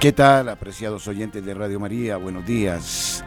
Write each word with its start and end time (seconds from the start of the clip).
¿Qué 0.00 0.12
tal, 0.12 0.48
apreciados 0.48 1.08
oyentes 1.08 1.44
de 1.44 1.54
Radio 1.54 1.80
María? 1.80 2.18
Buenos 2.18 2.46
días. 2.46 3.24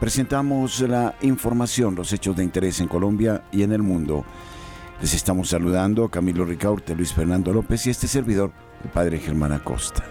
Presentamos 0.00 0.80
la 0.80 1.16
información, 1.20 1.94
los 1.94 2.14
hechos 2.14 2.34
de 2.34 2.42
interés 2.42 2.80
en 2.80 2.88
Colombia 2.88 3.42
y 3.52 3.62
en 3.62 3.72
el 3.72 3.82
mundo. 3.82 4.24
Les 5.02 5.12
estamos 5.12 5.50
saludando 5.50 6.08
Camilo 6.08 6.46
Ricaurte, 6.46 6.94
Luis 6.94 7.12
Fernando 7.12 7.52
López 7.52 7.86
y 7.86 7.90
este 7.90 8.08
servidor, 8.08 8.52
el 8.82 8.88
Padre 8.88 9.18
Germán 9.18 9.52
Acosta. 9.52 10.02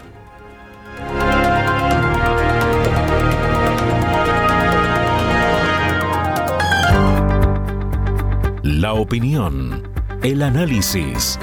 La 8.62 8.92
opinión, 8.92 9.82
el 10.22 10.42
análisis, 10.42 11.40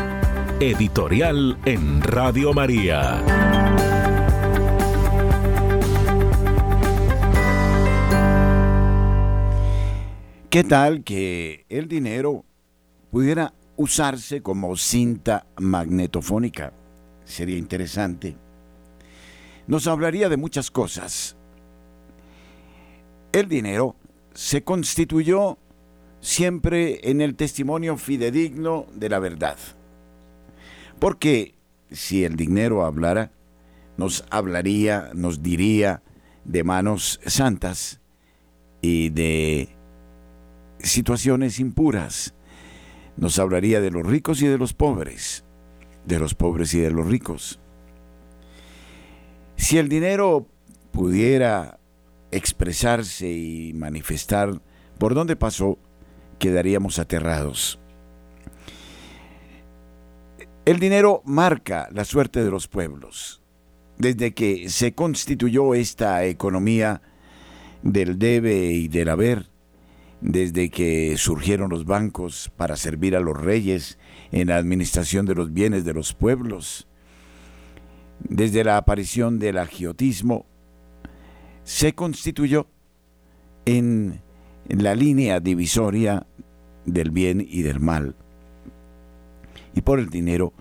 editorial 0.62 1.58
en 1.66 2.02
Radio 2.02 2.54
María. 2.54 3.22
¿Qué 10.52 10.66
tal 10.66 11.06
que 11.06 11.66
el 11.70 11.88
dinero 11.88 12.44
pudiera 13.10 13.54
usarse 13.78 14.42
como 14.42 14.76
cinta 14.76 15.46
magnetofónica? 15.58 16.74
Sería 17.24 17.58
interesante. 17.58 18.36
Nos 19.66 19.88
hablaría 19.88 20.28
de 20.28 20.36
muchas 20.36 20.70
cosas. 20.70 21.38
El 23.32 23.48
dinero 23.48 23.96
se 24.34 24.62
constituyó 24.62 25.58
siempre 26.20 27.00
en 27.10 27.22
el 27.22 27.38
testimonio 27.38 27.96
fidedigno 27.96 28.88
de 28.94 29.08
la 29.08 29.20
verdad. 29.20 29.58
Porque 31.00 31.56
si 31.92 32.26
el 32.26 32.36
dinero 32.36 32.84
hablara, 32.84 33.32
nos 33.96 34.26
hablaría, 34.30 35.12
nos 35.14 35.42
diría 35.42 36.04
de 36.44 36.66
manos 36.66 37.22
santas 37.26 38.02
y 38.82 39.12
de 39.12 39.78
situaciones 40.84 41.60
impuras. 41.60 42.34
Nos 43.18 43.40
hablaría 43.40 43.82
de 43.82 43.92
los 43.92 44.06
ricos 44.06 44.42
y 44.42 44.48
de 44.48 44.58
los 44.58 44.74
pobres, 44.74 45.44
de 46.06 46.20
los 46.20 46.34
pobres 46.34 46.74
y 46.74 46.80
de 46.80 46.92
los 46.92 47.08
ricos. 47.08 47.60
Si 49.58 49.78
el 49.78 49.90
dinero 49.90 50.48
pudiera 50.92 51.80
expresarse 52.32 53.30
y 53.30 53.74
manifestar 53.74 54.62
por 54.98 55.14
dónde 55.14 55.36
pasó, 55.36 55.78
quedaríamos 56.40 56.98
aterrados. 57.00 57.80
El 60.66 60.80
dinero 60.80 61.22
marca 61.26 61.90
la 61.92 62.06
suerte 62.06 62.44
de 62.44 62.52
los 62.52 62.68
pueblos. 62.68 63.42
Desde 63.98 64.34
que 64.34 64.70
se 64.70 64.94
constituyó 64.94 65.74
esta 65.76 66.26
economía 66.26 67.02
del 67.84 68.18
debe 68.18 68.72
y 68.72 68.88
del 68.88 69.10
haber, 69.10 69.51
desde 70.22 70.70
que 70.70 71.18
surgieron 71.18 71.70
los 71.70 71.86
bancos 71.86 72.52
para 72.56 72.78
servir 72.78 73.16
a 73.16 73.20
los 73.20 73.36
reyes 73.36 73.98
en 74.32 74.50
la 74.50 74.58
administración 74.58 75.26
de 75.26 75.36
los 75.36 75.52
bienes 75.52 75.84
de 75.84 75.94
los 75.94 76.14
pueblos, 76.14 76.88
desde 78.30 78.64
la 78.64 78.78
aparición 78.78 79.40
del 79.40 79.58
agiotismo, 79.58 80.46
se 81.64 81.94
constituyó 81.94 82.68
en, 83.66 84.22
la 84.70 84.96
línea 84.96 85.40
divisoria 85.40 86.26
del 86.86 87.10
bien 87.10 87.46
y 87.48 87.64
del 87.64 87.80
mal. 87.80 88.16
Y 89.74 89.82
por 89.82 90.00
el 90.00 90.10
dinero 90.10 90.54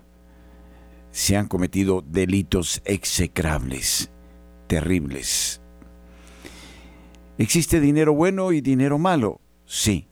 se 1.11 1.37
han 1.37 1.49
cometido 1.49 2.03
delitos 2.07 2.81
execrables, 2.87 4.11
terribles. 4.67 5.61
Existe 7.37 7.81
dinero 7.81 8.15
bueno 8.15 8.53
y 8.53 8.61
dinero 8.61 8.99
malo 8.99 9.41
Sí. 9.71 10.09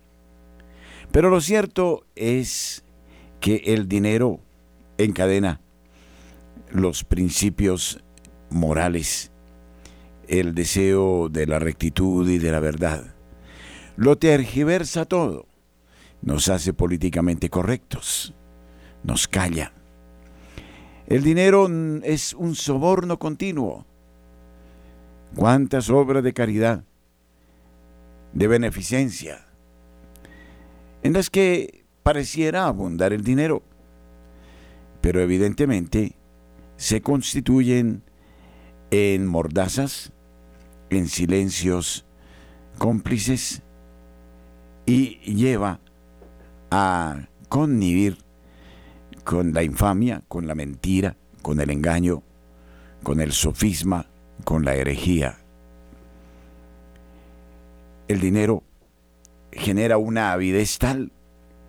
Pero 1.10 1.30
lo 1.30 1.40
cierto 1.40 2.06
es 2.14 2.84
que 3.40 3.56
el 3.66 3.88
dinero 3.88 4.38
encadena 4.98 5.60
los 6.70 7.02
principios 7.02 7.98
morales, 8.50 9.32
el 10.28 10.54
deseo 10.54 11.28
de 11.28 11.48
la 11.48 11.58
rectitud 11.58 12.30
y 12.30 12.38
de 12.38 12.52
la 12.52 12.60
verdad. 12.60 13.16
Lo 13.96 14.16
tergiversa 14.16 15.06
todo, 15.06 15.48
nos 16.22 16.48
hace 16.48 16.72
políticamente 16.72 17.50
correctos, 17.50 18.34
nos 19.02 19.26
calla. 19.26 19.72
El 21.08 21.24
dinero 21.24 21.68
es 22.04 22.32
un 22.32 22.54
soborno 22.54 23.18
continuo. 23.18 23.86
¿Cuántas 25.34 25.90
obras 25.90 26.22
de 26.22 26.32
caridad, 26.32 26.84
de 28.32 28.46
beneficencia, 28.46 29.47
en 31.02 31.12
las 31.12 31.30
que 31.30 31.84
pareciera 32.02 32.66
abundar 32.66 33.12
el 33.12 33.22
dinero, 33.22 33.62
pero 35.00 35.20
evidentemente 35.20 36.16
se 36.76 37.00
constituyen 37.02 38.02
en 38.90 39.26
mordazas, 39.26 40.12
en 40.90 41.08
silencios 41.08 42.04
cómplices 42.78 43.62
y 44.86 45.18
lleva 45.34 45.80
a 46.70 47.28
connivir 47.48 48.18
con 49.24 49.52
la 49.52 49.62
infamia, 49.62 50.22
con 50.28 50.46
la 50.46 50.54
mentira, 50.54 51.16
con 51.42 51.60
el 51.60 51.70
engaño, 51.70 52.22
con 53.02 53.20
el 53.20 53.32
sofisma, 53.32 54.06
con 54.44 54.64
la 54.64 54.74
herejía. 54.74 55.38
El 58.08 58.20
dinero 58.20 58.62
genera 59.58 59.98
una 59.98 60.32
avidez 60.32 60.78
tal 60.78 61.12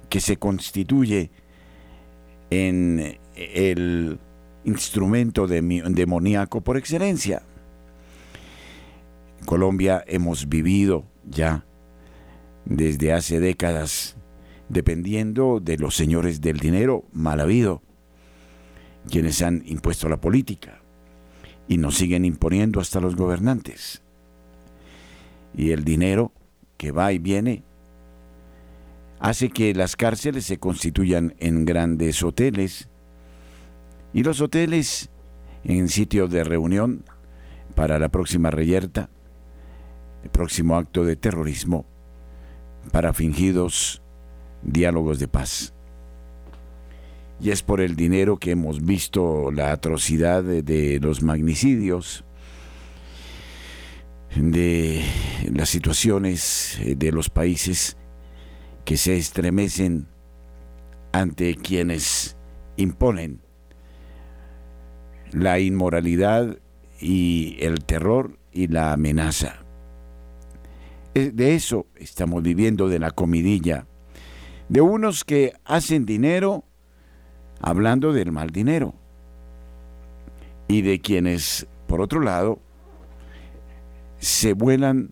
que 0.10 0.20
se 0.20 0.38
constituye 0.38 1.32
en 2.50 3.20
el 3.36 4.20
instrumento 4.64 5.48
demoníaco 5.48 6.62
por 6.62 6.78
excelencia. 6.78 7.44
En 9.40 9.46
Colombia 9.46 10.04
hemos 10.08 10.50
vivido 10.50 11.06
ya 11.28 11.66
desde 12.66 13.14
hace 13.14 13.40
décadas 13.40 14.16
dependiendo 14.68 15.60
de 15.60 15.78
los 15.78 15.96
señores 15.96 16.42
del 16.42 16.60
dinero 16.60 17.06
mal 17.12 17.40
habido, 17.40 17.82
quienes 19.10 19.42
han 19.42 19.64
impuesto 19.66 20.08
la 20.10 20.22
política 20.22 20.82
y 21.68 21.78
nos 21.78 21.96
siguen 21.96 22.26
imponiendo 22.26 22.80
hasta 22.80 23.00
los 23.00 23.16
gobernantes. 23.16 24.04
Y 25.56 25.72
el 25.72 25.84
dinero 25.84 26.32
que 26.78 26.92
va 26.92 27.12
y 27.12 27.18
viene 27.18 27.64
hace 29.20 29.50
que 29.50 29.74
las 29.74 29.96
cárceles 29.96 30.46
se 30.46 30.58
constituyan 30.58 31.36
en 31.40 31.66
grandes 31.66 32.24
hoteles 32.24 32.90
y 34.14 34.24
los 34.24 34.42
hoteles 34.42 35.10
en 35.64 35.90
sitios 35.90 36.32
de 36.32 36.44
reunión 36.44 37.04
para 37.76 38.00
la 38.00 38.10
próxima 38.10 38.50
reyerta, 38.50 39.10
el 40.24 40.30
próximo 40.30 40.78
acto 40.78 41.04
de 41.04 41.16
terrorismo, 41.16 41.86
para 42.92 43.14
fingidos 43.14 44.02
diálogos 44.64 45.20
de 45.20 45.28
paz. 45.28 45.74
Y 47.42 47.52
es 47.52 47.62
por 47.62 47.80
el 47.80 47.96
dinero 47.96 48.38
que 48.38 48.52
hemos 48.52 48.84
visto 48.84 49.52
la 49.52 49.72
atrocidad 49.72 50.44
de, 50.44 51.00
los 51.02 51.22
magnicidios, 51.22 52.26
de 54.36 55.04
las 55.52 55.70
situaciones 55.70 56.80
de 56.84 57.12
los 57.12 57.30
países 57.30 57.98
que 58.86 58.98
se 58.98 59.18
estremecen 59.18 60.08
ante 61.12 61.56
quienes 61.56 62.38
imponen 62.78 63.42
la 65.32 65.60
inmoralidad 65.60 66.58
y 67.00 67.58
el 67.60 67.84
terror 67.84 68.38
y 68.52 68.68
la 68.68 68.94
amenaza. 68.94 69.58
Eh, 71.14 71.32
de 71.34 71.56
eso 71.56 71.86
estamos 71.96 72.44
viviendo, 72.44 72.88
de 72.88 73.00
la 73.00 73.12
comidilla, 73.12 73.86
de 74.70 74.82
unos 74.82 75.24
que 75.24 75.54
hacen 75.66 76.06
dinero 76.06 76.64
hablando 77.62 78.14
del 78.14 78.32
mal 78.32 78.50
dinero 78.50 78.94
y 80.68 80.82
de 80.82 81.02
quienes 81.02 81.68
por 81.90 82.02
otro 82.02 82.22
lado, 82.22 82.60
se 84.20 84.54
vuelan 84.54 85.12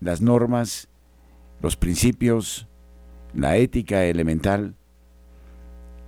las 0.00 0.20
normas, 0.20 0.88
los 1.62 1.76
principios, 1.76 2.67
la 3.34 3.56
ética 3.56 4.04
elemental 4.04 4.74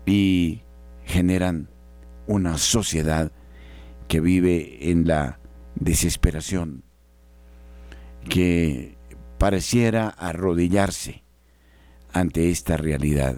y 0.07 0.63
generan 1.05 1.69
una 2.27 2.59
sociedad 2.59 3.33
que 4.09 4.21
vive 4.21 4.91
en 4.91 5.07
la 5.07 5.39
desesperación, 5.75 6.83
que 8.29 8.97
pareciera 9.39 10.09
arrodillarse 10.09 11.23
ante 12.13 12.51
esta 12.51 12.77
realidad. 12.77 13.37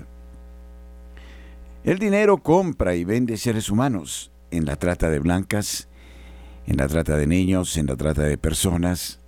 El 1.85 1.99
dinero 1.99 2.39
compra 2.39 2.95
y 2.95 3.05
vende 3.05 3.37
seres 3.37 3.69
humanos 3.69 4.31
en 4.51 4.65
la 4.65 4.77
trata 4.77 5.11
de 5.11 5.19
blancas, 5.19 5.89
en 6.67 6.77
la 6.77 6.89
trata 6.89 7.17
de 7.17 7.27
niños, 7.27 7.77
en 7.77 7.87
la 7.87 7.97
trata 7.97 8.23
de 8.23 8.39
personas, 8.39 9.21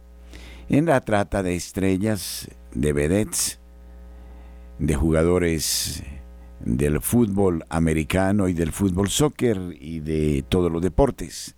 en 0.69 0.87
la 0.87 1.01
trata 1.01 1.43
de 1.43 1.57
estrellas, 1.57 2.49
de 2.73 2.93
vedettes, 2.93 3.61
de 4.79 4.95
jugadores 4.95 6.03
del 6.61 7.01
fútbol 7.01 7.65
americano 7.69 8.49
y 8.49 8.55
del 8.55 8.73
fútbol 8.73 9.09
soccer 9.09 9.59
y 9.79 10.01
de 10.01 10.45
todos 10.49 10.73
los 10.73 10.83
deportes. 10.83 11.57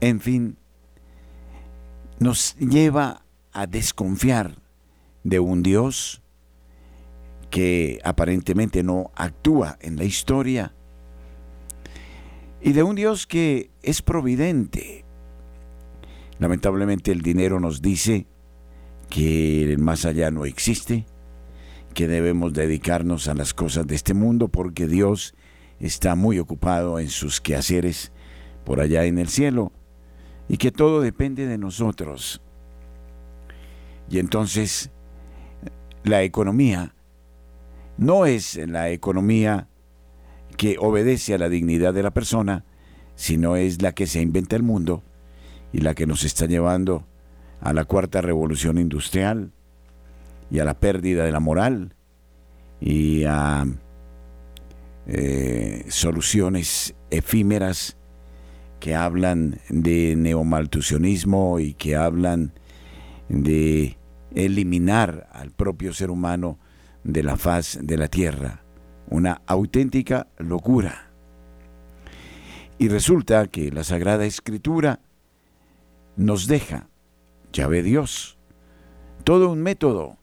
En 0.00 0.20
fin, 0.20 0.56
nos 2.18 2.56
lleva 2.56 3.24
a 3.52 3.66
desconfiar 3.66 4.56
de 5.24 5.40
un 5.40 5.62
Dios 5.62 6.22
que 7.50 7.98
aparentemente 8.04 8.82
no 8.82 9.10
actúa 9.16 9.76
en 9.80 9.96
la 9.96 10.04
historia 10.04 10.72
y 12.62 12.72
de 12.72 12.82
un 12.82 12.94
Dios 12.94 13.26
que 13.26 13.70
es 13.82 14.02
providente. 14.02 15.04
Lamentablemente 16.38 17.10
el 17.10 17.22
dinero 17.22 17.58
nos 17.58 17.82
dice 17.82 18.26
que 19.08 19.64
el 19.64 19.78
más 19.78 20.04
allá 20.04 20.30
no 20.30 20.44
existe, 20.44 21.04
que 21.94 22.08
debemos 22.08 22.52
dedicarnos 22.52 23.28
a 23.28 23.34
las 23.34 23.54
cosas 23.54 23.86
de 23.86 23.94
este 23.94 24.14
mundo 24.14 24.48
porque 24.48 24.86
Dios 24.86 25.34
está 25.78 26.14
muy 26.14 26.38
ocupado 26.38 26.98
en 26.98 27.08
sus 27.08 27.40
quehaceres 27.40 28.12
por 28.64 28.80
allá 28.80 29.04
en 29.04 29.18
el 29.18 29.28
cielo 29.28 29.72
y 30.48 30.56
que 30.56 30.70
todo 30.70 31.00
depende 31.00 31.46
de 31.46 31.58
nosotros. 31.58 32.40
Y 34.08 34.18
entonces 34.18 34.90
la 36.04 36.22
economía 36.22 36.94
no 37.96 38.26
es 38.26 38.56
la 38.56 38.90
economía 38.90 39.68
que 40.56 40.76
obedece 40.78 41.34
a 41.34 41.38
la 41.38 41.48
dignidad 41.48 41.94
de 41.94 42.02
la 42.02 42.10
persona, 42.10 42.64
sino 43.14 43.56
es 43.56 43.82
la 43.82 43.92
que 43.92 44.06
se 44.06 44.20
inventa 44.20 44.56
el 44.56 44.62
mundo 44.62 45.02
y 45.72 45.78
la 45.78 45.94
que 45.94 46.06
nos 46.06 46.24
está 46.24 46.46
llevando 46.46 47.06
a 47.60 47.72
la 47.72 47.84
cuarta 47.84 48.20
revolución 48.20 48.78
industrial 48.78 49.52
y 50.50 50.58
a 50.58 50.64
la 50.64 50.78
pérdida 50.78 51.24
de 51.24 51.32
la 51.32 51.40
moral 51.40 51.94
y 52.80 53.24
a 53.24 53.66
eh, 55.06 55.84
soluciones 55.88 56.94
efímeras 57.10 57.96
que 58.80 58.94
hablan 58.94 59.60
de 59.68 60.16
neomaltusionismo 60.16 61.60
y 61.60 61.74
que 61.74 61.96
hablan 61.96 62.52
de 63.28 63.98
eliminar 64.34 65.28
al 65.32 65.50
propio 65.50 65.92
ser 65.92 66.10
humano 66.10 66.58
de 67.04 67.22
la 67.22 67.36
faz 67.36 67.78
de 67.82 67.96
la 67.96 68.08
tierra 68.08 68.62
una 69.10 69.42
auténtica 69.46 70.28
locura. 70.38 71.10
Y 72.78 72.88
resulta 72.88 73.46
que 73.48 73.70
la 73.70 73.84
Sagrada 73.84 74.24
Escritura 74.24 75.00
nos 76.16 76.46
deja, 76.46 76.88
ya 77.52 77.66
ve 77.66 77.82
Dios, 77.82 78.38
todo 79.24 79.50
un 79.50 79.62
método 79.62 80.19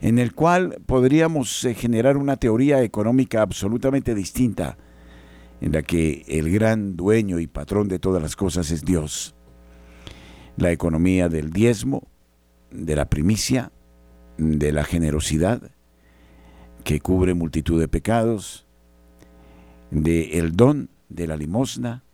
en 0.00 0.18
el 0.18 0.34
cual 0.34 0.80
podríamos 0.86 1.64
eh, 1.64 1.74
generar 1.74 2.16
una 2.16 2.36
teoría 2.36 2.82
económica 2.82 3.42
absolutamente 3.42 4.14
distinta, 4.14 4.78
en 5.60 5.72
la 5.72 5.82
que 5.82 6.24
el 6.28 6.50
gran 6.50 6.96
dueño 6.96 7.40
y 7.40 7.46
patrón 7.46 7.88
de 7.88 7.98
todas 7.98 8.22
las 8.22 8.36
cosas 8.36 8.70
es 8.70 8.84
Dios. 8.84 9.34
La 10.56 10.70
economía 10.70 11.28
del 11.28 11.50
diezmo, 11.50 12.08
de 12.70 12.94
la 12.94 13.08
primicia, 13.08 13.72
de 14.36 14.70
la 14.72 14.84
generosidad, 14.84 15.72
que 16.84 17.00
cubre 17.00 17.34
multitud 17.34 17.80
de 17.80 17.88
pecados, 17.88 18.66
de 19.90 20.38
el 20.38 20.54
don 20.54 20.90
de 21.08 21.26
la 21.26 21.36
limosna, 21.36 22.04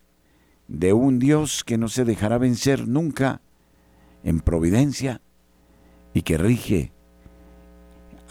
de 0.68 0.94
un 0.94 1.18
Dios 1.18 1.64
que 1.64 1.76
no 1.76 1.88
se 1.88 2.06
dejará 2.06 2.38
vencer 2.38 2.88
nunca 2.88 3.42
en 4.22 4.40
providencia 4.40 5.20
y 6.14 6.22
que 6.22 6.38
rige 6.38 6.93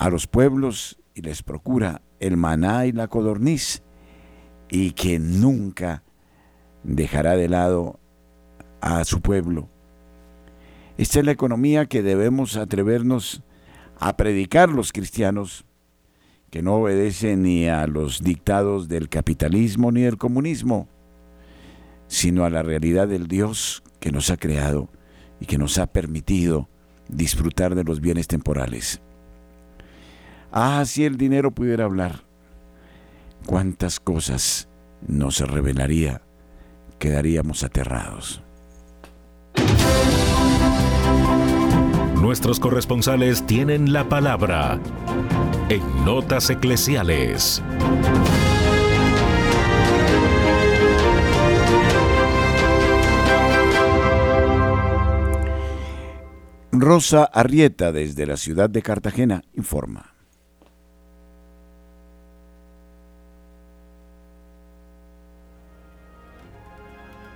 a 0.04 0.10
los 0.10 0.28
pueblos 0.28 1.00
y 1.16 1.22
les 1.22 1.44
procura 1.44 2.02
el 2.20 2.36
maná 2.36 2.86
y 2.86 2.92
la 2.92 3.08
codorniz 3.08 3.84
y 4.70 4.92
que 4.92 5.18
nunca 5.18 6.04
dejará 6.84 7.38
de 7.38 7.48
lado 7.48 8.02
a 8.82 9.06
su 9.06 9.22
pueblo. 9.22 9.70
Esta 10.98 11.20
es 11.20 11.26
la 11.26 11.32
economía 11.32 11.86
que 11.86 12.04
debemos 12.04 12.58
atrevernos 12.58 13.44
a 13.98 14.18
predicar 14.18 14.68
los 14.68 14.92
cristianos 14.92 15.64
que 16.50 16.62
no 16.62 16.76
obedece 16.76 17.38
ni 17.38 17.70
a 17.70 17.88
los 17.88 18.22
dictados 18.22 18.90
del 18.90 19.08
capitalismo 19.08 19.94
ni 19.94 20.02
del 20.02 20.18
comunismo, 20.18 20.90
sino 22.08 22.44
a 22.44 22.50
la 22.50 22.62
realidad 22.62 23.08
del 23.08 23.30
Dios 23.30 23.84
que 24.02 24.12
nos 24.12 24.30
ha 24.32 24.36
creado 24.36 24.90
y 25.40 25.46
que 25.46 25.58
nos 25.58 25.78
ha 25.78 25.88
permitido 25.88 26.68
disfrutar 27.08 27.74
de 27.74 27.86
los 27.86 28.02
bienes 28.02 28.28
temporales. 28.28 29.02
Ah, 30.56 30.84
si 30.86 31.04
el 31.04 31.18
dinero 31.18 31.50
pudiera 31.50 31.86
hablar, 31.86 32.26
cuántas 33.48 34.00
cosas 34.00 34.70
nos 35.02 35.40
revelaría, 35.40 36.22
quedaríamos 37.00 37.64
aterrados. 37.64 38.44
Nuestros 42.22 42.60
corresponsales 42.60 43.48
tienen 43.48 43.94
la 43.94 44.08
palabra 44.08 44.80
en 45.70 46.06
Notas 46.06 46.52
Eclesiales. 46.52 47.64
Rosa 56.72 57.24
Arrieta 57.24 57.92
desde 57.92 58.28
la 58.28 58.38
ciudad 58.38 58.70
de 58.70 58.84
Cartagena 58.84 59.42
informa. 59.56 60.13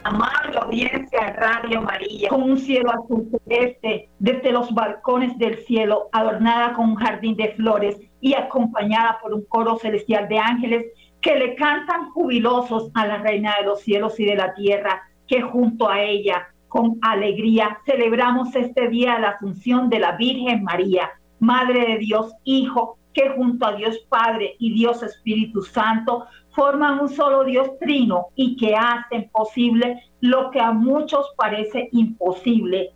Amable 0.07 0.57
audiencia 0.57 1.33
Radio 1.33 1.81
María, 1.81 2.29
con 2.29 2.41
un 2.43 2.57
cielo 2.57 2.91
azul 2.91 3.29
celeste 3.29 4.09
desde 4.19 4.53
los 4.53 4.73
balcones 4.73 5.37
del 5.37 5.57
cielo, 5.65 6.07
adornada 6.13 6.73
con 6.73 6.91
un 6.91 6.95
jardín 6.95 7.35
de 7.35 7.49
flores 7.49 7.99
y 8.21 8.33
acompañada 8.33 9.19
por 9.21 9.33
un 9.33 9.43
coro 9.43 9.77
celestial 9.77 10.29
de 10.29 10.39
ángeles 10.39 10.85
que 11.19 11.35
le 11.35 11.55
cantan 11.55 12.11
jubilosos 12.11 12.89
a 12.93 13.05
la 13.05 13.17
Reina 13.17 13.55
de 13.59 13.65
los 13.65 13.81
cielos 13.81 14.17
y 14.19 14.25
de 14.25 14.35
la 14.35 14.53
tierra, 14.53 15.03
que 15.27 15.41
junto 15.41 15.89
a 15.89 16.01
ella, 16.01 16.47
con 16.69 16.99
alegría, 17.01 17.79
celebramos 17.85 18.55
este 18.55 18.87
día 18.87 19.19
la 19.19 19.29
Asunción 19.31 19.89
de 19.89 19.99
la 19.99 20.13
Virgen 20.13 20.63
María, 20.63 21.09
Madre 21.39 21.85
de 21.85 21.97
Dios, 21.97 22.33
Hijo, 22.45 22.97
que 23.13 23.29
junto 23.31 23.65
a 23.65 23.73
Dios 23.73 23.97
Padre 24.09 24.55
y 24.59 24.73
Dios 24.73 25.03
Espíritu 25.03 25.63
Santo 25.63 26.27
forman 26.57 26.99
un 26.99 27.09
solo 27.09 27.43
Dios 27.43 27.77
trino 27.79 28.29
y 28.35 28.57
que 28.57 28.75
hacen 28.75 29.29
posible 29.29 30.01
lo 30.21 30.49
que 30.49 30.59
a 30.59 30.71
muchos 30.71 31.27
parece 31.37 31.87
imposible, 31.91 32.93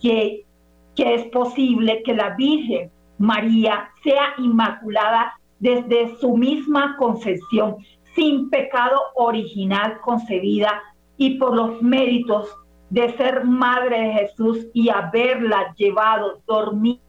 que, 0.00 0.46
que 0.94 1.14
es 1.16 1.24
posible 1.26 2.04
que 2.04 2.14
la 2.14 2.36
Virgen 2.36 2.88
María 3.18 3.90
sea 4.04 4.34
inmaculada 4.38 5.32
desde 5.58 6.16
su 6.18 6.36
misma 6.36 6.96
concepción, 6.98 7.78
sin 8.14 8.48
pecado 8.48 9.00
original 9.16 10.00
concebida 10.02 10.80
y 11.16 11.30
por 11.30 11.56
los 11.56 11.82
méritos 11.82 12.56
de 12.90 13.10
ser 13.16 13.44
madre 13.44 14.02
de 14.02 14.12
Jesús 14.12 14.68
y 14.72 14.88
haberla 14.88 15.74
llevado 15.76 16.42
dormida 16.46 17.00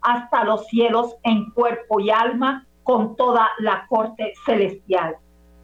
hasta 0.00 0.44
los 0.44 0.66
cielos 0.68 1.14
en 1.24 1.50
cuerpo 1.50 2.00
y 2.00 2.08
alma 2.08 2.66
con 2.88 3.16
toda 3.16 3.50
la 3.58 3.84
corte 3.86 4.32
celestial. 4.46 5.16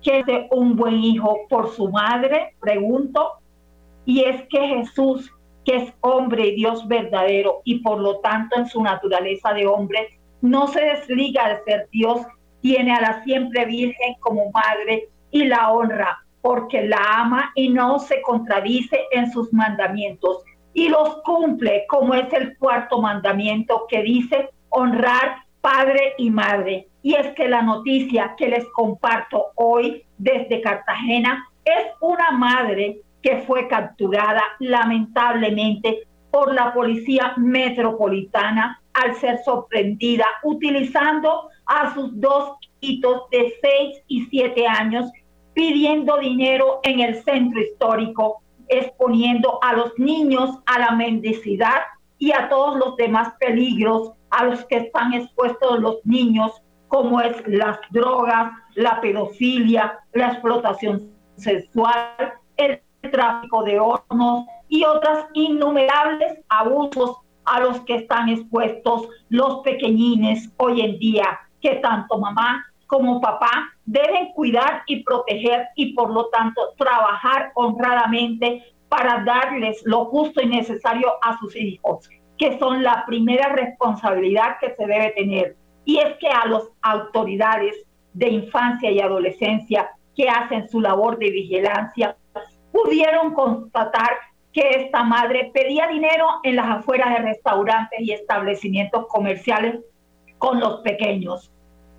¿Qué 0.03 0.19
es 0.19 0.27
un 0.51 0.77
buen 0.77 1.03
hijo 1.03 1.39
por 1.49 1.71
su 1.71 1.89
madre? 1.89 2.55
Pregunto. 2.61 3.39
Y 4.05 4.25
es 4.25 4.43
que 4.51 4.61
Jesús 4.61 5.33
que 5.65 5.77
es 5.77 5.95
hombre 6.03 6.49
y 6.49 6.57
Dios 6.57 6.87
verdadero 6.87 7.63
y 7.65 7.79
por 7.79 7.99
lo 7.99 8.19
tanto 8.19 8.59
en 8.59 8.67
su 8.67 8.83
naturaleza 8.83 9.55
de 9.55 9.67
hombre, 9.67 10.21
no 10.43 10.67
se 10.67 10.83
desliga 10.83 11.49
de 11.49 11.65
ser 11.65 11.89
Dios, 11.91 12.21
tiene 12.61 12.93
a 12.93 13.01
la 13.01 13.25
siempre 13.25 13.65
Virgen 13.65 14.17
como 14.21 14.51
madre 14.51 15.09
y 15.31 15.47
la 15.47 15.73
honra 15.73 16.19
porque 16.43 16.87
la 16.87 16.99
ama 17.21 17.53
y 17.55 17.71
no 17.71 18.01
se 18.01 18.21
contradice 18.21 19.01
en 19.13 19.33
sus 19.33 19.51
mandamientos 19.51 20.45
y 20.75 20.91
los 20.91 21.23
cumple 21.23 21.87
como 21.89 22.13
es 22.13 22.31
el 22.35 22.59
cuarto 22.59 23.01
mandamiento 23.01 23.87
que 23.89 24.03
dice 24.03 24.51
honrar 24.69 25.44
padre 25.65 26.13
y 26.19 26.31
madre. 26.31 26.89
Y 27.01 27.15
es 27.15 27.29
que 27.35 27.49
la 27.49 27.63
noticia 27.63 28.35
que 28.37 28.49
les 28.49 28.67
comparto 28.67 29.47
hoy 29.55 30.05
desde 30.19 30.61
Cartagena 30.61 31.49
es 31.65 31.87
una 32.03 32.33
madre 32.33 33.01
que 33.23 33.39
fue 33.47 33.67
capturada 33.67 34.43
lamentablemente 34.59 36.07
por 36.31 36.53
la 36.53 36.75
policía 36.75 37.33
metropolitana 37.39 38.79
al 38.93 39.15
ser 39.15 39.39
sorprendida 39.43 40.27
utilizando 40.43 41.49
a 41.65 41.95
sus 41.95 42.21
dos 42.21 42.59
hijitos 42.81 43.23
de 43.31 43.55
6 43.63 44.03
y 44.07 44.27
7 44.27 44.67
años 44.67 45.11
pidiendo 45.55 46.19
dinero 46.19 46.81
en 46.83 47.01
el 47.01 47.23
centro 47.23 47.63
histórico, 47.63 48.43
exponiendo 48.69 49.59
a 49.63 49.73
los 49.73 49.99
niños 49.99 50.59
a 50.67 50.79
la 50.79 50.91
mendicidad 50.91 51.81
y 52.19 52.33
a 52.33 52.51
todos 52.51 52.77
los 52.77 52.97
demás 52.97 53.33
peligros 53.41 54.13
a 54.35 54.45
los 54.45 54.65
que 54.67 54.77
están 54.77 55.13
expuestos 55.15 55.79
los 55.79 56.05
niños, 56.05 56.53
como 56.89 57.21
es 57.21 57.37
las 57.47 57.79
drogas, 57.91 58.53
la 58.75 59.01
pedofilia, 59.01 59.99
la 60.13 60.29
explotación 60.29 61.11
sexual, 61.37 62.35
el 62.57 62.81
tráfico 63.11 63.63
de 63.63 63.79
hornos 63.79 64.47
y 64.69 64.85
otras 64.85 65.27
innumerables 65.35 66.41
abusos 66.49 67.19
a 67.45 67.61
los 67.61 67.81
que 67.83 67.97
están 67.97 68.29
expuestos 68.29 69.09
los 69.29 69.61
pequeñines 69.61 70.51
hoy 70.57 70.81
en 70.81 70.99
día, 70.99 71.41
que 71.61 71.77
tanto 71.77 72.19
mamá 72.19 72.65
como 72.87 73.21
papá 73.21 73.71
deben 73.85 74.33
cuidar 74.33 74.83
y 74.87 75.03
proteger 75.03 75.69
y 75.77 75.95
por 75.95 76.11
lo 76.13 76.27
tanto 76.31 76.61
trabajar 76.77 77.53
honradamente 77.55 78.63
para 78.89 79.25
darles 79.25 79.81
lo 79.85 80.07
justo 80.07 80.41
y 80.41 80.47
necesario 80.47 81.13
a 81.23 81.39
sus 81.39 81.57
hijos, 81.57 82.09
que 82.39 82.59
son 82.59 82.83
la 82.83 83.05
primera 83.07 83.49
responsabilidad 83.49 84.57
que 84.61 84.75
se 84.75 84.87
debe 84.87 85.11
tener. 85.11 85.57
Y 85.85 85.99
es 85.99 86.17
que 86.19 86.29
a 86.29 86.47
las 86.47 86.63
autoridades 86.83 87.77
de 88.13 88.29
infancia 88.29 88.91
y 88.91 89.01
adolescencia 89.01 89.91
que 90.17 90.29
hacen 90.29 90.69
su 90.69 90.81
labor 90.81 91.19
de 91.19 91.31
vigilancia 91.31 92.17
pudieron 92.73 93.35
constatar 93.35 94.11
que 94.53 94.69
esta 94.85 95.03
madre 95.03 95.51
pedía 95.53 95.89
dinero 95.89 96.27
en 96.45 96.57
las 96.57 96.69
afueras 96.69 97.11
de 97.11 97.25
restaurantes 97.25 98.01
y 98.01 98.13
establecimientos 98.13 99.07
comerciales 99.09 99.81
con 100.39 100.61
los 100.61 100.81
pequeños 100.81 101.51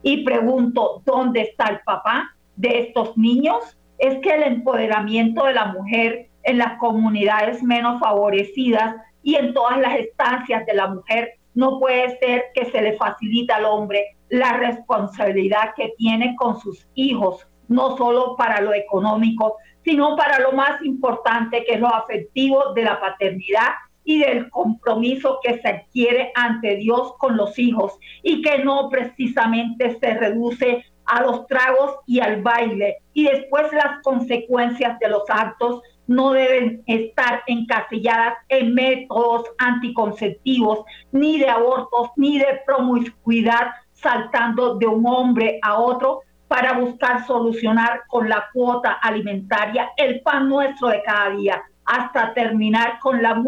y 0.07 0.23
pregunto, 0.23 1.01
¿dónde 1.03 1.41
está 1.41 1.65
el 1.65 1.79
papá 1.79 2.29
de 2.55 2.79
estos 2.81 3.17
niños? 3.17 3.75
Es 3.97 4.19
que 4.19 4.35
el 4.35 4.43
empoderamiento 4.43 5.45
de 5.45 5.53
la 5.53 5.65
mujer 5.65 6.29
en 6.43 6.59
las 6.59 6.77
comunidades 6.77 7.63
menos 7.63 7.99
favorecidas 7.99 8.97
y 9.25 9.35
en 9.35 9.55
todas 9.55 9.79
las 9.79 9.97
estancias 9.97 10.65
de 10.67 10.75
la 10.75 10.87
mujer 10.87 11.33
no 11.55 11.79
puede 11.79 12.17
ser 12.19 12.45
que 12.53 12.65
se 12.65 12.79
le 12.79 12.95
facilite 12.95 13.51
al 13.51 13.65
hombre 13.65 14.15
la 14.29 14.53
responsabilidad 14.53 15.73
que 15.75 15.93
tiene 15.97 16.35
con 16.35 16.59
sus 16.59 16.87
hijos, 16.93 17.47
no 17.67 17.97
solo 17.97 18.35
para 18.35 18.61
lo 18.61 18.71
económico, 18.71 19.57
sino 19.83 20.15
para 20.15 20.39
lo 20.39 20.51
más 20.51 20.79
importante 20.83 21.65
que 21.65 21.73
es 21.73 21.79
lo 21.79 21.87
afectivo 21.87 22.73
de 22.73 22.83
la 22.83 22.99
paternidad 22.99 23.71
y 24.03 24.19
del 24.19 24.47
compromiso 24.51 25.39
que 25.41 25.57
se 25.57 25.69
adquiere 25.69 26.31
ante 26.35 26.75
Dios 26.75 27.13
con 27.17 27.35
los 27.35 27.57
hijos 27.57 27.97
y 28.21 28.43
que 28.43 28.59
no 28.59 28.89
precisamente 28.89 29.97
se 29.99 30.13
reduce 30.13 30.85
a 31.05 31.23
los 31.23 31.47
tragos 31.47 31.95
y 32.05 32.19
al 32.19 32.43
baile. 32.43 32.97
Y 33.13 33.23
después 33.23 33.71
las 33.73 34.03
consecuencias 34.03 34.99
de 34.99 35.09
los 35.09 35.23
actos 35.29 35.81
no 36.07 36.31
deben 36.31 36.83
estar 36.87 37.43
encasilladas 37.47 38.35
en 38.49 38.73
métodos 38.73 39.43
anticonceptivos, 39.57 40.79
ni 41.11 41.39
de 41.39 41.49
abortos, 41.49 42.09
ni 42.15 42.37
de 42.37 42.61
promiscuidad, 42.65 43.71
saltando 43.93 44.75
de 44.75 44.87
un 44.87 45.05
hombre 45.07 45.59
a 45.61 45.79
otro 45.79 46.21
para 46.47 46.73
buscar 46.73 47.25
solucionar 47.25 48.03
con 48.07 48.29
la 48.29 48.45
cuota 48.53 48.91
alimentaria 48.93 49.89
el 49.97 50.21
pan 50.21 50.47
nuestro 50.47 50.89
de 50.89 51.01
cada 51.03 51.31
día 51.31 51.63
hasta 51.85 52.33
terminar 52.33 52.99
con 52.99 53.21
la, 53.21 53.41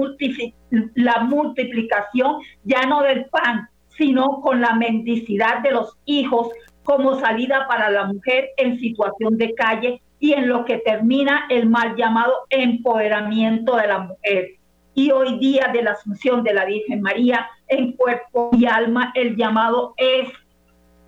la 0.96 1.20
multiplicación 1.22 2.38
ya 2.64 2.82
no 2.84 3.02
del 3.02 3.26
pan, 3.26 3.68
sino 3.98 4.42
con 4.42 4.62
la 4.62 4.76
mendicidad 4.76 5.62
de 5.62 5.72
los 5.72 5.98
hijos 6.06 6.50
como 6.84 7.20
salida 7.20 7.68
para 7.68 7.90
la 7.90 8.06
mujer 8.06 8.50
en 8.58 8.80
situación 8.80 9.38
de 9.38 9.54
calle 9.56 10.02
y 10.20 10.34
en 10.34 10.48
lo 10.48 10.66
que 10.66 10.78
termina 10.78 11.46
el 11.50 11.70
mal 11.70 11.96
llamado 11.96 12.34
empoderamiento 12.50 13.76
de 13.76 13.88
la 13.88 14.00
mujer. 14.00 14.50
Y 14.94 15.12
hoy 15.12 15.38
día 15.38 15.70
de 15.72 15.84
la 15.84 15.92
Asunción 15.92 16.44
de 16.44 16.54
la 16.54 16.66
Virgen 16.66 17.02
María 17.02 17.48
en 17.68 17.94
cuerpo 17.94 18.50
y 18.54 18.66
alma, 18.66 19.12
el 19.16 19.36
llamado 19.36 19.94
es 19.98 20.30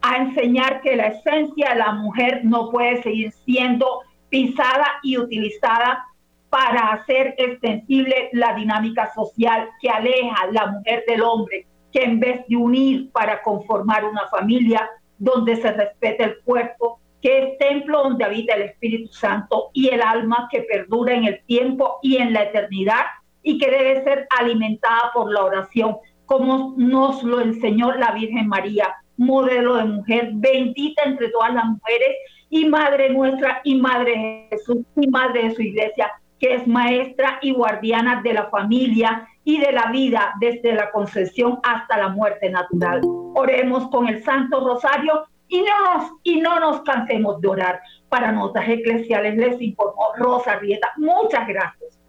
a 0.01 0.17
enseñar 0.17 0.81
que 0.81 0.95
la 0.95 1.07
esencia 1.07 1.71
de 1.71 1.79
la 1.79 1.93
mujer 1.93 2.41
no 2.43 2.69
puede 2.69 3.01
seguir 3.01 3.31
siendo 3.31 4.01
pisada 4.29 4.85
y 5.03 5.17
utilizada 5.17 6.05
para 6.49 6.93
hacer 6.93 7.35
extensible 7.37 8.29
la 8.31 8.53
dinámica 8.55 9.11
social 9.13 9.69
que 9.81 9.89
aleja 9.89 10.47
la 10.51 10.67
mujer 10.67 11.03
del 11.07 11.21
hombre, 11.21 11.67
que 11.91 12.03
en 12.03 12.19
vez 12.19 12.45
de 12.47 12.55
unir 12.55 13.11
para 13.11 13.41
conformar 13.41 14.05
una 14.05 14.27
familia 14.27 14.89
donde 15.17 15.55
se 15.57 15.71
respete 15.71 16.23
el 16.23 16.39
cuerpo, 16.43 16.99
que 17.21 17.39
es 17.39 17.57
templo 17.57 18.03
donde 18.03 18.23
habita 18.23 18.55
el 18.55 18.63
Espíritu 18.63 19.11
Santo 19.13 19.69
y 19.73 19.89
el 19.89 20.01
alma 20.01 20.47
que 20.51 20.61
perdura 20.61 21.13
en 21.13 21.25
el 21.25 21.43
tiempo 21.45 21.99
y 22.01 22.17
en 22.17 22.33
la 22.33 22.43
eternidad 22.43 23.05
y 23.43 23.57
que 23.57 23.69
debe 23.69 24.03
ser 24.03 24.27
alimentada 24.37 25.11
por 25.13 25.31
la 25.31 25.43
oración, 25.43 25.97
como 26.25 26.75
nos 26.77 27.23
lo 27.23 27.41
enseñó 27.41 27.91
la 27.93 28.11
Virgen 28.11 28.47
María, 28.47 28.95
modelo 29.17 29.75
de 29.75 29.85
mujer 29.85 30.29
bendita 30.33 31.03
entre 31.05 31.29
todas 31.29 31.53
las 31.53 31.65
mujeres 31.65 32.15
y 32.49 32.65
madre 32.65 33.09
nuestra 33.09 33.61
y 33.63 33.75
madre 33.75 34.11
de 34.11 34.47
Jesús 34.51 34.85
y 34.95 35.07
madre 35.07 35.49
de 35.49 35.55
su 35.55 35.61
iglesia 35.61 36.11
que 36.39 36.55
es 36.55 36.67
maestra 36.67 37.37
y 37.41 37.51
guardiana 37.51 38.21
de 38.23 38.33
la 38.33 38.49
familia 38.49 39.27
y 39.43 39.59
de 39.59 39.71
la 39.71 39.91
vida 39.91 40.33
desde 40.39 40.73
la 40.73 40.89
concepción 40.91 41.59
hasta 41.63 41.97
la 41.97 42.09
muerte 42.09 42.49
natural. 42.49 43.01
Oremos 43.35 43.89
con 43.89 44.07
el 44.07 44.23
Santo 44.23 44.65
Rosario 44.65 45.25
y 45.49 45.61
no 45.61 45.97
nos, 45.97 46.11
y 46.23 46.39
no 46.39 46.59
nos 46.59 46.81
cansemos 46.81 47.41
de 47.41 47.47
orar. 47.47 47.81
Para 48.07 48.31
notas 48.31 48.67
eclesiales 48.67 49.35
les 49.35 49.61
informó 49.61 50.13
Rosa 50.17 50.55
Rieta. 50.55 50.87
Muchas 50.97 51.47
gracias. 51.47 51.99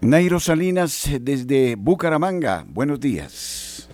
Nairo 0.00 0.38
Salinas 0.38 1.08
desde 1.20 1.74
Bucaramanga, 1.74 2.64
buenos 2.68 3.00
días. 3.00 3.88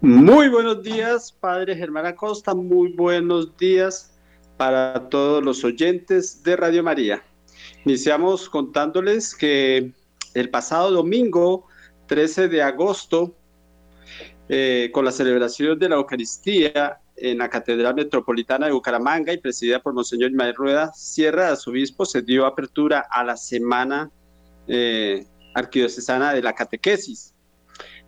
Muy 0.00 0.48
buenos 0.48 0.82
días, 0.82 1.32
Padre 1.32 1.76
Germán 1.76 2.04
Acosta, 2.04 2.54
muy 2.54 2.92
buenos 2.92 3.56
días 3.56 4.14
para 4.56 5.08
todos 5.08 5.42
los 5.42 5.64
oyentes 5.64 6.42
de 6.42 6.56
Radio 6.56 6.82
María. 6.82 7.22
Iniciamos 7.84 8.48
contándoles 8.48 9.34
que 9.34 9.92
el 10.34 10.50
pasado 10.50 10.90
domingo 10.90 11.66
13 12.06 12.48
de 12.48 12.62
agosto, 12.62 13.34
eh, 14.48 14.90
con 14.92 15.04
la 15.04 15.12
celebración 15.12 15.78
de 15.78 15.88
la 15.88 15.96
Eucaristía 15.96 16.98
en 17.16 17.38
la 17.38 17.48
Catedral 17.48 17.94
Metropolitana 17.94 18.66
de 18.66 18.72
Bucaramanga 18.72 19.32
y 19.32 19.38
presidida 19.38 19.80
por 19.80 19.94
Monseñor 19.94 20.30
Ismael 20.30 20.54
Rueda 20.54 20.92
Sierra, 20.94 21.54
su 21.56 21.70
obispo, 21.70 22.04
se 22.04 22.22
dio 22.22 22.44
apertura 22.44 23.06
a 23.10 23.24
la 23.24 23.36
Semana 23.36 24.10
eh, 24.66 25.26
Arquidiocesana 25.54 26.34
de 26.34 26.42
la 26.42 26.54
Catequesis 26.54 27.34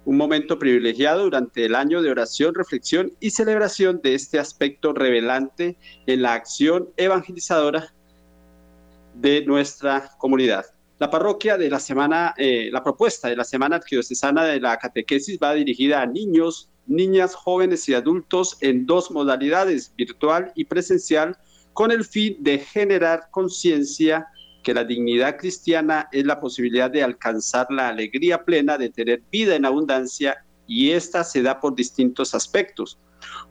un 0.07 0.17
momento 0.17 0.59
privilegiado 0.59 1.25
durante 1.25 1.65
el 1.65 1.75
año 1.75 2.01
de 2.01 2.11
oración, 2.11 2.55
reflexión 2.55 3.13
y 3.19 3.31
celebración 3.31 4.01
de 4.03 4.15
este 4.15 4.39
aspecto 4.39 4.93
revelante 4.93 5.77
en 6.07 6.23
la 6.23 6.35
acción 6.35 6.89
evangelizadora 6.97 7.93
de 9.15 9.45
nuestra 9.45 10.13
comunidad. 10.19 10.65
La 10.99 11.11
parroquia 11.11 11.59
de 11.59 11.69
la 11.69 11.79
semana, 11.79 12.35
eh, 12.39 12.71
la 12.73 12.83
propuesta 12.83 13.29
de 13.29 13.37
la 13.37 13.45
semana 13.45 13.77
arquidiocesana 13.77 14.45
de 14.45 14.59
la 14.59 14.79
catequesis 14.79 15.39
va 15.39 15.53
dirigida 15.53 16.01
a 16.01 16.07
niños, 16.07 16.71
niñas, 16.87 17.35
jóvenes 17.35 17.87
y 17.91 17.95
adultos 17.95 18.57
en 18.63 18.87
dos 18.87 19.11
modalidades, 19.11 19.93
virtual 19.95 20.53
y 20.55 20.65
presencial, 20.65 21.37
con 21.75 21.93
el 21.93 22.03
fin 22.03 22.39
de 22.41 22.61
generar 22.61 23.29
conciencia 23.31 24.27
que 24.63 24.73
la 24.73 24.85
dignidad 24.85 25.37
cristiana 25.37 26.09
es 26.13 26.25
la 26.25 26.41
posibilidad 26.41 26.91
de 26.91 27.03
alcanzar 27.03 27.67
la 27.69 27.89
alegría 27.89 28.43
plena 28.43 28.79
de 28.79 28.89
tener 28.89 29.23
vida 29.31 29.55
en 29.55 29.67
abundancia 29.67 30.47
y 30.67 30.93
esta 30.93 31.25
se 31.25 31.43
da 31.43 31.61
por 31.61 31.77
distintos 31.77 32.35
aspectos. 32.35 32.99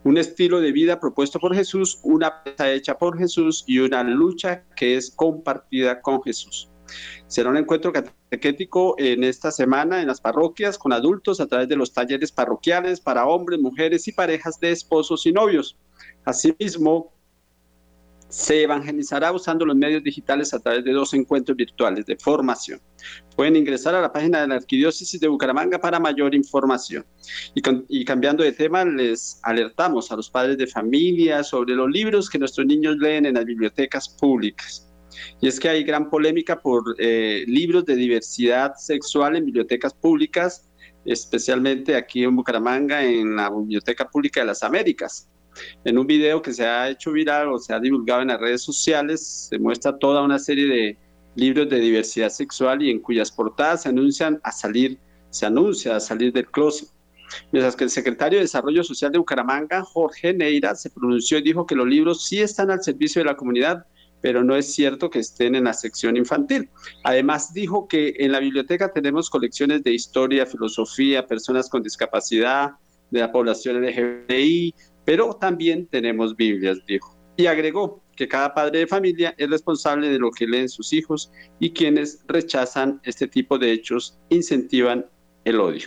Un 0.02 0.18
estilo 0.18 0.60
de 0.60 0.72
vida 0.72 0.98
propuesto 0.98 1.38
por 1.38 1.54
Jesús, 1.54 2.00
una 2.02 2.42
pesa 2.42 2.72
hecha 2.72 2.98
por 2.98 3.16
Jesús 3.16 3.62
y 3.68 3.78
una 3.78 4.02
lucha 4.02 4.64
que 4.74 4.96
es 4.96 5.12
compartida 5.12 6.00
con 6.02 6.20
Jesús. 6.24 6.68
Será 7.26 7.50
un 7.50 7.56
encuentro 7.56 7.92
catequético 7.92 8.94
en 8.98 9.24
esta 9.24 9.50
semana 9.50 10.00
en 10.00 10.08
las 10.08 10.20
parroquias 10.20 10.78
con 10.78 10.92
adultos 10.92 11.40
a 11.40 11.46
través 11.46 11.68
de 11.68 11.76
los 11.76 11.92
talleres 11.92 12.32
parroquiales 12.32 13.00
para 13.00 13.26
hombres, 13.26 13.60
mujeres 13.60 14.06
y 14.08 14.12
parejas 14.12 14.60
de 14.60 14.72
esposos 14.72 15.26
y 15.26 15.32
novios. 15.32 15.76
Asimismo, 16.24 17.12
Se 18.28 18.62
evangelizará 18.62 19.30
usando 19.30 19.64
los 19.64 19.76
medios 19.76 20.02
digitales 20.02 20.52
a 20.52 20.58
través 20.58 20.84
de 20.84 20.92
dos 20.92 21.14
encuentros 21.14 21.56
virtuales 21.56 22.06
de 22.06 22.16
formación. 22.16 22.80
Pueden 23.36 23.54
ingresar 23.54 23.94
a 23.94 24.00
la 24.00 24.12
página 24.12 24.40
de 24.40 24.48
la 24.48 24.56
Arquidiócesis 24.56 25.20
de 25.20 25.28
Bucaramanga 25.28 25.80
para 25.80 26.00
mayor 26.00 26.34
información. 26.34 27.06
Y, 27.54 28.04
cambiando 28.04 28.42
de 28.42 28.50
tema, 28.50 28.84
les 28.84 29.38
alertamos 29.44 30.10
a 30.10 30.16
los 30.16 30.28
padres 30.28 30.58
de 30.58 30.66
familia 30.66 31.44
sobre 31.44 31.76
los 31.76 31.88
libros 31.88 32.28
que 32.28 32.38
nuestros 32.38 32.66
niños 32.66 32.96
leen 32.96 33.26
en 33.26 33.34
las 33.34 33.44
bibliotecas 33.44 34.08
públicas. 34.08 34.85
Y 35.40 35.48
es 35.48 35.60
que 35.60 35.68
hay 35.68 35.84
gran 35.84 36.10
polémica 36.10 36.60
por 36.60 36.94
eh, 36.98 37.44
libros 37.46 37.84
de 37.84 37.96
diversidad 37.96 38.74
sexual 38.76 39.36
en 39.36 39.46
bibliotecas 39.46 39.94
públicas, 39.94 40.68
especialmente 41.04 41.94
aquí 41.94 42.24
en 42.24 42.36
Bucaramanga, 42.36 43.04
en 43.04 43.36
la 43.36 43.50
Biblioteca 43.50 44.08
Pública 44.08 44.40
de 44.40 44.46
las 44.46 44.62
Américas. 44.62 45.28
En 45.84 45.98
un 45.98 46.06
video 46.06 46.42
que 46.42 46.52
se 46.52 46.66
ha 46.66 46.90
hecho 46.90 47.12
viral 47.12 47.48
o 47.48 47.58
se 47.58 47.72
ha 47.72 47.80
divulgado 47.80 48.22
en 48.22 48.28
las 48.28 48.40
redes 48.40 48.62
sociales, 48.62 49.48
se 49.48 49.58
muestra 49.58 49.98
toda 49.98 50.22
una 50.22 50.38
serie 50.38 50.66
de 50.66 50.98
libros 51.34 51.68
de 51.68 51.78
diversidad 51.78 52.30
sexual 52.30 52.82
y 52.82 52.90
en 52.90 53.00
cuyas 53.00 53.30
portadas 53.30 53.82
se 53.82 53.90
anuncian 53.90 54.40
a 54.42 54.52
salir, 54.52 54.98
se 55.30 55.46
anuncia 55.46 55.96
a 55.96 56.00
salir 56.00 56.32
del 56.32 56.46
closet. 56.50 56.88
Mientras 57.52 57.76
que 57.76 57.84
el 57.84 57.90
secretario 57.90 58.38
de 58.38 58.44
Desarrollo 58.44 58.84
Social 58.84 59.12
de 59.12 59.18
Bucaramanga, 59.18 59.82
Jorge 59.82 60.32
Neira, 60.32 60.74
se 60.74 60.90
pronunció 60.90 61.38
y 61.38 61.42
dijo 61.42 61.66
que 61.66 61.74
los 61.74 61.86
libros 61.86 62.24
sí 62.24 62.40
están 62.40 62.70
al 62.70 62.82
servicio 62.82 63.20
de 63.20 63.26
la 63.26 63.36
comunidad, 63.36 63.86
pero 64.26 64.42
no 64.42 64.56
es 64.56 64.74
cierto 64.74 65.08
que 65.08 65.20
estén 65.20 65.54
en 65.54 65.62
la 65.62 65.72
sección 65.72 66.16
infantil. 66.16 66.68
Además, 67.04 67.54
dijo 67.54 67.86
que 67.86 68.12
en 68.18 68.32
la 68.32 68.40
biblioteca 68.40 68.92
tenemos 68.92 69.30
colecciones 69.30 69.84
de 69.84 69.92
historia, 69.92 70.44
filosofía, 70.44 71.28
personas 71.28 71.68
con 71.68 71.80
discapacidad, 71.80 72.72
de 73.12 73.20
la 73.20 73.30
población 73.30 73.80
LGBTI, 73.86 74.74
pero 75.04 75.34
también 75.34 75.86
tenemos 75.86 76.34
Biblias, 76.34 76.84
dijo. 76.88 77.16
Y 77.36 77.46
agregó 77.46 78.02
que 78.16 78.26
cada 78.26 78.52
padre 78.52 78.80
de 78.80 78.88
familia 78.88 79.32
es 79.38 79.48
responsable 79.48 80.08
de 80.08 80.18
lo 80.18 80.32
que 80.32 80.48
leen 80.48 80.68
sus 80.68 80.92
hijos 80.92 81.30
y 81.60 81.70
quienes 81.70 82.24
rechazan 82.26 83.00
este 83.04 83.28
tipo 83.28 83.58
de 83.60 83.70
hechos 83.70 84.18
incentivan 84.30 85.06
el 85.44 85.60
odio. 85.60 85.86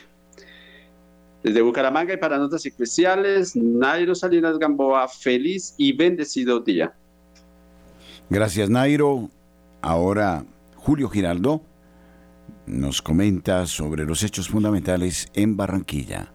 Desde 1.43 1.62
Bucaramanga 1.62 2.13
y 2.13 2.17
para 2.17 2.38
notas 2.38 2.65
especiales, 2.65 3.53
Nairo 3.58 4.15
Salinas 4.15 4.58
Gamboa, 4.58 5.10
feliz 5.10 5.75
y 5.77 5.91
bendecido 5.91 6.62
día. 6.62 6.96
Gracias 8.30 8.70
Nairo. 8.70 9.30
Ahora 9.82 10.46
Julio 10.76 11.10
Giraldo 11.10 11.64
nos 12.68 13.02
comenta 13.02 13.66
sobre 13.66 14.06
los 14.06 14.22
hechos 14.22 14.50
fundamentales 14.50 15.30
en 15.34 15.58
Barranquilla. 15.58 16.32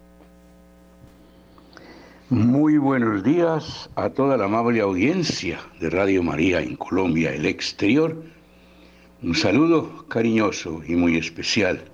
Muy 2.31 2.79
buenos 2.79 3.23
días 3.23 3.91
a 3.95 4.11
toda 4.11 4.37
la 4.37 4.47
amable 4.47 4.81
audiencia 4.81 5.61
de 5.79 5.89
Radio 5.89 6.25
María 6.25 6.61
en 6.61 6.75
Colombia, 6.75 7.33
el 7.33 7.47
exterior. 7.47 8.25
Un 9.23 9.37
saludo 9.37 10.09
cariñoso 10.09 10.83
y 10.89 10.97
muy 10.97 11.17
especial 11.17 11.85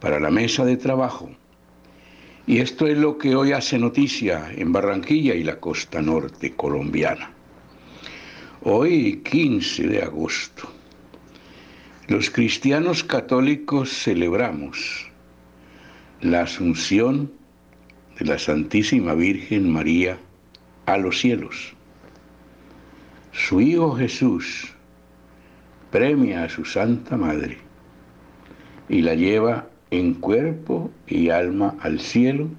para 0.00 0.20
la 0.20 0.30
mesa 0.30 0.64
de 0.64 0.76
trabajo. 0.76 1.30
Y 2.46 2.58
esto 2.58 2.86
es 2.86 2.96
lo 2.96 3.18
que 3.18 3.34
hoy 3.34 3.52
hace 3.52 3.76
noticia 3.76 4.52
en 4.54 4.72
Barranquilla 4.72 5.34
y 5.34 5.42
la 5.42 5.58
costa 5.58 6.00
norte 6.00 6.54
colombiana. 6.54 7.39
Hoy, 8.62 9.22
15 9.24 9.86
de 9.88 10.02
agosto, 10.02 10.68
los 12.08 12.28
cristianos 12.28 13.02
católicos 13.02 13.88
celebramos 13.88 15.10
la 16.20 16.42
asunción 16.42 17.32
de 18.18 18.26
la 18.26 18.38
Santísima 18.38 19.14
Virgen 19.14 19.72
María 19.72 20.18
a 20.84 20.98
los 20.98 21.20
cielos. 21.20 21.72
Su 23.32 23.62
Hijo 23.62 23.96
Jesús 23.96 24.74
premia 25.90 26.44
a 26.44 26.50
su 26.50 26.66
Santa 26.66 27.16
Madre 27.16 27.56
y 28.90 29.00
la 29.00 29.14
lleva 29.14 29.70
en 29.90 30.12
cuerpo 30.12 30.90
y 31.06 31.30
alma 31.30 31.76
al 31.80 31.98
cielo 31.98 32.50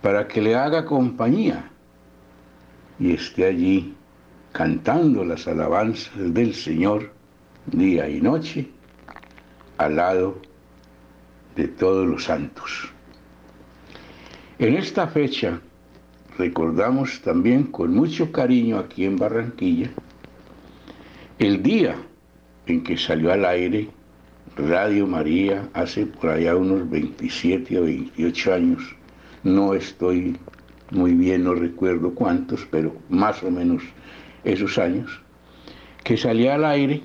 para 0.00 0.26
que 0.26 0.40
le 0.40 0.54
haga 0.54 0.86
compañía 0.86 1.70
y 2.98 3.12
esté 3.12 3.44
allí 3.44 3.92
cantando 4.56 5.22
las 5.22 5.46
alabanzas 5.46 6.32
del 6.32 6.54
Señor 6.54 7.12
día 7.66 8.08
y 8.08 8.22
noche 8.22 8.66
al 9.76 9.96
lado 9.96 10.40
de 11.54 11.68
todos 11.68 12.08
los 12.08 12.24
santos. 12.24 12.90
En 14.58 14.72
esta 14.72 15.08
fecha 15.08 15.60
recordamos 16.38 17.20
también 17.20 17.64
con 17.64 17.94
mucho 17.94 18.32
cariño 18.32 18.78
aquí 18.78 19.04
en 19.04 19.18
Barranquilla 19.18 19.90
el 21.38 21.62
día 21.62 21.94
en 22.64 22.82
que 22.82 22.96
salió 22.96 23.34
al 23.34 23.44
aire 23.44 23.90
Radio 24.56 25.06
María 25.06 25.68
hace 25.74 26.06
por 26.06 26.30
allá 26.30 26.56
unos 26.56 26.88
27 26.88 27.78
o 27.78 27.84
28 27.84 28.54
años. 28.54 28.82
No 29.44 29.74
estoy 29.74 30.34
muy 30.92 31.12
bien, 31.12 31.44
no 31.44 31.54
recuerdo 31.54 32.14
cuántos, 32.14 32.66
pero 32.70 32.96
más 33.10 33.42
o 33.42 33.50
menos 33.50 33.82
esos 34.46 34.78
años, 34.78 35.20
que 36.04 36.16
salía 36.16 36.54
al 36.54 36.64
aire 36.64 37.02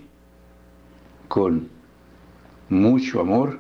con 1.28 1.70
mucho 2.70 3.20
amor 3.20 3.60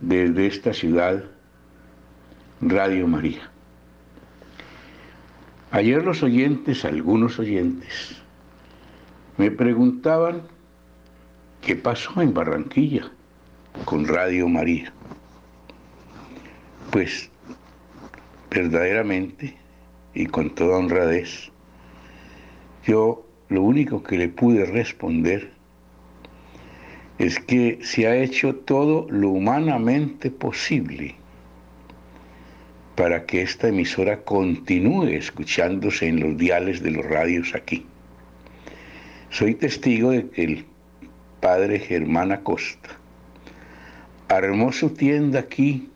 desde 0.00 0.46
esta 0.46 0.72
ciudad 0.72 1.24
Radio 2.60 3.08
María. 3.08 3.50
Ayer 5.72 6.04
los 6.04 6.22
oyentes, 6.22 6.84
algunos 6.84 7.38
oyentes, 7.38 8.22
me 9.36 9.50
preguntaban 9.50 10.42
qué 11.60 11.74
pasó 11.76 12.22
en 12.22 12.32
Barranquilla 12.32 13.10
con 13.84 14.06
Radio 14.06 14.48
María. 14.48 14.92
Pues 16.90 17.30
verdaderamente 18.50 19.56
y 20.14 20.26
con 20.26 20.54
toda 20.54 20.78
honradez, 20.78 21.52
yo 22.88 23.26
lo 23.50 23.62
único 23.62 24.02
que 24.02 24.16
le 24.16 24.30
pude 24.30 24.64
responder 24.64 25.50
es 27.18 27.38
que 27.38 27.78
se 27.82 28.06
ha 28.06 28.16
hecho 28.16 28.54
todo 28.54 29.06
lo 29.10 29.28
humanamente 29.28 30.30
posible 30.30 31.14
para 32.96 33.26
que 33.26 33.42
esta 33.42 33.68
emisora 33.68 34.24
continúe 34.24 35.08
escuchándose 35.08 36.08
en 36.08 36.20
los 36.20 36.38
diales 36.38 36.82
de 36.82 36.92
los 36.92 37.04
radios 37.04 37.54
aquí. 37.54 37.84
Soy 39.28 39.54
testigo 39.54 40.12
de 40.12 40.26
que 40.30 40.44
el 40.44 40.64
padre 41.40 41.80
Germán 41.80 42.32
Acosta 42.32 42.88
armó 44.28 44.72
su 44.72 44.90
tienda 44.90 45.40
aquí 45.40 45.90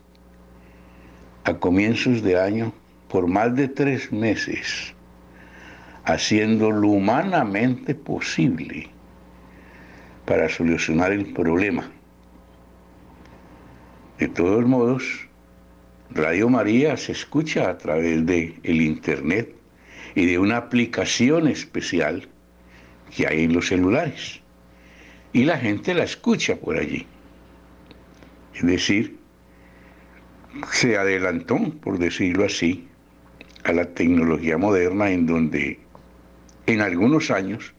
a 1.43 1.55
comienzos 1.55 2.21
de 2.21 2.39
año 2.39 2.71
por 3.07 3.27
más 3.27 3.55
de 3.55 3.67
tres 3.67 4.11
meses, 4.11 4.93
haciendo 6.05 6.71
lo 6.71 6.89
humanamente 6.89 7.95
posible 7.95 8.89
para 10.25 10.49
solucionar 10.49 11.11
el 11.11 11.33
problema. 11.33 11.89
De 14.19 14.27
todos 14.27 14.65
modos, 14.65 15.27
Radio 16.11 16.49
María 16.49 16.95
se 16.97 17.11
escucha 17.11 17.69
a 17.69 17.77
través 17.77 18.25
de 18.25 18.55
el 18.63 18.81
internet 18.81 19.55
y 20.15 20.25
de 20.25 20.37
una 20.37 20.57
aplicación 20.57 21.47
especial 21.47 22.27
que 23.15 23.27
hay 23.27 23.43
en 23.43 23.53
los 23.53 23.67
celulares. 23.67 24.39
Y 25.31 25.45
la 25.45 25.57
gente 25.57 25.93
la 25.93 26.03
escucha 26.03 26.55
por 26.55 26.77
allí. 26.77 27.07
Es 28.53 28.65
decir, 28.65 29.17
se 30.71 30.97
adelantó, 30.97 31.57
por 31.81 31.97
decirlo 31.97 32.45
así, 32.45 32.87
a 33.63 33.73
la 33.73 33.85
tecnología 33.85 34.57
moderna 34.57 35.09
en 35.09 35.25
donde 35.25 35.79
en 36.65 36.81
algunos 36.81 37.31
años 37.31 37.73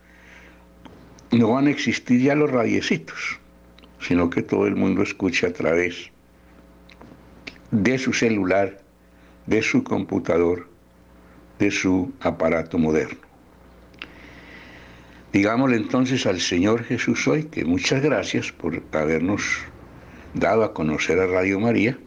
no 1.31 1.51
van 1.53 1.67
a 1.67 1.71
existir 1.71 2.21
ya 2.21 2.35
los 2.35 2.51
radiecitos, 2.51 3.39
sino 4.01 4.31
que 4.31 4.43
todo 4.43 4.67
el 4.67 4.77
mundo 4.77 5.03
escucha 5.03 5.49
a 5.49 5.53
través 5.53 6.11
de 7.71 7.99
su 7.99 8.13
celular, 8.13 8.81
de 9.47 9.63
su 9.63 9.83
computador, 9.83 10.69
de 11.59 11.71
su 11.71 12.13
aparato 12.21 12.79
moderno. 12.79 13.19
Digámosle 15.33 15.77
entonces 15.77 16.27
al 16.27 16.41
Señor 16.41 16.85
Jesús 16.85 17.27
hoy 17.27 17.45
que 17.45 17.65
muchas 17.65 18.03
gracias 18.03 18.53
por 18.53 18.81
habernos 18.93 19.43
dado 20.35 20.63
a 20.63 20.73
conocer 20.73 21.19
a 21.19 21.27
Radio 21.27 21.59
María 21.59 21.99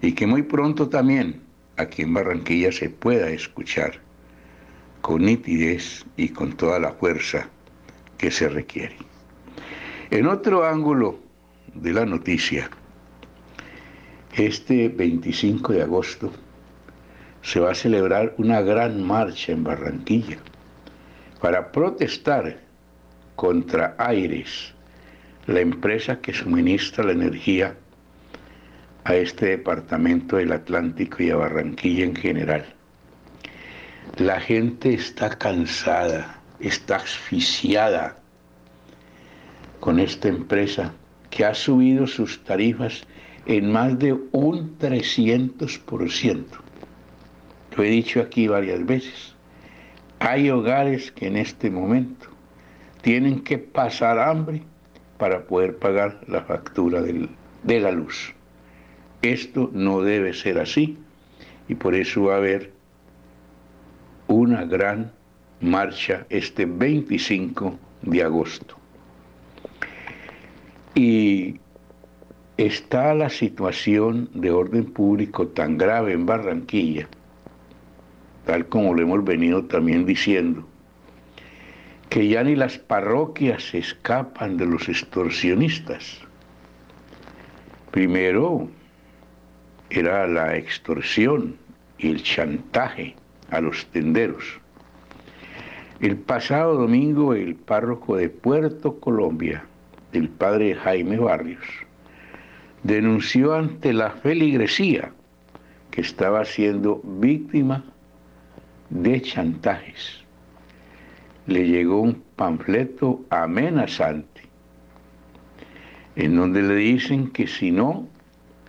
y 0.00 0.12
que 0.12 0.26
muy 0.26 0.42
pronto 0.42 0.88
también 0.88 1.40
aquí 1.76 2.02
en 2.02 2.14
Barranquilla 2.14 2.72
se 2.72 2.90
pueda 2.90 3.30
escuchar 3.30 4.00
con 5.02 5.22
nitidez 5.26 6.06
y 6.16 6.30
con 6.30 6.52
toda 6.52 6.78
la 6.78 6.92
fuerza 6.92 7.48
que 8.16 8.30
se 8.30 8.48
requiere. 8.48 8.96
En 10.10 10.26
otro 10.26 10.64
ángulo 10.64 11.18
de 11.74 11.92
la 11.92 12.06
noticia, 12.06 12.70
este 14.34 14.88
25 14.88 15.72
de 15.74 15.82
agosto 15.82 16.32
se 17.42 17.60
va 17.60 17.72
a 17.72 17.74
celebrar 17.74 18.34
una 18.38 18.62
gran 18.62 19.02
marcha 19.02 19.52
en 19.52 19.64
Barranquilla. 19.64 20.38
para 21.40 21.72
protestar 21.72 22.60
contra 23.34 23.96
Aires, 23.98 24.72
la 25.48 25.58
empresa 25.58 26.20
que 26.20 26.32
suministra 26.32 27.02
la 27.02 27.12
energía 27.12 27.76
a 29.02 29.16
este 29.16 29.46
departamento 29.46 30.36
del 30.36 30.52
Atlántico 30.52 31.20
y 31.20 31.30
a 31.30 31.36
Barranquilla 31.36 32.04
en 32.04 32.14
general. 32.14 32.64
La 34.18 34.40
gente 34.40 34.94
está 34.94 35.30
cansada, 35.30 36.40
está 36.60 36.96
asfixiada 36.96 38.16
con 39.80 39.98
esta 39.98 40.28
empresa 40.28 40.92
que 41.30 41.44
ha 41.44 41.54
subido 41.54 42.06
sus 42.06 42.44
tarifas 42.44 43.04
en 43.46 43.72
más 43.72 43.98
de 43.98 44.12
un 44.12 44.78
300%. 44.78 46.44
Lo 47.76 47.82
he 47.82 47.88
dicho 47.88 48.20
aquí 48.20 48.46
varias 48.48 48.84
veces. 48.84 49.34
Hay 50.18 50.50
hogares 50.50 51.10
que 51.10 51.26
en 51.26 51.36
este 51.36 51.70
momento 51.70 52.26
tienen 53.00 53.40
que 53.40 53.58
pasar 53.58 54.18
hambre 54.18 54.62
para 55.18 55.44
poder 55.46 55.78
pagar 55.78 56.20
la 56.28 56.42
factura 56.42 57.02
de 57.02 57.80
la 57.80 57.90
luz. 57.90 58.34
Esto 59.22 59.70
no 59.72 60.02
debe 60.02 60.34
ser 60.34 60.58
así 60.58 60.98
y 61.68 61.74
por 61.74 61.94
eso 61.94 62.24
va 62.24 62.34
a 62.34 62.38
haber 62.38 62.72
una 64.42 64.64
gran 64.64 65.12
marcha 65.60 66.26
este 66.28 66.66
25 66.66 67.78
de 68.02 68.22
agosto. 68.24 68.76
Y 70.96 71.60
está 72.56 73.14
la 73.14 73.30
situación 73.30 74.28
de 74.34 74.50
orden 74.50 74.84
público 74.92 75.46
tan 75.46 75.78
grave 75.78 76.12
en 76.12 76.26
Barranquilla, 76.26 77.08
tal 78.44 78.66
como 78.66 78.94
lo 78.94 79.02
hemos 79.02 79.24
venido 79.24 79.64
también 79.64 80.04
diciendo, 80.04 80.66
que 82.10 82.26
ya 82.26 82.42
ni 82.42 82.56
las 82.56 82.78
parroquias 82.78 83.62
se 83.70 83.78
escapan 83.78 84.56
de 84.56 84.66
los 84.66 84.88
extorsionistas. 84.88 86.20
Primero 87.92 88.68
era 89.88 90.26
la 90.26 90.56
extorsión 90.56 91.56
y 91.98 92.08
el 92.08 92.22
chantaje 92.24 93.14
a 93.52 93.60
los 93.60 93.86
tenderos. 93.86 94.58
El 96.00 96.16
pasado 96.16 96.74
domingo 96.74 97.34
el 97.34 97.54
párroco 97.54 98.16
de 98.16 98.28
Puerto 98.28 98.98
Colombia, 98.98 99.64
el 100.12 100.28
padre 100.28 100.74
Jaime 100.74 101.18
Barrios, 101.18 101.64
denunció 102.82 103.54
ante 103.54 103.92
la 103.92 104.10
feligresía 104.10 105.12
que 105.90 106.00
estaba 106.00 106.44
siendo 106.44 107.00
víctima 107.04 107.84
de 108.90 109.20
chantajes. 109.20 110.24
Le 111.46 111.68
llegó 111.68 112.00
un 112.00 112.22
panfleto 112.34 113.20
amenazante 113.30 114.42
en 116.16 116.36
donde 116.36 116.62
le 116.62 116.74
dicen 116.74 117.30
que 117.30 117.46
si 117.46 117.70
no 117.70 118.08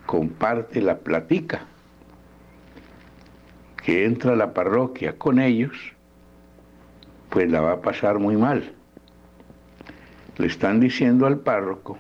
comparte 0.06 0.82
la 0.82 0.98
platica, 0.98 1.68
que 3.84 4.06
entra 4.06 4.34
a 4.34 4.36
la 4.36 4.54
parroquia 4.54 5.18
con 5.18 5.40
ellos, 5.40 5.76
pues 7.30 7.50
la 7.50 7.62
va 7.62 7.74
a 7.74 7.82
pasar 7.82 8.20
muy 8.20 8.38
mal. 8.38 8.74
Le 10.38 10.48
están 10.48 10.80
diciendo 10.80 11.26
al 11.26 11.40
párroco 11.40 11.98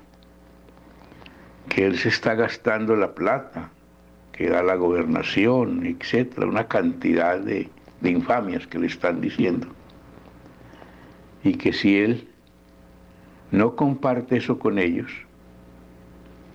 que 1.70 1.86
él 1.86 1.98
se 1.98 2.10
está 2.10 2.36
gastando 2.36 2.96
la 2.96 3.14
plata 3.14 3.70
que 4.32 4.50
da 4.50 4.64
la 4.64 4.76
gobernación, 4.76 5.86
etcétera, 5.86 6.48
una 6.48 6.68
cantidad 6.68 7.40
de, 7.40 7.70
de 8.02 8.10
infamias 8.10 8.66
que 8.66 8.80
le 8.80 8.88
están 8.88 9.22
diciendo. 9.22 9.68
Y 11.44 11.56
que 11.56 11.74
si 11.74 11.98
él 11.98 12.28
no 13.52 13.76
comparte 13.76 14.38
eso 14.38 14.58
con 14.58 14.80
ellos, 14.80 15.12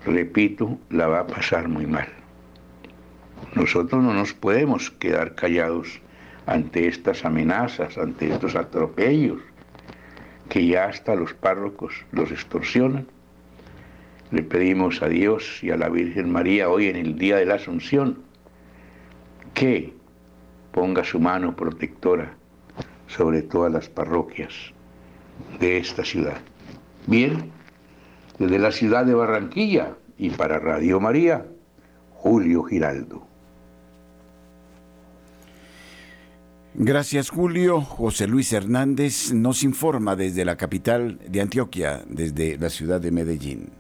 repito, 0.05 0.79
la 0.91 1.07
va 1.07 1.21
a 1.21 1.27
pasar 1.27 1.69
muy 1.69 1.87
mal. 1.87 2.18
Nosotros 3.55 4.03
no 4.03 4.15
nos 4.15 4.35
podemos 4.35 4.91
quedar 4.91 5.35
callados 5.35 6.01
ante 6.47 6.89
estas 6.89 7.25
amenazas, 7.25 7.99
ante 7.99 8.33
estos 8.33 8.57
atropellos, 8.57 9.41
que 10.49 10.67
ya 10.67 10.87
hasta 10.87 11.15
los 11.15 11.35
párrocos 11.35 11.95
los 12.13 12.31
extorsionan. 12.31 13.07
Le 14.31 14.43
pedimos 14.43 15.03
a 15.03 15.09
Dios 15.09 15.63
y 15.63 15.71
a 15.71 15.77
la 15.77 15.89
Virgen 15.89 16.31
María 16.31 16.69
hoy 16.69 16.89
en 16.89 16.97
el 16.97 17.19
día 17.19 17.37
de 17.37 17.47
la 17.47 17.55
Asunción 17.55 18.19
que 19.55 19.95
ponga 20.73 21.05
su 21.05 21.19
mano 21.19 21.57
protectora 21.57 22.35
sobre 23.09 23.43
todas 23.43 23.73
las 23.73 23.89
parroquias 23.89 24.55
de 25.61 25.79
esta 25.79 26.05
ciudad. 26.05 26.39
Bien, 27.07 27.51
desde 28.39 28.59
la 28.59 28.71
ciudad 28.71 29.05
de 29.05 29.15
Barranquilla 29.15 29.97
y 30.17 30.31
para 30.31 30.59
Radio 30.59 31.01
María, 31.01 31.47
Julio 32.13 32.63
Giraldo. 32.65 33.28
Gracias 36.81 37.31
Julio. 37.31 37.81
José 37.81 38.29
Luis 38.29 38.53
Hernández 38.53 39.33
nos 39.33 39.65
informa 39.65 40.15
desde 40.15 40.45
la 40.45 40.57
capital 40.57 41.19
de 41.29 41.41
Antioquia, 41.41 42.05
desde 42.09 42.57
la 42.57 42.71
ciudad 42.71 43.01
de 43.01 43.11
Medellín. 43.11 43.73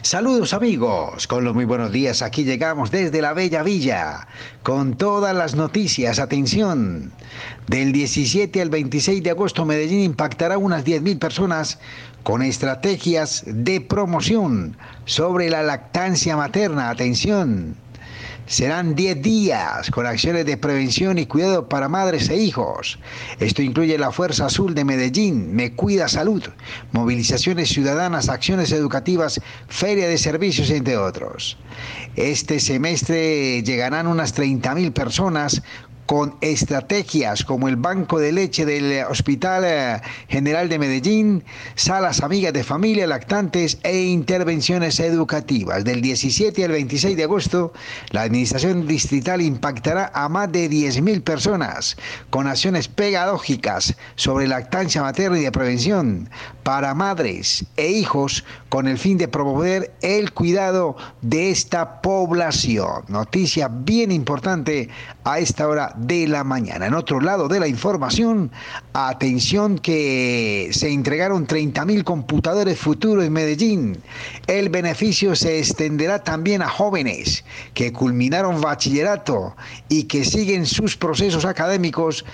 Saludos 0.00 0.54
amigos, 0.54 1.26
con 1.26 1.44
los 1.44 1.54
muy 1.54 1.66
buenos 1.66 1.92
días, 1.92 2.22
aquí 2.22 2.44
llegamos 2.44 2.90
desde 2.90 3.20
la 3.20 3.34
Bella 3.34 3.62
Villa, 3.62 4.26
con 4.62 4.96
todas 4.96 5.36
las 5.36 5.54
noticias, 5.54 6.18
atención, 6.18 7.12
del 7.66 7.92
17 7.92 8.62
al 8.62 8.70
26 8.70 9.22
de 9.22 9.30
agosto 9.30 9.66
Medellín 9.66 10.00
impactará 10.00 10.56
unas 10.56 10.82
10.000 10.86 11.18
personas 11.18 11.78
con 12.22 12.40
estrategias 12.42 13.44
de 13.46 13.82
promoción 13.82 14.78
sobre 15.04 15.50
la 15.50 15.62
lactancia 15.62 16.38
materna, 16.38 16.88
atención. 16.88 17.76
Serán 18.46 18.94
10 18.94 19.22
días 19.22 19.90
con 19.90 20.06
acciones 20.06 20.46
de 20.46 20.56
prevención 20.56 21.18
y 21.18 21.26
cuidado 21.26 21.68
para 21.68 21.88
madres 21.88 22.28
e 22.28 22.36
hijos. 22.36 22.98
Esto 23.40 23.60
incluye 23.60 23.98
la 23.98 24.12
Fuerza 24.12 24.46
Azul 24.46 24.72
de 24.72 24.84
Medellín, 24.84 25.52
Me 25.52 25.72
Cuida 25.72 26.06
Salud, 26.06 26.44
movilizaciones 26.92 27.70
ciudadanas, 27.70 28.28
acciones 28.28 28.70
educativas, 28.70 29.40
feria 29.68 30.06
de 30.06 30.16
servicios, 30.16 30.70
entre 30.70 30.96
otros. 30.96 31.58
Este 32.14 32.60
semestre 32.60 33.64
llegarán 33.64 34.06
unas 34.06 34.36
30.000 34.36 34.92
personas 34.92 35.62
con 36.06 36.36
estrategias 36.40 37.44
como 37.44 37.68
el 37.68 37.76
Banco 37.76 38.18
de 38.18 38.32
Leche 38.32 38.64
del 38.64 39.04
Hospital 39.06 39.64
eh, 39.66 40.00
General 40.28 40.68
de 40.68 40.78
Medellín, 40.78 41.44
salas 41.74 42.22
amigas 42.22 42.52
de 42.52 42.64
familia, 42.64 43.06
lactantes 43.06 43.78
e 43.82 44.04
intervenciones 44.04 45.00
educativas. 45.00 45.84
Del 45.84 46.00
17 46.00 46.64
al 46.64 46.72
26 46.72 47.16
de 47.16 47.24
agosto, 47.24 47.72
la 48.10 48.22
Administración 48.22 48.86
Distrital 48.86 49.42
impactará 49.42 50.10
a 50.14 50.28
más 50.28 50.50
de 50.52 50.70
10.000 50.70 51.22
personas 51.22 51.96
con 52.30 52.46
acciones 52.46 52.88
pedagógicas 52.88 53.96
sobre 54.14 54.48
lactancia 54.48 55.02
materna 55.02 55.38
y 55.38 55.42
de 55.42 55.52
prevención 55.52 56.30
para 56.62 56.94
madres 56.94 57.64
e 57.76 57.88
hijos 57.88 58.44
con 58.68 58.88
el 58.88 58.98
fin 58.98 59.18
de 59.18 59.28
promover 59.28 59.94
el 60.02 60.32
cuidado 60.32 60.96
de 61.22 61.50
esta 61.50 62.00
población. 62.02 63.04
Noticia 63.08 63.68
bien 63.68 64.12
importante 64.12 64.88
a 65.24 65.38
esta 65.38 65.68
hora 65.68 65.95
de 65.96 66.26
la 66.28 66.44
mañana. 66.44 66.86
En 66.86 66.94
otro 66.94 67.20
lado 67.20 67.48
de 67.48 67.60
la 67.60 67.68
información, 67.68 68.50
atención 68.92 69.78
que 69.78 70.70
se 70.72 70.90
entregaron 70.90 71.46
30.000 71.46 72.04
computadores 72.04 72.78
futuros 72.78 73.24
en 73.24 73.32
Medellín. 73.32 73.98
El 74.46 74.68
beneficio 74.68 75.34
se 75.34 75.58
extenderá 75.58 76.22
también 76.22 76.62
a 76.62 76.68
jóvenes 76.68 77.44
que 77.74 77.92
culminaron 77.92 78.60
bachillerato 78.60 79.56
y 79.88 80.04
que 80.04 80.24
siguen 80.24 80.66
sus 80.66 80.96
procesos 80.96 81.44
académicos 81.44 82.24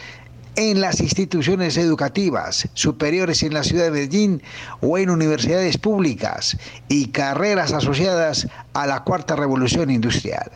en 0.56 0.80
las 0.80 1.00
instituciones 1.00 1.76
educativas 1.76 2.68
superiores 2.74 3.42
en 3.42 3.54
la 3.54 3.64
ciudad 3.64 3.84
de 3.84 3.90
Medellín 3.90 4.42
o 4.80 4.98
en 4.98 5.10
universidades 5.10 5.78
públicas 5.78 6.56
y 6.88 7.08
carreras 7.08 7.72
asociadas 7.72 8.48
a 8.74 8.86
la 8.86 9.04
cuarta 9.04 9.36
revolución 9.36 9.90
industrial. 9.90 10.50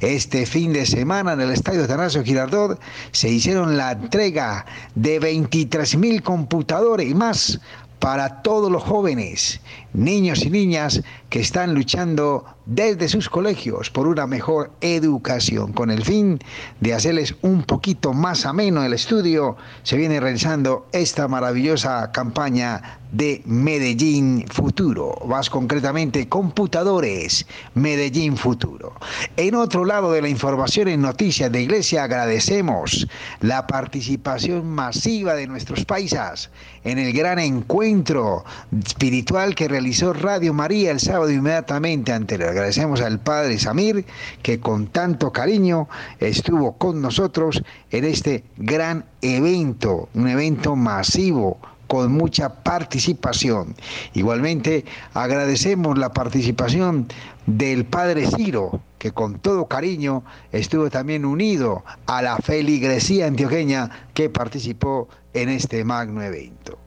Este 0.00 0.46
fin 0.46 0.72
de 0.72 0.86
semana 0.86 1.34
en 1.34 1.40
el 1.40 1.50
Estadio 1.50 1.84
Atanasio 1.84 2.24
Girardot 2.24 2.80
se 3.12 3.28
hicieron 3.28 3.76
la 3.76 3.92
entrega 3.92 4.66
de 4.94 5.18
23 5.18 5.96
mil 5.96 6.22
computadores 6.22 7.08
y 7.08 7.14
más 7.14 7.60
para 7.98 8.42
todos 8.42 8.70
los 8.70 8.82
jóvenes, 8.82 9.60
niños 9.92 10.44
y 10.44 10.50
niñas 10.50 11.02
que 11.28 11.40
están 11.40 11.74
luchando 11.74 12.44
desde 12.64 13.08
sus 13.08 13.28
colegios 13.28 13.90
por 13.90 14.06
una 14.06 14.26
mejor 14.26 14.70
educación. 14.80 15.72
Con 15.72 15.90
el 15.90 16.04
fin 16.04 16.38
de 16.80 16.94
hacerles 16.94 17.34
un 17.42 17.62
poquito 17.62 18.12
más 18.12 18.46
ameno 18.46 18.82
el 18.84 18.92
estudio, 18.92 19.56
se 19.82 19.96
viene 19.96 20.20
realizando 20.20 20.86
esta 20.92 21.28
maravillosa 21.28 22.12
campaña 22.12 23.00
de 23.10 23.42
Medellín 23.46 24.44
Futuro, 24.48 25.18
más 25.26 25.48
concretamente 25.48 26.28
computadores 26.28 27.46
Medellín 27.74 28.36
Futuro. 28.36 28.94
En 29.38 29.54
otro 29.54 29.86
lado 29.86 30.12
de 30.12 30.20
la 30.20 30.28
información 30.28 30.88
en 30.88 31.00
Noticias 31.00 31.50
de 31.50 31.62
Iglesia 31.62 32.04
agradecemos 32.04 33.08
la 33.40 33.66
participación 33.66 34.68
masiva 34.68 35.34
de 35.34 35.46
nuestros 35.46 35.86
paisas 35.86 36.50
en 36.84 36.98
el 36.98 37.14
gran 37.14 37.38
encuentro 37.38 38.44
espiritual 38.84 39.54
que 39.54 39.68
realizó 39.68 40.12
Radio 40.12 40.52
María 40.52 40.90
el 40.90 41.00
sábado 41.00 41.17
inmediatamente 41.26 42.12
anterior. 42.12 42.50
Agradecemos 42.50 43.00
al 43.00 43.18
Padre 43.18 43.58
Samir 43.58 44.04
que 44.42 44.60
con 44.60 44.86
tanto 44.88 45.32
cariño 45.32 45.88
estuvo 46.20 46.76
con 46.78 47.00
nosotros 47.00 47.62
en 47.90 48.04
este 48.04 48.44
gran 48.56 49.04
evento, 49.22 50.08
un 50.14 50.28
evento 50.28 50.76
masivo 50.76 51.58
con 51.88 52.12
mucha 52.12 52.62
participación. 52.62 53.74
Igualmente 54.14 54.84
agradecemos 55.14 55.98
la 55.98 56.12
participación 56.12 57.08
del 57.46 57.86
padre 57.86 58.26
Ciro, 58.30 58.82
que 58.98 59.12
con 59.12 59.40
todo 59.40 59.66
cariño 59.66 60.22
estuvo 60.52 60.90
también 60.90 61.24
unido 61.24 61.82
a 62.06 62.20
la 62.20 62.36
feligresía 62.36 63.26
antioqueña 63.26 63.90
que 64.12 64.28
participó 64.28 65.08
en 65.32 65.48
este 65.48 65.82
magno 65.82 66.22
evento. 66.22 66.78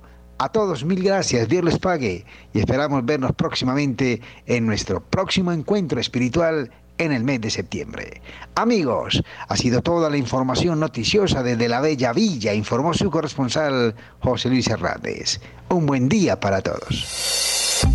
A 0.44 0.50
todos 0.50 0.84
mil 0.84 1.04
gracias, 1.04 1.48
Dios 1.48 1.64
les 1.64 1.78
pague 1.78 2.26
y 2.52 2.58
esperamos 2.58 3.06
vernos 3.06 3.32
próximamente 3.34 4.22
en 4.48 4.66
nuestro 4.66 5.00
próximo 5.00 5.52
encuentro 5.52 6.02
espiritual 6.02 6.72
en 6.98 7.12
el 7.12 7.24
mes 7.24 7.42
de 7.42 7.52
septiembre. 7.52 8.24
Amigos, 8.56 9.22
ha 9.48 9.56
sido 9.56 9.84
toda 9.84 10.10
la 10.10 10.18
información 10.18 10.80
noticiosa 10.80 11.44
desde 11.44 11.70
la 11.70 11.80
Bella 11.80 12.12
Villa, 12.12 12.56
informó 12.56 12.96
su 12.96 13.12
corresponsal 13.12 13.94
José 14.20 14.50
Luis 14.50 14.68
Hernández. 14.68 15.40
Un 15.70 15.86
buen 15.86 16.10
día 16.10 16.40
para 16.40 16.62
todos. 16.62 17.86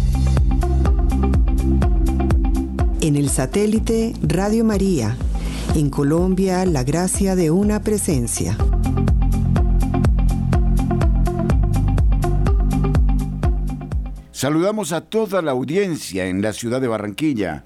En 3.01 3.17
el 3.17 3.29
satélite 3.29 4.15
Radio 4.23 4.65
María, 4.65 5.17
en 5.75 5.91
Colombia, 5.91 6.65
la 6.65 6.85
gracia 6.85 7.35
de 7.35 7.51
una 7.51 7.81
presencia. 7.81 8.57
Saludamos 14.47 14.93
a 14.93 15.01
toda 15.01 15.43
la 15.43 15.51
audiencia 15.51 16.27
en 16.27 16.41
la 16.41 16.53
ciudad 16.53 16.81
de 16.81 16.87
Barranquilla 16.87 17.65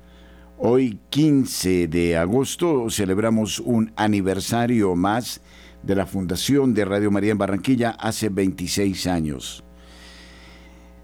Hoy 0.56 0.98
15 1.10 1.88
de 1.88 2.16
agosto 2.16 2.88
celebramos 2.88 3.60
un 3.60 3.92
aniversario 3.96 4.96
más 4.96 5.42
de 5.82 5.94
la 5.94 6.06
fundación 6.06 6.72
de 6.72 6.86
Radio 6.86 7.10
María 7.10 7.32
en 7.32 7.36
Barranquilla 7.36 7.90
hace 7.90 8.30
26 8.30 9.06
años. 9.08 9.62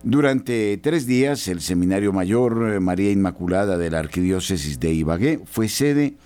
Durante 0.03 0.79
tres 0.79 1.07
días, 1.07 1.47
el 1.47 1.61
Seminario 1.61 2.11
Mayor 2.11 2.81
María 2.81 3.11
Inmaculada 3.11 3.77
de 3.77 3.91
la 3.91 3.99
Arquidiócesis 3.99 4.81
de 4.81 4.95
Ibagué 4.95 5.41
fue 5.45 5.69
sede 5.69 6.17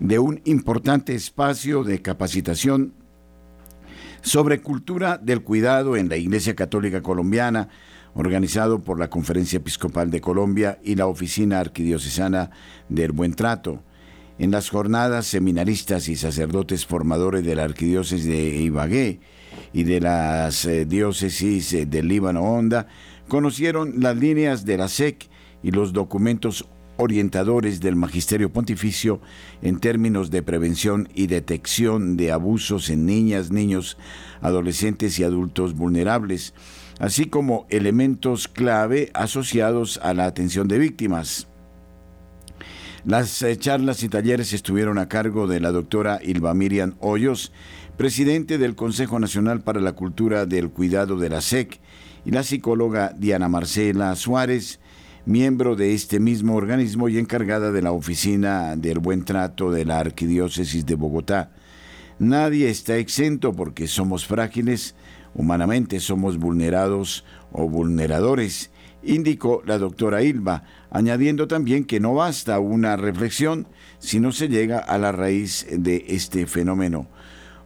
de 0.00 0.18
un 0.18 0.40
importante 0.46 1.14
espacio 1.14 1.84
de 1.84 2.00
capacitación 2.00 2.94
sobre 4.22 4.62
cultura 4.62 5.18
del 5.18 5.42
cuidado 5.42 5.94
en 5.96 6.08
la 6.08 6.16
Iglesia 6.16 6.54
Católica 6.54 7.02
Colombiana, 7.02 7.68
organizado 8.14 8.80
por 8.80 8.98
la 8.98 9.10
Conferencia 9.10 9.58
Episcopal 9.58 10.10
de 10.10 10.20
Colombia 10.20 10.78
y 10.82 10.94
la 10.94 11.06
Oficina 11.06 11.60
Arquidiocesana 11.60 12.50
del 12.88 13.12
Buen 13.12 13.34
Trato. 13.34 13.82
En 14.38 14.50
las 14.50 14.68
jornadas, 14.68 15.26
seminaristas 15.26 16.08
y 16.08 16.16
sacerdotes 16.16 16.86
formadores 16.86 17.44
de 17.44 17.54
la 17.54 17.64
Arquidiócesis 17.64 18.26
de 18.26 18.56
Ibagué 18.56 19.20
y 19.72 19.84
de 19.84 20.00
las 20.00 20.64
eh, 20.64 20.84
diócesis 20.86 21.72
eh, 21.72 21.86
del 21.86 22.08
Líbano 22.08 22.42
Honda 22.42 22.88
conocieron 23.28 24.00
las 24.00 24.16
líneas 24.16 24.64
de 24.64 24.76
la 24.76 24.88
SEC 24.88 25.28
y 25.62 25.70
los 25.70 25.92
documentos 25.92 26.68
orientadores 26.96 27.80
del 27.80 27.96
Magisterio 27.96 28.52
Pontificio 28.52 29.20
en 29.62 29.80
términos 29.80 30.30
de 30.30 30.42
prevención 30.42 31.08
y 31.14 31.26
detección 31.26 32.16
de 32.16 32.32
abusos 32.32 32.90
en 32.90 33.06
niñas, 33.06 33.50
niños, 33.50 33.96
adolescentes 34.40 35.18
y 35.18 35.24
adultos 35.24 35.74
vulnerables 35.74 36.54
así 36.98 37.26
como 37.26 37.66
elementos 37.70 38.48
clave 38.48 39.10
asociados 39.14 39.98
a 40.02 40.14
la 40.14 40.26
atención 40.26 40.68
de 40.68 40.78
víctimas. 40.78 41.48
Las 43.04 43.42
eh, 43.42 43.56
charlas 43.58 44.02
y 44.02 44.08
talleres 44.08 44.52
estuvieron 44.52 44.98
a 44.98 45.08
cargo 45.08 45.46
de 45.46 45.60
la 45.60 45.72
doctora 45.72 46.20
Ilva 46.22 46.54
Miriam 46.54 46.94
Hoyos, 47.00 47.52
presidente 47.98 48.56
del 48.56 48.74
Consejo 48.74 49.20
Nacional 49.20 49.60
para 49.60 49.80
la 49.80 49.92
Cultura 49.92 50.46
del 50.46 50.70
Cuidado 50.70 51.18
de 51.18 51.28
la 51.28 51.40
SEC, 51.40 51.80
y 52.24 52.30
la 52.30 52.42
psicóloga 52.42 53.12
Diana 53.16 53.48
Marcela 53.48 54.16
Suárez, 54.16 54.80
miembro 55.26 55.76
de 55.76 55.94
este 55.94 56.20
mismo 56.20 56.56
organismo 56.56 57.08
y 57.08 57.18
encargada 57.18 57.70
de 57.72 57.82
la 57.82 57.92
Oficina 57.92 58.76
del 58.76 58.98
Buen 58.98 59.24
Trato 59.24 59.70
de 59.70 59.84
la 59.84 59.98
Arquidiócesis 59.98 60.86
de 60.86 60.94
Bogotá. 60.94 61.50
Nadie 62.18 62.70
está 62.70 62.96
exento 62.96 63.52
porque 63.52 63.86
somos 63.86 64.26
frágiles, 64.26 64.94
Humanamente 65.34 66.00
somos 66.00 66.38
vulnerados 66.38 67.24
o 67.52 67.68
vulneradores, 67.68 68.70
indicó 69.02 69.62
la 69.66 69.76
doctora 69.78 70.22
Ilva, 70.22 70.62
añadiendo 70.90 71.48
también 71.48 71.84
que 71.84 72.00
no 72.00 72.14
basta 72.14 72.58
una 72.60 72.96
reflexión 72.96 73.66
si 73.98 74.20
no 74.20 74.32
se 74.32 74.48
llega 74.48 74.78
a 74.78 74.96
la 74.98 75.12
raíz 75.12 75.66
de 75.70 76.04
este 76.08 76.46
fenómeno. 76.46 77.08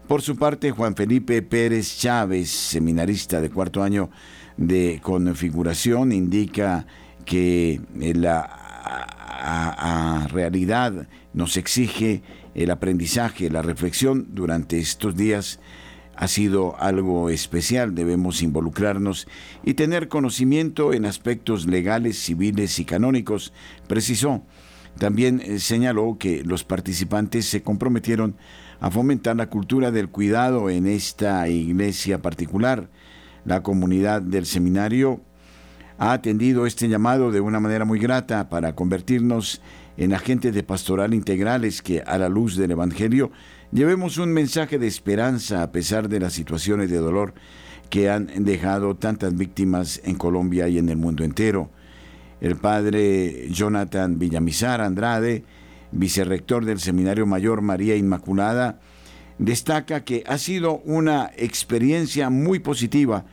Por 0.06 0.22
su 0.22 0.36
parte, 0.36 0.70
Juan 0.70 0.94
Felipe 0.96 1.42
Pérez 1.42 1.98
Chávez, 1.98 2.48
seminarista 2.48 3.42
de 3.42 3.50
cuarto 3.50 3.82
año 3.82 4.08
de 4.56 5.00
configuración, 5.02 6.12
indica 6.12 6.86
que 7.26 7.82
la 7.98 10.26
realidad 10.32 11.06
nos 11.34 11.58
exige 11.58 12.22
el 12.54 12.70
aprendizaje, 12.70 13.50
la 13.50 13.60
reflexión 13.60 14.28
durante 14.30 14.78
estos 14.78 15.14
días 15.14 15.60
ha 16.18 16.26
sido 16.26 16.74
algo 16.80 17.30
especial, 17.30 17.94
debemos 17.94 18.42
involucrarnos 18.42 19.28
y 19.62 19.74
tener 19.74 20.08
conocimiento 20.08 20.92
en 20.92 21.06
aspectos 21.06 21.66
legales, 21.66 22.18
civiles 22.18 22.80
y 22.80 22.84
canónicos, 22.84 23.52
precisó. 23.86 24.42
También 24.98 25.40
eh, 25.40 25.60
señaló 25.60 26.16
que 26.18 26.42
los 26.42 26.64
participantes 26.64 27.46
se 27.46 27.62
comprometieron 27.62 28.34
a 28.80 28.90
fomentar 28.90 29.36
la 29.36 29.48
cultura 29.48 29.92
del 29.92 30.08
cuidado 30.08 30.70
en 30.70 30.88
esta 30.88 31.48
iglesia 31.48 32.20
particular. 32.20 32.90
La 33.44 33.62
comunidad 33.62 34.20
del 34.20 34.44
seminario 34.44 35.20
ha 35.98 36.12
atendido 36.12 36.66
este 36.66 36.88
llamado 36.88 37.30
de 37.30 37.40
una 37.40 37.60
manera 37.60 37.84
muy 37.84 38.00
grata 38.00 38.48
para 38.48 38.74
convertirnos 38.74 39.62
en 39.96 40.14
agentes 40.14 40.52
de 40.52 40.64
pastoral 40.64 41.14
integrales 41.14 41.80
que, 41.80 42.00
a 42.00 42.18
la 42.18 42.28
luz 42.28 42.56
del 42.56 42.72
Evangelio, 42.72 43.30
Llevemos 43.70 44.16
un 44.16 44.32
mensaje 44.32 44.78
de 44.78 44.86
esperanza 44.86 45.62
a 45.62 45.72
pesar 45.72 46.08
de 46.08 46.20
las 46.20 46.32
situaciones 46.32 46.88
de 46.88 46.96
dolor 46.96 47.34
que 47.90 48.08
han 48.08 48.44
dejado 48.44 48.96
tantas 48.96 49.36
víctimas 49.36 50.00
en 50.04 50.14
Colombia 50.14 50.68
y 50.68 50.78
en 50.78 50.88
el 50.88 50.96
mundo 50.96 51.22
entero. 51.22 51.70
El 52.40 52.56
padre 52.56 53.48
Jonathan 53.50 54.18
Villamizar 54.18 54.80
Andrade, 54.80 55.44
vicerrector 55.92 56.64
del 56.64 56.80
Seminario 56.80 57.26
Mayor 57.26 57.60
María 57.60 57.94
Inmaculada, 57.94 58.80
destaca 59.38 60.02
que 60.02 60.24
ha 60.26 60.38
sido 60.38 60.78
una 60.86 61.30
experiencia 61.36 62.30
muy 62.30 62.60
positiva, 62.60 63.26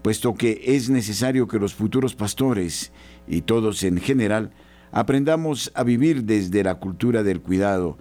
puesto 0.00 0.32
que 0.32 0.62
es 0.64 0.88
necesario 0.88 1.46
que 1.46 1.58
los 1.58 1.74
futuros 1.74 2.14
pastores 2.14 2.90
y 3.28 3.42
todos 3.42 3.82
en 3.82 3.98
general 3.98 4.50
aprendamos 4.92 5.70
a 5.74 5.82
vivir 5.82 6.24
desde 6.24 6.64
la 6.64 6.76
cultura 6.76 7.22
del 7.22 7.42
cuidado. 7.42 7.98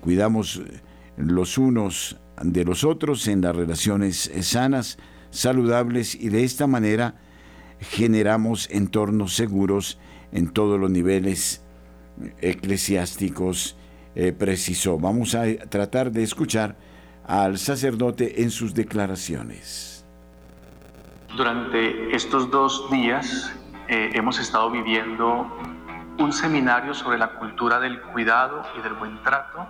Cuidamos 0.00 0.62
los 1.16 1.58
unos 1.58 2.18
de 2.42 2.64
los 2.64 2.84
otros 2.84 3.28
en 3.28 3.40
las 3.40 3.54
relaciones 3.54 4.30
sanas, 4.42 4.98
saludables 5.30 6.14
y 6.14 6.28
de 6.28 6.44
esta 6.44 6.66
manera 6.66 7.16
generamos 7.80 8.68
entornos 8.70 9.34
seguros 9.34 9.98
en 10.32 10.48
todos 10.48 10.78
los 10.80 10.90
niveles 10.90 11.64
eclesiásticos 12.40 13.76
eh, 14.14 14.32
preciso. 14.32 14.98
Vamos 14.98 15.34
a 15.34 15.44
tratar 15.68 16.10
de 16.12 16.22
escuchar 16.22 16.76
al 17.26 17.58
sacerdote 17.58 18.42
en 18.42 18.50
sus 18.50 18.74
declaraciones. 18.74 20.04
Durante 21.36 22.14
estos 22.14 22.50
dos 22.50 22.88
días 22.90 23.52
eh, 23.88 24.10
hemos 24.14 24.38
estado 24.38 24.70
viviendo 24.70 25.50
un 26.18 26.32
seminario 26.32 26.94
sobre 26.94 27.18
la 27.18 27.34
cultura 27.34 27.80
del 27.80 28.00
cuidado 28.00 28.62
y 28.78 28.82
del 28.82 28.94
buen 28.94 29.20
trato 29.22 29.66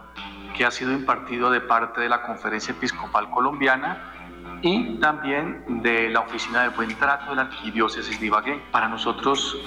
que 0.55 0.65
ha 0.65 0.71
sido 0.71 0.93
impartido 0.93 1.51
de 1.51 1.61
parte 1.61 2.01
de 2.01 2.09
la 2.09 2.23
Conferencia 2.23 2.73
Episcopal 2.73 3.31
Colombiana 3.31 4.13
y 4.63 4.99
también 4.99 5.83
de 5.83 6.09
la 6.09 6.21
Oficina 6.21 6.63
de 6.63 6.69
Buen 6.71 6.95
Trato 6.97 7.31
de 7.31 7.37
la 7.37 7.43
Arquidiócesis 7.43 8.19
de 8.19 8.27
Ibagué. 8.27 8.63
Para 8.71 8.89
nosotros 8.89 9.59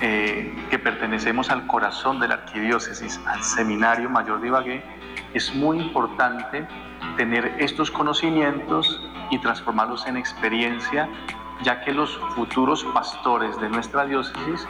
eh, 0.00 0.52
que 0.70 0.78
pertenecemos 0.78 1.50
al 1.50 1.66
corazón 1.66 2.18
de 2.18 2.28
la 2.28 2.34
Arquidiócesis, 2.34 3.20
al 3.26 3.42
Seminario 3.42 4.10
Mayor 4.10 4.40
de 4.40 4.48
Ibagué, 4.48 4.82
es 5.34 5.54
muy 5.54 5.78
importante 5.78 6.66
tener 7.16 7.54
estos 7.58 7.90
conocimientos 7.90 9.00
y 9.30 9.38
transformarlos 9.38 10.06
en 10.06 10.16
experiencia, 10.16 11.08
ya 11.62 11.82
que 11.82 11.92
los 11.92 12.18
futuros 12.34 12.84
pastores 12.92 13.60
de 13.60 13.68
nuestra 13.68 14.04
diócesis 14.04 14.66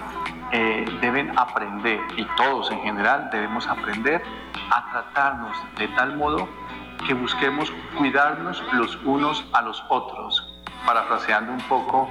eh, 0.52 0.84
deben 1.00 1.36
aprender, 1.38 2.00
y 2.16 2.24
todos 2.36 2.70
en 2.70 2.80
general 2.82 3.28
debemos 3.32 3.66
aprender 3.66 4.22
a 4.70 4.90
tratarnos 4.90 5.56
de 5.78 5.88
tal 5.88 6.16
modo 6.16 6.48
que 7.06 7.14
busquemos 7.14 7.72
cuidarnos 7.98 8.62
los 8.72 8.96
unos 9.04 9.44
a 9.52 9.62
los 9.62 9.82
otros, 9.88 10.54
parafraseando 10.86 11.52
un 11.52 11.60
poco 11.62 12.08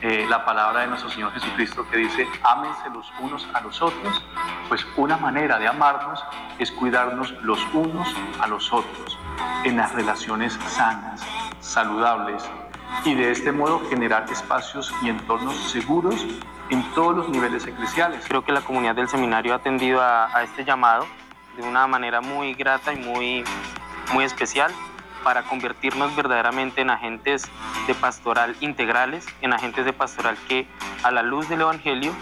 eh, 0.00 0.26
la 0.28 0.44
palabra 0.44 0.80
de 0.80 0.88
nuestro 0.88 1.10
Señor 1.10 1.32
Jesucristo 1.32 1.86
que 1.90 1.98
dice, 1.98 2.26
ámense 2.42 2.90
los 2.90 3.12
unos 3.20 3.46
a 3.54 3.60
los 3.60 3.80
otros, 3.80 4.22
pues 4.68 4.84
una 4.96 5.16
manera 5.16 5.58
de 5.58 5.68
amarnos 5.68 6.24
es 6.58 6.72
cuidarnos 6.72 7.32
los 7.42 7.64
unos 7.72 8.08
a 8.40 8.48
los 8.48 8.72
otros 8.72 9.18
en 9.64 9.76
las 9.76 9.92
relaciones 9.92 10.54
sanas, 10.66 11.24
saludables 11.60 12.48
y 13.04 13.14
de 13.14 13.30
este 13.30 13.52
modo 13.52 13.80
generar 13.88 14.26
espacios 14.30 14.92
y 15.02 15.08
entornos 15.08 15.56
seguros 15.70 16.26
en 16.70 16.82
todos 16.94 17.16
los 17.16 17.28
niveles 17.28 17.66
eclesiales. 17.66 18.24
Creo 18.26 18.44
que 18.44 18.52
la 18.52 18.60
comunidad 18.60 18.94
del 18.94 19.08
seminario 19.08 19.52
ha 19.52 19.56
atendido 19.56 20.00
a, 20.00 20.42
este 20.42 20.64
llamado 20.64 21.06
de 21.56 21.62
una 21.62 21.86
manera 21.86 22.20
muy 22.20 22.54
grata 22.54 22.92
y 22.92 22.96
muy, 22.96 23.44
muy 24.12 24.24
especial 24.24 24.72
para 25.22 25.42
convertirnos 25.42 26.14
verdaderamente 26.16 26.80
en 26.80 26.90
agentes 26.90 27.44
de 27.86 27.94
pastoral 27.94 28.56
integrales, 28.60 29.26
en 29.40 29.52
agentes 29.52 29.84
de 29.84 29.92
pastoral 29.92 30.36
que 30.48 30.66
a 31.02 31.10
la 31.10 31.22
luz 31.22 31.48
del 31.48 31.60
Evangelio 31.60 32.12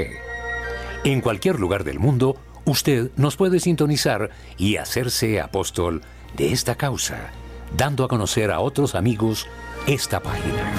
En 1.05 1.21
cualquier 1.21 1.61
lugar 1.61 1.85
del 1.85 1.99
mundo, 1.99 2.35
usted 2.65 3.11
nos 3.15 3.37
puede 3.37 3.61
sintonizar 3.61 4.31
y 4.57 4.75
hacerse 4.75 5.39
apóstol 5.39 6.01
de 6.35 6.51
esta 6.51 6.75
causa, 6.75 7.31
dando 7.75 8.03
a 8.03 8.07
conocer 8.07 8.51
a 8.51 8.59
otros 8.59 8.95
amigos 8.95 9.47
esta 9.87 10.19
página. 10.19 10.71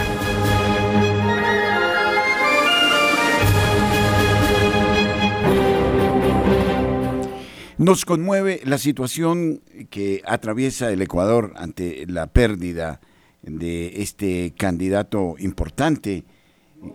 Nos 7.78 8.04
conmueve 8.04 8.60
la 8.64 8.78
situación 8.78 9.60
que 9.90 10.22
atraviesa 10.24 10.92
el 10.92 11.02
Ecuador 11.02 11.52
ante 11.56 12.06
la 12.06 12.28
pérdida 12.28 13.00
de 13.42 14.02
este 14.02 14.54
candidato 14.56 15.34
importante 15.38 16.24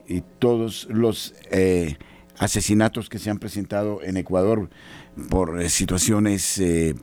y 0.07 0.21
todos 0.39 0.87
los 0.89 1.35
eh, 1.51 1.97
asesinatos 2.37 3.09
que 3.09 3.19
se 3.19 3.29
han 3.29 3.37
presentado 3.37 4.01
en 4.01 4.17
Ecuador 4.17 4.69
por 5.29 5.61
eh, 5.61 5.69
situaciones 5.69 6.57
eh, 6.59 6.95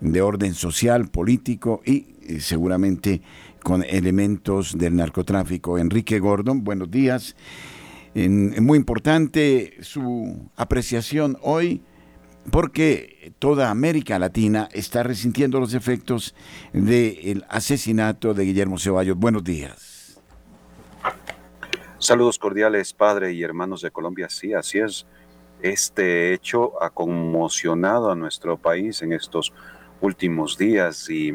de 0.00 0.22
orden 0.22 0.54
social, 0.54 1.08
político 1.08 1.82
y 1.84 2.06
seguramente 2.40 3.22
con 3.62 3.82
elementos 3.82 4.76
del 4.78 4.96
narcotráfico. 4.96 5.78
Enrique 5.78 6.18
Gordon, 6.18 6.62
buenos 6.64 6.90
días. 6.90 7.34
muy 8.14 8.78
importante 8.78 9.76
su 9.80 10.50
apreciación 10.56 11.36
hoy 11.42 11.82
porque 12.50 13.32
toda 13.38 13.70
América 13.70 14.18
Latina 14.18 14.68
está 14.72 15.02
resintiendo 15.02 15.58
los 15.58 15.74
efectos 15.74 16.34
del 16.72 17.44
asesinato 17.48 18.34
de 18.34 18.44
Guillermo 18.44 18.78
Ceballos. 18.78 19.16
Buenos 19.16 19.42
días. 19.42 20.20
Saludos 21.98 22.38
cordiales, 22.38 22.92
padre 22.92 23.32
y 23.32 23.42
hermanos 23.42 23.82
de 23.82 23.90
Colombia. 23.90 24.28
Sí, 24.28 24.52
así 24.54 24.78
es. 24.78 25.06
Este 25.62 26.34
hecho 26.34 26.80
ha 26.82 26.90
conmocionado 26.90 28.10
a 28.10 28.14
nuestro 28.14 28.58
país 28.58 29.02
en 29.02 29.12
estos 29.12 29.52
últimos 30.00 30.58
días 30.58 31.08
y 31.10 31.32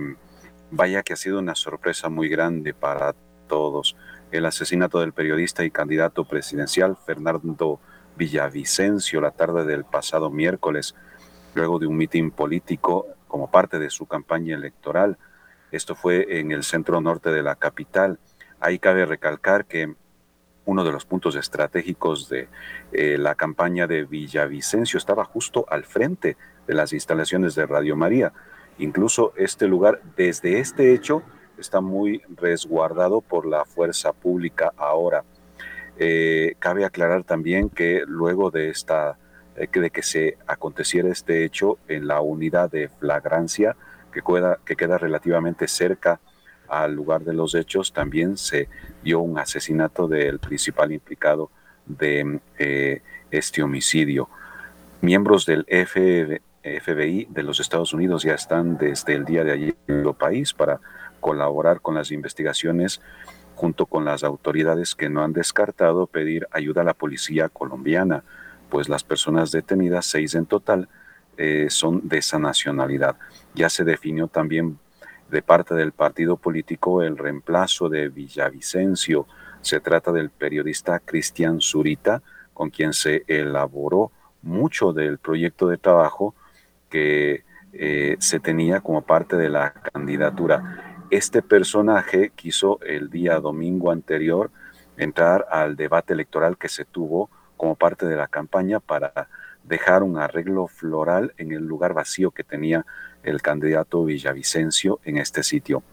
vaya 0.70 1.04
que 1.04 1.14
ha 1.14 1.18
sido 1.18 1.40
una 1.40 1.56
sorpresa 1.56 2.10
muy 2.10 2.30
grande 2.30 2.74
para 2.74 3.14
todos. 3.48 3.96
El 4.32 4.46
asesinato 4.46 5.00
del 5.00 5.14
periodista 5.14 5.64
y 5.64 5.72
candidato 5.72 6.26
presidencial 6.26 6.98
Fernando 7.06 7.80
Villavicencio 8.16 9.22
la 9.22 9.32
tarde 9.32 9.66
del 9.66 9.84
pasado 9.84 10.30
miércoles, 10.30 10.96
luego 11.54 11.80
de 11.80 11.88
un 11.88 11.98
mitin 11.98 12.32
político 12.32 13.08
como 13.28 13.50
parte 13.50 13.80
de 13.80 13.90
su 13.90 14.06
campaña 14.06 14.56
electoral. 14.56 15.18
Esto 15.72 15.96
fue 15.96 16.40
en 16.40 16.52
el 16.52 16.64
centro 16.64 17.02
norte 17.02 17.32
de 17.32 17.44
la 17.44 17.56
capital. 17.56 18.20
Ahí 18.60 18.80
cabe 18.80 19.06
recalcar 19.06 19.66
que 19.66 19.96
uno 20.66 20.84
de 20.84 20.92
los 20.92 21.06
puntos 21.06 21.36
estratégicos 21.36 22.30
de 22.30 22.48
eh, 22.92 23.18
la 23.18 23.36
campaña 23.36 23.88
de 23.88 24.04
Villavicencio 24.04 24.98
estaba 24.98 25.26
justo 25.26 25.66
al 25.70 25.86
frente 25.86 26.38
de 26.68 26.74
las 26.74 26.94
instalaciones 26.94 27.56
de 27.56 27.66
Radio 27.66 27.96
María. 27.96 28.32
Incluso 28.82 29.32
este 29.38 29.68
lugar, 29.68 30.02
desde 30.18 30.60
este 30.60 30.96
hecho, 30.96 31.22
está 31.60 31.82
muy 31.82 32.24
resguardado 32.36 33.22
por 33.22 33.46
la 33.46 33.64
fuerza 33.64 34.12
pública 34.12 34.74
ahora. 34.76 35.24
Eh, 35.98 36.56
cabe 36.58 36.84
aclarar 36.84 37.24
también 37.24 37.70
que 37.70 38.04
luego 38.08 38.50
de 38.50 38.70
esta 38.70 39.20
eh, 39.56 39.68
de 39.72 39.92
que 39.92 40.02
se 40.02 40.40
aconteciera 40.48 41.10
este 41.10 41.46
hecho 41.46 41.78
en 41.88 42.08
la 42.08 42.22
unidad 42.22 42.72
de 42.72 42.90
flagrancia 42.90 43.76
que 44.12 44.24
queda, 44.24 44.58
que 44.66 44.76
queda 44.76 44.98
relativamente 44.98 45.68
cerca 45.68 46.20
al 46.68 46.96
lugar 46.96 47.22
de 47.24 47.34
los 47.34 47.54
hechos, 47.54 47.94
también 47.94 48.36
se 48.36 48.68
dio 49.04 49.20
un 49.20 49.38
asesinato 49.38 50.08
del 50.08 50.40
principal 50.40 50.92
implicado 50.92 51.52
de 51.86 52.40
eh, 52.58 53.04
este 53.30 53.62
homicidio. 53.62 54.28
Miembros 55.02 55.46
del 55.46 55.66
FBI 56.64 57.28
de 57.30 57.44
los 57.44 57.60
Estados 57.60 57.94
Unidos 57.94 58.24
ya 58.24 58.34
están 58.34 58.78
desde 58.78 59.14
el 59.14 59.26
día 59.26 59.44
de 59.44 59.52
ayer 59.52 59.78
en 59.88 60.06
el 60.06 60.14
país 60.14 60.54
para 60.54 60.80
colaborar 61.20 61.82
con 61.82 61.96
las 61.96 62.12
investigaciones 62.12 63.02
junto 63.56 63.86
con 63.86 64.06
las 64.06 64.24
autoridades 64.24 64.96
que 64.96 65.10
no 65.10 65.24
han 65.24 65.34
descartado 65.34 66.08
pedir 66.08 66.48
ayuda 66.52 66.82
a 66.82 66.86
la 66.86 66.94
policía 66.94 67.50
colombiana, 67.50 68.24
pues 68.70 68.90
las 68.90 69.04
personas 69.04 69.52
detenidas, 69.52 70.06
seis 70.06 70.34
en 70.34 70.46
total, 70.46 70.90
eh, 71.38 71.68
son 71.70 72.08
de 72.08 72.18
esa 72.18 72.40
nacionalidad. 72.40 73.18
Ya 73.54 73.70
se 73.70 73.84
definió 73.84 74.28
también 74.28 74.80
de 75.30 75.42
parte 75.42 75.76
del 75.76 75.92
partido 75.92 76.38
político 76.38 77.04
el 77.04 77.18
reemplazo 77.18 77.88
de 77.88 78.10
Villavicencio. 78.10 79.28
Se 79.62 79.80
trata 79.80 80.12
del 80.12 80.30
periodista 80.30 81.00
Cristian 81.00 81.62
Zurita, 81.62 82.22
con 82.54 82.70
quien 82.70 82.94
se 82.94 83.24
elaboró 83.28 84.12
mucho 84.42 84.92
del 84.92 85.20
proyecto 85.20 85.68
de 85.68 85.78
trabajo 85.78 86.36
que 86.92 87.44
eh, 87.74 88.18
se 88.20 88.40
tenía 88.40 88.82
como 88.82 89.02
parte 89.02 89.38
de 89.38 89.50
la 89.50 89.74
candidatura. 89.74 91.00
Este 91.10 91.42
personaje 91.42 92.32
quiso 92.36 92.80
el 92.82 93.10
día 93.10 93.40
domingo 93.40 93.92
anterior 93.92 94.52
entrar 94.98 95.48
al 95.50 95.76
debate 95.76 96.14
electoral 96.14 96.58
que 96.58 96.70
se 96.70 96.86
tuvo 96.86 97.30
como 97.58 97.76
parte 97.76 98.06
de 98.06 98.16
la 98.16 98.28
campaña 98.28 98.80
para 98.80 99.30
dejar 99.64 100.04
un 100.04 100.18
arreglo 100.18 100.68
floral 100.68 101.34
en 101.38 101.52
el 101.52 101.66
lugar 101.66 101.94
vacío 101.94 102.32
que 102.32 102.44
tenía 102.44 102.86
el 103.24 103.42
candidato 103.42 104.04
Villavicencio 104.04 105.00
en 105.04 105.18
este 105.18 105.44
sitio. 105.44 105.84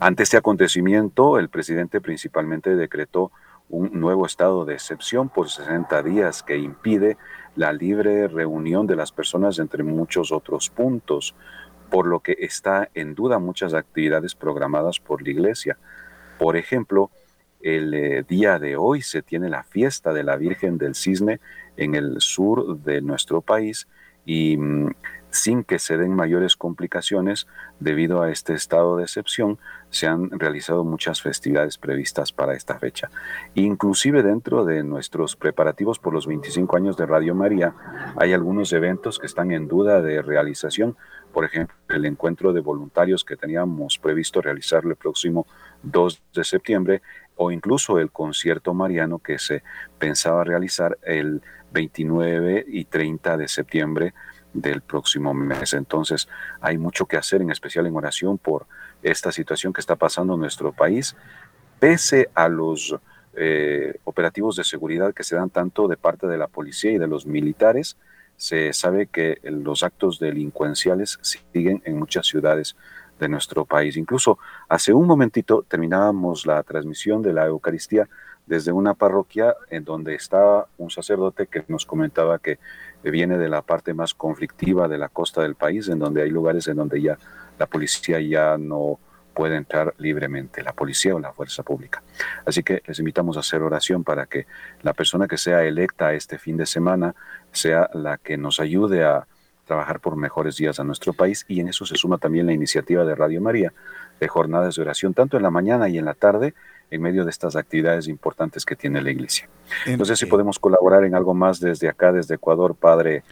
Ante 0.00 0.22
este 0.22 0.36
acontecimiento, 0.36 1.38
el 1.38 1.48
presidente 1.48 2.00
principalmente 2.00 2.74
decretó 2.76 3.30
un 3.68 3.90
nuevo 3.98 4.26
estado 4.26 4.64
de 4.64 4.74
excepción 4.74 5.28
por 5.28 5.48
60 5.48 6.02
días 6.02 6.42
que 6.42 6.58
impide 6.58 7.16
la 7.56 7.72
libre 7.72 8.28
reunión 8.28 8.86
de 8.86 8.96
las 8.96 9.12
personas 9.12 9.58
entre 9.58 9.82
muchos 9.82 10.32
otros 10.32 10.70
puntos 10.70 11.34
por 11.90 12.06
lo 12.06 12.20
que 12.20 12.36
está 12.38 12.88
en 12.94 13.14
duda 13.14 13.38
muchas 13.38 13.74
actividades 13.74 14.34
programadas 14.34 14.98
por 14.98 15.22
la 15.22 15.30
iglesia. 15.30 15.76
Por 16.38 16.56
ejemplo, 16.56 17.10
el 17.60 17.92
eh, 17.92 18.24
día 18.26 18.58
de 18.58 18.76
hoy 18.76 19.02
se 19.02 19.20
tiene 19.20 19.50
la 19.50 19.62
fiesta 19.62 20.14
de 20.14 20.24
la 20.24 20.36
Virgen 20.36 20.78
del 20.78 20.94
Cisne 20.94 21.38
en 21.76 21.94
el 21.94 22.20
sur 22.20 22.78
de 22.78 23.02
nuestro 23.02 23.42
país 23.42 23.88
y 24.24 24.56
mm, 24.56 24.90
sin 25.32 25.64
que 25.64 25.78
se 25.78 25.96
den 25.96 26.14
mayores 26.14 26.56
complicaciones 26.56 27.46
debido 27.80 28.22
a 28.22 28.30
este 28.30 28.52
estado 28.52 28.96
de 28.96 29.04
excepción, 29.04 29.58
se 29.90 30.06
han 30.06 30.30
realizado 30.30 30.84
muchas 30.84 31.22
festividades 31.22 31.78
previstas 31.78 32.32
para 32.32 32.54
esta 32.54 32.78
fecha. 32.78 33.10
Inclusive 33.54 34.22
dentro 34.22 34.64
de 34.64 34.82
nuestros 34.82 35.34
preparativos 35.34 35.98
por 35.98 36.12
los 36.12 36.26
25 36.26 36.76
años 36.76 36.96
de 36.96 37.06
Radio 37.06 37.34
María, 37.34 37.74
hay 38.16 38.32
algunos 38.32 38.72
eventos 38.72 39.18
que 39.18 39.26
están 39.26 39.50
en 39.52 39.68
duda 39.68 40.02
de 40.02 40.20
realización. 40.22 40.96
Por 41.32 41.46
ejemplo, 41.46 41.74
el 41.88 42.04
encuentro 42.04 42.52
de 42.52 42.60
voluntarios 42.60 43.24
que 43.24 43.36
teníamos 43.36 43.98
previsto 43.98 44.42
realizar 44.42 44.84
el 44.84 44.96
próximo 44.96 45.46
2 45.82 46.22
de 46.34 46.44
septiembre 46.44 47.02
o 47.36 47.50
incluso 47.50 47.98
el 47.98 48.10
concierto 48.10 48.74
mariano 48.74 49.18
que 49.18 49.38
se 49.38 49.62
pensaba 49.98 50.44
realizar 50.44 50.98
el 51.02 51.42
29 51.72 52.66
y 52.68 52.84
30 52.84 53.38
de 53.38 53.48
septiembre 53.48 54.14
del 54.52 54.80
próximo 54.80 55.34
mes. 55.34 55.72
Entonces 55.74 56.28
hay 56.60 56.78
mucho 56.78 57.06
que 57.06 57.16
hacer, 57.16 57.42
en 57.42 57.50
especial 57.50 57.86
en 57.86 57.96
oración 57.96 58.38
por 58.38 58.66
esta 59.02 59.32
situación 59.32 59.72
que 59.72 59.80
está 59.80 59.96
pasando 59.96 60.34
en 60.34 60.40
nuestro 60.40 60.72
país, 60.72 61.16
pese 61.78 62.30
a 62.34 62.48
los 62.48 62.94
eh, 63.34 63.94
operativos 64.04 64.56
de 64.56 64.64
seguridad 64.64 65.14
que 65.14 65.24
se 65.24 65.36
dan 65.36 65.50
tanto 65.50 65.88
de 65.88 65.96
parte 65.96 66.26
de 66.26 66.38
la 66.38 66.48
policía 66.48 66.92
y 66.92 66.98
de 66.98 67.06
los 67.06 67.26
militares, 67.26 67.96
se 68.36 68.72
sabe 68.72 69.06
que 69.06 69.38
los 69.44 69.82
actos 69.82 70.18
delincuenciales 70.18 71.18
siguen 71.22 71.82
en 71.84 71.98
muchas 71.98 72.26
ciudades 72.26 72.76
de 73.18 73.28
nuestro 73.28 73.64
país. 73.64 73.96
Incluso 73.96 74.38
hace 74.68 74.92
un 74.92 75.06
momentito 75.06 75.64
terminábamos 75.66 76.44
la 76.44 76.62
transmisión 76.62 77.22
de 77.22 77.32
la 77.32 77.46
Eucaristía 77.46 78.08
desde 78.46 78.72
una 78.72 78.94
parroquia 78.94 79.54
en 79.70 79.84
donde 79.84 80.14
estaba 80.14 80.66
un 80.76 80.90
sacerdote 80.90 81.46
que 81.46 81.64
nos 81.68 81.86
comentaba 81.86 82.38
que 82.38 82.58
viene 83.10 83.38
de 83.38 83.48
la 83.48 83.62
parte 83.62 83.94
más 83.94 84.14
conflictiva 84.14 84.88
de 84.88 84.98
la 84.98 85.08
costa 85.08 85.42
del 85.42 85.54
país, 85.54 85.88
en 85.88 85.98
donde 85.98 86.22
hay 86.22 86.30
lugares 86.30 86.68
en 86.68 86.76
donde 86.76 87.00
ya 87.00 87.18
la 87.58 87.66
policía 87.66 88.20
ya 88.20 88.56
no 88.58 88.98
puede 89.34 89.56
entrar 89.56 89.94
libremente, 89.98 90.62
la 90.62 90.72
policía 90.72 91.14
o 91.14 91.18
la 91.18 91.32
fuerza 91.32 91.62
pública. 91.62 92.02
Así 92.44 92.62
que 92.62 92.82
les 92.86 92.98
invitamos 92.98 93.36
a 93.36 93.40
hacer 93.40 93.62
oración 93.62 94.04
para 94.04 94.26
que 94.26 94.46
la 94.82 94.92
persona 94.92 95.26
que 95.26 95.38
sea 95.38 95.64
electa 95.64 96.12
este 96.12 96.38
fin 96.38 96.56
de 96.56 96.66
semana 96.66 97.14
sea 97.50 97.88
la 97.94 98.18
que 98.18 98.36
nos 98.36 98.60
ayude 98.60 99.04
a 99.04 99.26
trabajar 99.64 100.00
por 100.00 100.16
mejores 100.16 100.56
días 100.56 100.80
a 100.80 100.84
nuestro 100.84 101.12
país 101.12 101.44
y 101.48 101.60
en 101.60 101.68
eso 101.68 101.86
se 101.86 101.96
suma 101.96 102.18
también 102.18 102.46
la 102.46 102.52
iniciativa 102.52 103.04
de 103.04 103.14
Radio 103.14 103.40
María 103.40 103.72
de 104.20 104.28
jornadas 104.28 104.76
de 104.76 104.82
oración, 104.82 105.14
tanto 105.14 105.36
en 105.36 105.42
la 105.42 105.50
mañana 105.50 105.88
y 105.88 105.98
en 105.98 106.04
la 106.04 106.14
tarde, 106.14 106.54
en 106.92 107.00
medio 107.00 107.24
de 107.24 107.30
estas 107.30 107.56
actividades 107.56 108.06
importantes 108.06 108.66
que 108.66 108.76
tiene 108.76 109.00
la 109.00 109.10
Iglesia. 109.10 109.48
No 109.98 110.04
sé 110.04 110.14
si 110.14 110.26
podemos 110.26 110.58
colaborar 110.58 111.04
en 111.04 111.14
algo 111.14 111.32
más 111.32 111.58
desde 111.58 111.88
acá, 111.88 112.12
desde 112.12 112.34
Ecuador, 112.34 112.74
Padre. 112.74 113.24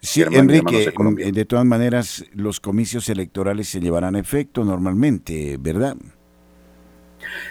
Sí, 0.00 0.22
Enrique, 0.22 0.92
de, 1.16 1.32
de 1.32 1.44
todas 1.44 1.64
maneras, 1.64 2.24
los 2.32 2.60
comicios 2.60 3.08
electorales 3.08 3.68
se 3.68 3.80
llevarán 3.80 4.14
a 4.14 4.20
efecto 4.20 4.64
normalmente, 4.64 5.56
¿verdad? 5.58 5.96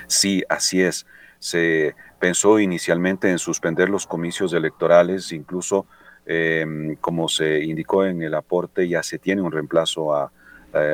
Sí, 0.08 0.42
así 0.48 0.82
es. 0.82 1.06
Se 1.40 1.94
pensó 2.18 2.60
inicialmente 2.60 3.30
en 3.30 3.38
suspender 3.38 3.90
los 3.90 4.08
comicios 4.08 4.54
electorales, 4.54 5.34
incluso 5.34 5.86
em, 6.26 6.96
como 6.96 7.28
se 7.28 7.62
indicó 7.66 8.06
en 8.06 8.22
el 8.22 8.36
aporte, 8.36 8.88
ya 8.88 9.04
se 9.04 9.20
tiene 9.20 9.42
un 9.42 9.52
reemplazo 9.52 10.16
a, 10.16 10.32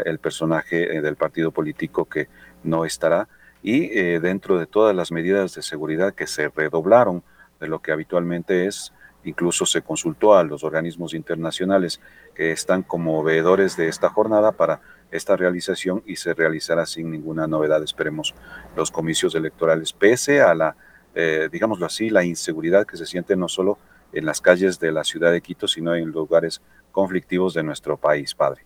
el 0.06 0.20
personaje 0.20 0.96
eh, 0.96 1.02
del 1.02 1.18
partido 1.18 1.52
político 1.52 2.06
que 2.06 2.30
no 2.64 2.86
estará 2.86 3.28
y 3.64 3.98
eh, 3.98 4.20
dentro 4.20 4.60
de 4.60 4.68
todas 4.68 4.96
las 4.96 5.12
medidas 5.12 5.56
de 5.56 5.62
seguridad 5.62 6.14
que 6.14 6.28
se 6.28 6.50
redoblaron 6.50 7.24
de 7.60 7.68
lo 7.68 7.82
que 7.82 7.94
habitualmente 7.94 8.68
es, 8.68 8.94
incluso 9.24 9.66
se 9.66 9.82
consultó 9.82 10.36
a 10.36 10.44
los 10.44 10.66
organismos 10.66 11.14
internacionales 11.14 12.02
que 12.36 12.52
están 12.52 12.84
como 12.84 13.24
veedores 13.24 13.78
de 13.78 13.88
esta 13.88 14.10
jornada 14.10 14.52
para 14.52 14.82
esta 15.12 15.38
realización 15.38 16.04
y 16.06 16.18
se 16.18 16.34
realizará 16.34 16.86
sin 16.86 17.10
ninguna 17.10 17.48
novedad, 17.48 17.82
esperemos, 17.82 18.36
los 18.76 18.92
comicios 18.92 19.34
electorales, 19.34 19.94
pese 19.94 20.42
a 20.42 20.54
la, 20.54 20.76
eh, 21.16 21.48
digámoslo 21.50 21.86
así, 21.86 22.10
la 22.10 22.26
inseguridad 22.26 22.86
que 22.86 22.98
se 22.98 23.06
siente 23.06 23.36
no 23.38 23.48
solo 23.48 23.78
en 24.12 24.26
las 24.26 24.42
calles 24.42 24.80
de 24.80 24.92
la 24.92 25.04
ciudad 25.04 25.32
de 25.32 25.42
Quito, 25.42 25.68
sino 25.68 25.96
en 25.96 26.10
lugares 26.10 26.62
conflictivos 26.92 27.54
de 27.54 27.64
nuestro 27.64 27.96
país, 27.96 28.36
padre. 28.36 28.66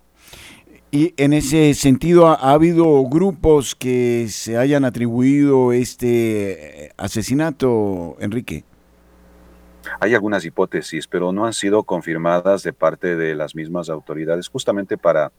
Y 0.89 1.13
en 1.17 1.33
ese 1.33 1.73
sentido, 1.73 2.27
¿ha, 2.27 2.53
habido 2.53 3.03
grupos 3.03 3.75
que 3.75 4.27
se 4.29 4.57
hayan 4.57 4.85
atribuido 4.85 5.73
este 5.73 6.85
eh, 6.85 6.91
asesinato, 6.95 8.15
Enrique? 8.21 8.63
Hay 9.99 10.13
algunas 10.13 10.45
hipótesis, 10.45 11.05
pero 11.05 11.33
no 11.33 11.45
han 11.45 11.51
sido 11.51 11.83
confirmadas 11.83 12.63
de 12.63 12.71
parte 12.71 13.17
de 13.17 13.35
las 13.35 13.53
mismas 13.53 13.89
autoridades, 13.89 14.47
justamente 14.47 14.97
para 14.97 15.33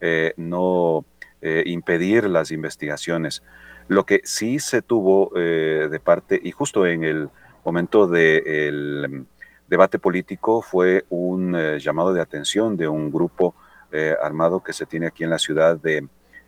eh, 0.00 0.34
no 0.36 1.04
eh, 1.40 1.64
impedir 1.66 2.28
las 2.28 2.52
investigaciones. 2.52 3.42
Lo 3.88 4.06
que 4.06 4.20
sí 4.22 4.60
se 4.60 4.82
tuvo 4.82 5.32
de 5.34 6.00
parte, 6.02 6.40
y 6.42 6.52
justo 6.52 6.86
en 6.86 7.02
el 7.02 7.28
momento 7.64 8.06
del 8.06 9.26
debate 9.66 9.98
político, 9.98 10.62
fue 10.62 11.04
un 11.10 11.56
llamado 11.78 12.14
de 12.14 12.20
atención 12.20 12.76
de 12.76 12.86
un 12.86 13.10
grupo 13.10 13.56
eh, 13.92 14.16
armado 14.22 14.62
que 14.62 14.72
se 14.72 14.86
tiene 14.86 15.06
aquí 15.06 15.24
en 15.24 15.30
la 15.30 15.38
ciudad 15.38 15.78
de, 15.78 16.06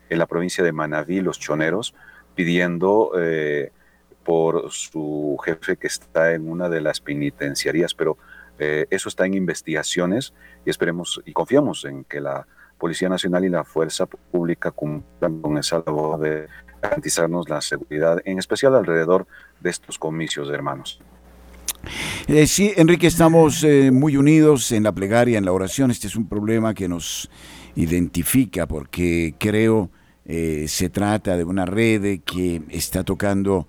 en 0.09 0.19
la 0.19 0.25
provincia 0.25 0.63
de 0.63 0.71
Manabí, 0.71 1.21
los 1.21 1.39
choneros, 1.39 1.93
pidiendo 2.35 3.11
eh, 3.17 3.71
por 4.23 4.71
su 4.71 5.37
jefe 5.43 5.77
que 5.77 5.87
está 5.87 6.33
en 6.33 6.49
una 6.49 6.67
de 6.69 6.81
las 6.81 6.99
penitenciarías, 6.99 7.93
pero 7.93 8.17
eh, 8.57 8.87
eso 8.89 9.09
está 9.09 9.25
en 9.25 9.35
investigaciones 9.35 10.33
y 10.65 10.69
esperemos 10.69 11.21
y 11.25 11.33
confiamos 11.33 11.85
en 11.85 12.03
que 12.03 12.19
la 12.19 12.47
Policía 12.77 13.09
Nacional 13.09 13.45
y 13.45 13.49
la 13.49 13.63
Fuerza 13.63 14.05
Pública 14.05 14.71
cumplan 14.71 15.41
con 15.41 15.57
esa 15.57 15.81
labor 15.85 16.19
de 16.19 16.47
garantizarnos 16.81 17.47
la 17.49 17.61
seguridad, 17.61 18.21
en 18.25 18.37
especial 18.39 18.75
alrededor 18.75 19.27
de 19.59 19.69
estos 19.69 19.97
comicios, 19.97 20.49
hermanos. 20.49 20.99
Eh, 22.27 22.47
sí, 22.47 22.73
Enrique, 22.75 23.07
estamos 23.07 23.63
eh, 23.63 23.91
muy 23.91 24.17
unidos 24.17 24.71
en 24.71 24.83
la 24.83 24.91
plegaria, 24.91 25.37
en 25.37 25.45
la 25.45 25.51
oración. 25.51 25.91
Este 25.91 26.07
es 26.07 26.15
un 26.15 26.27
problema 26.27 26.73
que 26.73 26.87
nos 26.87 27.29
identifica 27.75 28.67
porque 28.67 29.35
creo 29.37 29.89
eh, 30.25 30.65
se 30.67 30.89
trata 30.89 31.37
de 31.37 31.43
una 31.43 31.65
red 31.65 32.21
que 32.25 32.61
está 32.69 33.03
tocando 33.03 33.67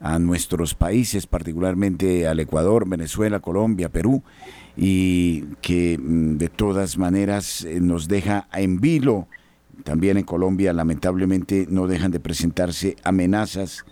a 0.00 0.18
nuestros 0.18 0.74
países, 0.74 1.26
particularmente 1.26 2.26
al 2.28 2.40
Ecuador, 2.40 2.88
Venezuela, 2.88 3.40
Colombia, 3.40 3.88
Perú, 3.88 4.22
y 4.76 5.42
que 5.60 5.98
mm, 5.98 6.38
de 6.38 6.48
todas 6.48 6.96
maneras 6.96 7.66
nos 7.80 8.08
deja 8.08 8.48
en 8.52 8.80
vilo. 8.80 9.28
También 9.84 10.16
en 10.16 10.24
Colombia, 10.24 10.72
lamentablemente, 10.72 11.66
no 11.68 11.86
dejan 11.86 12.10
de 12.10 12.20
presentarse 12.20 12.96
amenazas 13.04 13.84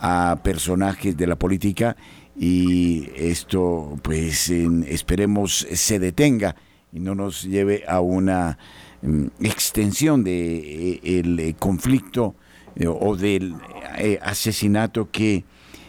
a 0.00 0.38
personajes 0.42 1.16
de 1.16 1.26
la 1.26 1.36
política 1.36 1.96
y 2.38 3.08
esto 3.16 3.98
pues 4.02 4.50
esperemos 4.50 5.66
se 5.72 5.98
detenga 5.98 6.56
y 6.92 7.00
no 7.00 7.14
nos 7.14 7.44
lleve 7.44 7.84
a 7.86 8.00
una 8.00 8.58
mm, 9.02 9.26
extensión 9.40 10.24
de 10.24 10.56
eh, 10.56 11.00
eh, 11.02 11.54
conflicto 11.58 12.34
eh, 12.74 12.86
o 12.86 13.16
del 13.16 13.54
asesinato 14.22 15.10
que 15.10 15.44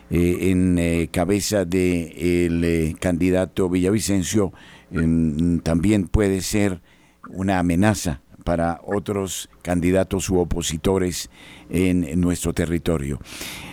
en 0.09 1.09
cabeza 1.11 1.65
del 1.65 2.61
de 2.61 2.95
candidato 2.97 3.69
Villavicencio 3.69 4.53
mm, 4.91 5.57
también 5.59 6.07
puede 6.07 6.39
ser 6.41 6.81
una 7.29 7.59
amenaza 7.59 8.21
para 8.47 8.79
otros 8.85 9.49
candidatos 9.61 10.29
u 10.29 10.39
opositores 10.39 11.29
en 11.69 12.21
nuestro 12.21 12.53
territorio. 12.53 13.19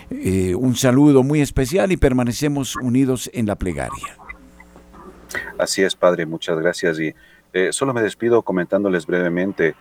Eh, 0.09 0.53
un 0.53 0.75
saludo 0.75 1.23
muy 1.23 1.39
especial 1.39 1.93
y 1.93 1.97
permanecemos 1.97 2.75
unidos 2.75 3.29
en 3.33 3.45
la 3.45 3.55
plegaria. 3.55 4.17
Así 5.57 5.81
es, 5.81 5.95
Padre, 5.95 6.25
muchas 6.25 6.59
gracias. 6.59 6.99
Y 6.99 7.15
eh, 7.53 7.69
solo 7.71 7.93
me 7.93 8.01
despido 8.01 8.41
comentándoles 8.41 9.05
brevemente, 9.05 9.75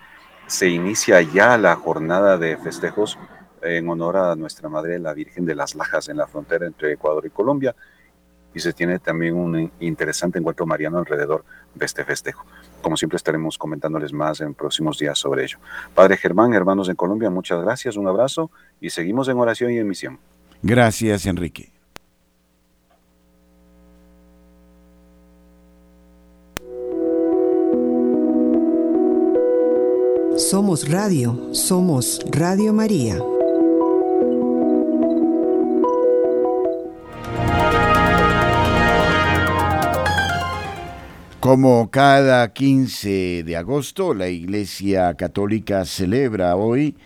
se 0.47 0.69
inicia 0.69 1.21
ya 1.23 1.59
la 1.59 1.75
jornada 1.75 2.39
de 2.39 2.57
festejos 2.57 3.19
en 3.63 3.89
honor 3.89 4.17
a 4.17 4.37
nuestra 4.37 4.69
Madre, 4.69 5.01
la 5.01 5.13
Virgen 5.13 5.45
de 5.45 5.57
las 5.57 5.75
Lajas, 5.75 6.09
en 6.09 6.19
la 6.19 6.29
frontera 6.29 6.69
entre 6.69 6.93
Ecuador 6.93 7.27
y 7.27 7.31
Colombia. 7.31 7.75
Y 8.55 8.61
se 8.61 8.73
tiene 8.73 9.01
también 9.01 9.35
un 9.35 9.73
interesante 9.81 10.39
encuentro 10.39 10.67
mariano 10.67 10.99
alrededor 10.99 11.45
de 11.75 11.87
este 11.87 12.05
festejo. 12.05 12.45
Como 12.83 12.97
siempre 12.97 13.17
estaremos 13.17 13.59
comentándoles 13.59 14.13
más 14.13 14.41
en 14.41 14.55
próximos 14.55 14.99
días 14.99 15.19
sobre 15.19 15.45
ello. 15.45 15.59
Padre 15.95 16.17
Germán, 16.17 16.55
hermanos 16.55 16.89
en 16.89 16.97
Colombia, 16.97 17.31
muchas 17.31 17.63
gracias, 17.63 17.97
un 17.97 18.07
abrazo 18.07 18.51
y 18.81 18.91
seguimos 18.91 19.29
en 19.29 19.39
oración 19.39 19.73
y 19.73 19.79
en 19.79 19.89
misión. 19.89 20.19
Gracias, 20.63 21.27
Enrique. 21.27 21.73
Somos 30.37 30.89
Radio, 30.91 31.55
somos 31.55 32.21
Radio 32.31 32.73
María. 32.73 33.19
Como 41.45 41.91
cada 41.91 42.55
15 42.55 43.43
de 43.45 43.57
agosto, 43.59 44.15
la 44.15 44.31
Iglesia 44.31 45.13
Católica 45.13 45.85
celebra 45.85 46.57
hoy 46.57 46.97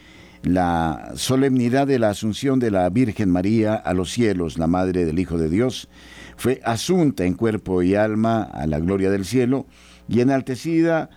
la 0.45 1.11
solemnidad 1.17 1.89
de 1.89 1.99
la 1.99 2.11
Asunción 2.11 2.61
de 2.61 2.71
la 2.71 2.89
Virgen 2.89 3.31
María 3.31 3.75
a 3.75 3.95
los 3.95 4.13
cielos, 4.13 4.57
la 4.57 4.69
Madre 4.69 5.05
del 5.05 5.19
Hijo 5.19 5.39
de 5.39 5.49
Dios. 5.49 5.89
Fue 6.37 6.61
asunta 6.65 7.25
en 7.25 7.35
cuerpo 7.35 7.83
y 7.83 7.97
alma 7.97 8.45
a 8.45 8.69
la 8.69 8.79
gloria 8.79 9.11
del 9.11 9.25
cielo 9.25 9.67
y 10.07 10.21
enaltecida 10.21 11.11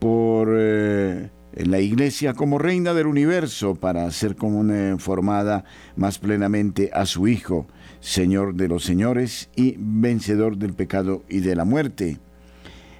por 0.00 0.48
eh, 0.58 1.30
la 1.52 1.78
Iglesia 1.78 2.34
como 2.34 2.58
reina 2.58 2.92
del 2.92 3.06
universo 3.06 3.76
para 3.76 4.10
ser 4.10 4.34
conformada 4.34 5.64
más 5.94 6.18
plenamente 6.18 6.90
a 6.92 7.06
su 7.06 7.28
Hijo, 7.28 7.68
Señor 8.00 8.56
de 8.56 8.66
los 8.66 8.82
señores 8.82 9.48
y 9.54 9.76
vencedor 9.78 10.56
del 10.56 10.74
pecado 10.74 11.22
y 11.28 11.38
de 11.38 11.54
la 11.54 11.64
muerte. 11.64 12.18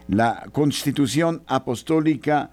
La 0.09 0.47
Constitución 0.53 1.43
Apostólica 1.47 2.51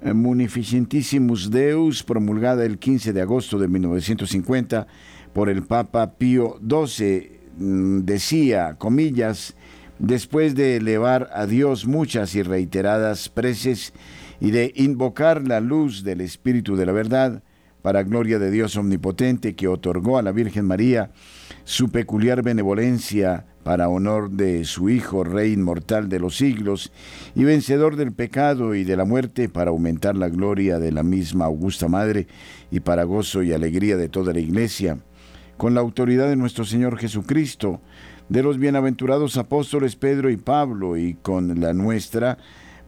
eh, 0.00 0.14
Munificentissimus 0.14 1.50
Deus, 1.50 2.02
promulgada 2.02 2.64
el 2.64 2.78
15 2.78 3.12
de 3.12 3.20
agosto 3.20 3.58
de 3.58 3.68
1950 3.68 4.86
por 5.34 5.50
el 5.50 5.64
Papa 5.64 6.14
Pío 6.14 6.58
XII, 6.66 7.40
mm, 7.58 8.00
decía, 8.04 8.76
comillas, 8.78 9.54
después 9.98 10.54
de 10.54 10.76
elevar 10.76 11.28
a 11.34 11.46
Dios 11.46 11.86
muchas 11.86 12.34
y 12.34 12.42
reiteradas 12.42 13.28
preces 13.28 13.92
y 14.40 14.52
de 14.52 14.72
invocar 14.76 15.46
la 15.46 15.60
luz 15.60 16.04
del 16.04 16.20
Espíritu 16.20 16.76
de 16.76 16.86
la 16.86 16.92
verdad, 16.92 17.42
para 17.82 18.02
gloria 18.02 18.38
de 18.38 18.50
Dios 18.50 18.76
omnipotente 18.76 19.54
que 19.54 19.68
otorgó 19.68 20.18
a 20.18 20.22
la 20.22 20.32
Virgen 20.32 20.64
María 20.64 21.10
su 21.64 21.90
peculiar 21.90 22.42
benevolencia 22.42 23.46
para 23.62 23.88
honor 23.88 24.30
de 24.30 24.64
su 24.64 24.88
Hijo, 24.88 25.24
Rey 25.24 25.52
inmortal 25.52 26.08
de 26.08 26.20
los 26.20 26.36
siglos 26.36 26.92
y 27.34 27.44
vencedor 27.44 27.96
del 27.96 28.12
pecado 28.12 28.74
y 28.74 28.84
de 28.84 28.96
la 28.96 29.04
muerte, 29.04 29.48
para 29.48 29.70
aumentar 29.70 30.16
la 30.16 30.28
gloria 30.28 30.78
de 30.78 30.92
la 30.92 31.02
misma 31.02 31.46
augusta 31.46 31.88
Madre 31.88 32.26
y 32.70 32.80
para 32.80 33.04
gozo 33.04 33.42
y 33.42 33.52
alegría 33.52 33.96
de 33.96 34.08
toda 34.08 34.32
la 34.32 34.40
Iglesia, 34.40 34.98
con 35.56 35.74
la 35.74 35.80
autoridad 35.80 36.28
de 36.28 36.36
nuestro 36.36 36.64
Señor 36.64 36.98
Jesucristo, 36.98 37.80
de 38.28 38.42
los 38.42 38.58
bienaventurados 38.58 39.36
apóstoles 39.36 39.96
Pedro 39.96 40.30
y 40.30 40.36
Pablo 40.36 40.96
y 40.96 41.14
con 41.14 41.60
la 41.60 41.72
nuestra, 41.72 42.38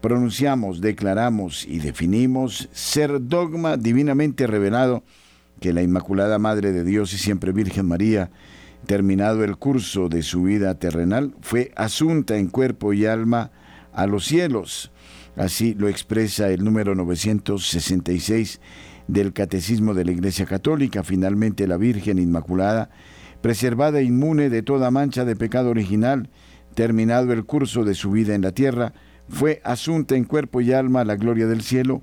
pronunciamos, 0.00 0.80
declaramos 0.80 1.66
y 1.66 1.78
definimos 1.78 2.68
ser 2.72 3.26
dogma 3.26 3.76
divinamente 3.76 4.46
revelado 4.46 5.02
que 5.60 5.72
la 5.72 5.82
Inmaculada 5.82 6.38
Madre 6.38 6.72
de 6.72 6.84
Dios 6.84 7.12
y 7.12 7.18
siempre 7.18 7.52
Virgen 7.52 7.86
María, 7.86 8.30
terminado 8.86 9.44
el 9.44 9.56
curso 9.56 10.08
de 10.08 10.22
su 10.22 10.44
vida 10.44 10.74
terrenal, 10.74 11.34
fue 11.40 11.72
asunta 11.76 12.36
en 12.36 12.48
cuerpo 12.48 12.92
y 12.92 13.06
alma 13.06 13.50
a 13.92 14.06
los 14.06 14.24
cielos. 14.24 14.90
Así 15.36 15.74
lo 15.74 15.88
expresa 15.88 16.48
el 16.50 16.64
número 16.64 16.94
966 16.94 18.60
del 19.06 19.32
Catecismo 19.32 19.94
de 19.94 20.04
la 20.04 20.12
Iglesia 20.12 20.46
Católica. 20.46 21.02
Finalmente 21.02 21.66
la 21.66 21.76
Virgen 21.76 22.18
Inmaculada, 22.18 22.90
preservada 23.40 24.02
inmune 24.02 24.50
de 24.50 24.62
toda 24.62 24.90
mancha 24.90 25.24
de 25.24 25.36
pecado 25.36 25.70
original, 25.70 26.28
terminado 26.74 27.32
el 27.32 27.44
curso 27.44 27.84
de 27.84 27.94
su 27.94 28.10
vida 28.10 28.34
en 28.34 28.42
la 28.42 28.52
tierra, 28.52 28.92
fue 29.28 29.60
asunta 29.64 30.16
en 30.16 30.24
cuerpo 30.24 30.60
y 30.60 30.72
alma 30.72 31.00
a 31.00 31.04
la 31.04 31.16
gloria 31.16 31.46
del 31.46 31.62
cielo 31.62 32.02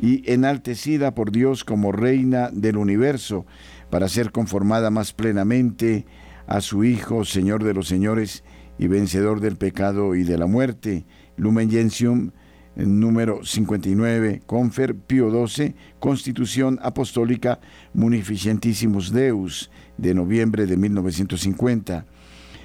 y 0.00 0.30
enaltecida 0.30 1.14
por 1.14 1.30
Dios 1.30 1.64
como 1.64 1.92
reina 1.92 2.50
del 2.52 2.76
universo, 2.76 3.46
para 3.94 4.08
ser 4.08 4.32
conformada 4.32 4.90
más 4.90 5.12
plenamente 5.12 6.04
a 6.48 6.60
su 6.60 6.82
Hijo, 6.82 7.24
Señor 7.24 7.62
de 7.62 7.74
los 7.74 7.86
señores 7.86 8.42
y 8.76 8.88
vencedor 8.88 9.38
del 9.38 9.54
pecado 9.54 10.16
y 10.16 10.24
de 10.24 10.36
la 10.36 10.46
muerte. 10.46 11.06
Lumen 11.36 11.70
Gentium, 11.70 12.32
número 12.74 13.44
59, 13.44 14.42
Confer 14.46 14.96
Pío 14.96 15.46
XII, 15.46 15.76
Constitución 16.00 16.80
Apostólica 16.82 17.60
Munificentissimus 17.92 19.12
Deus, 19.12 19.70
de 19.96 20.12
noviembre 20.12 20.66
de 20.66 20.76
1950. 20.76 22.04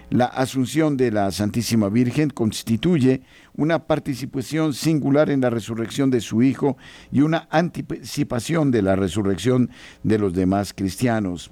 La 0.10 0.26
asunción 0.26 0.97
de 0.97 1.12
la 1.12 1.32
Santísima 1.32 1.88
Virgen 1.88 2.32
constituye 2.32 3.22
una 3.55 3.86
participación 3.86 4.74
singular 4.74 5.30
en 5.30 5.41
la 5.41 5.51
resurrección 5.51 6.10
de 6.10 6.20
su 6.20 6.41
Hijo 6.41 6.78
y 7.12 7.22
una 7.22 7.47
anticipación 7.51 8.72
de 8.72 8.82
la 8.82 8.95
resurrección 8.95 9.70
de 10.01 10.18
los 10.18 10.34
demás 10.34 10.74
cristianos. 10.74 11.51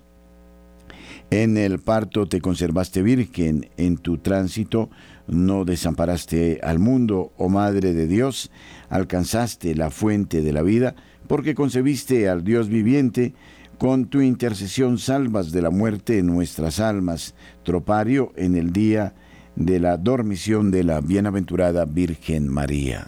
En 1.30 1.58
el 1.58 1.80
parto 1.80 2.28
te 2.28 2.42
conservaste 2.42 3.04
virgen, 3.04 3.70
en 3.78 3.98
tu 3.98 4.18
tránsito 4.18 4.90
no 5.28 5.66
desamparaste 5.66 6.62
al 6.64 6.80
mundo, 6.80 7.34
oh 7.38 7.50
Madre 7.50 7.94
de 7.94 8.08
Dios, 8.08 8.50
alcanzaste 8.90 9.76
la 9.76 9.92
fuente 9.92 10.42
de 10.42 10.54
la 10.54 10.62
vida, 10.62 10.96
porque 11.28 11.54
concebiste 11.54 12.30
al 12.30 12.46
Dios 12.46 12.70
viviente, 12.70 13.34
con 13.78 14.06
tu 14.06 14.22
intercesión 14.22 14.98
salvas 14.98 15.52
de 15.52 15.62
la 15.62 15.70
muerte 15.70 16.22
nuestras 16.24 16.80
almas, 16.80 17.36
tropario 17.64 18.34
en 18.36 18.56
el 18.56 18.74
día 18.74 19.14
de 19.56 19.80
la 19.80 19.98
dormición 19.98 20.72
de 20.72 20.84
la 20.84 21.02
bienaventurada 21.02 21.86
Virgen 21.86 22.48
María. 22.48 23.08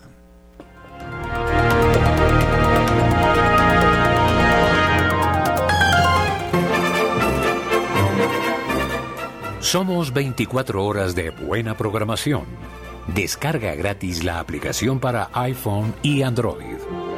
Somos 9.59 10.13
24 10.13 10.83
horas 10.83 11.13
de 11.13 11.29
buena 11.29 11.77
programación. 11.77 12.45
Descarga 13.13 13.75
gratis 13.75 14.23
la 14.23 14.39
aplicación 14.39 14.99
para 14.99 15.29
iPhone 15.33 15.93
y 16.01 16.23
Android. 16.23 17.08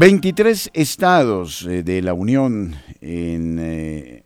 23 0.00 0.70
estados 0.72 1.66
eh, 1.66 1.82
de 1.82 2.00
la 2.00 2.14
Unión 2.14 2.74
en 3.02 3.58
eh, 3.60 4.22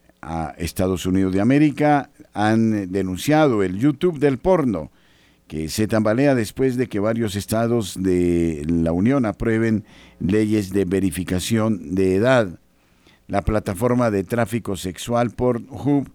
Estados 0.56 1.04
Unidos 1.04 1.34
de 1.34 1.40
América 1.40 2.10
han 2.32 2.92
denunciado 2.92 3.64
el 3.64 3.76
YouTube 3.76 4.20
del 4.20 4.38
porno, 4.38 4.92
que 5.48 5.68
se 5.68 5.88
tambalea 5.88 6.36
después 6.36 6.76
de 6.76 6.86
que 6.86 7.00
varios 7.00 7.34
estados 7.34 8.00
de 8.00 8.64
la 8.68 8.92
Unión 8.92 9.26
aprueben 9.26 9.84
leyes 10.20 10.72
de 10.72 10.84
verificación 10.84 11.96
de 11.96 12.14
edad. 12.14 12.60
La 13.26 13.42
plataforma 13.42 14.12
de 14.12 14.22
tráfico 14.22 14.76
sexual 14.76 15.32
Pornhub 15.32 16.08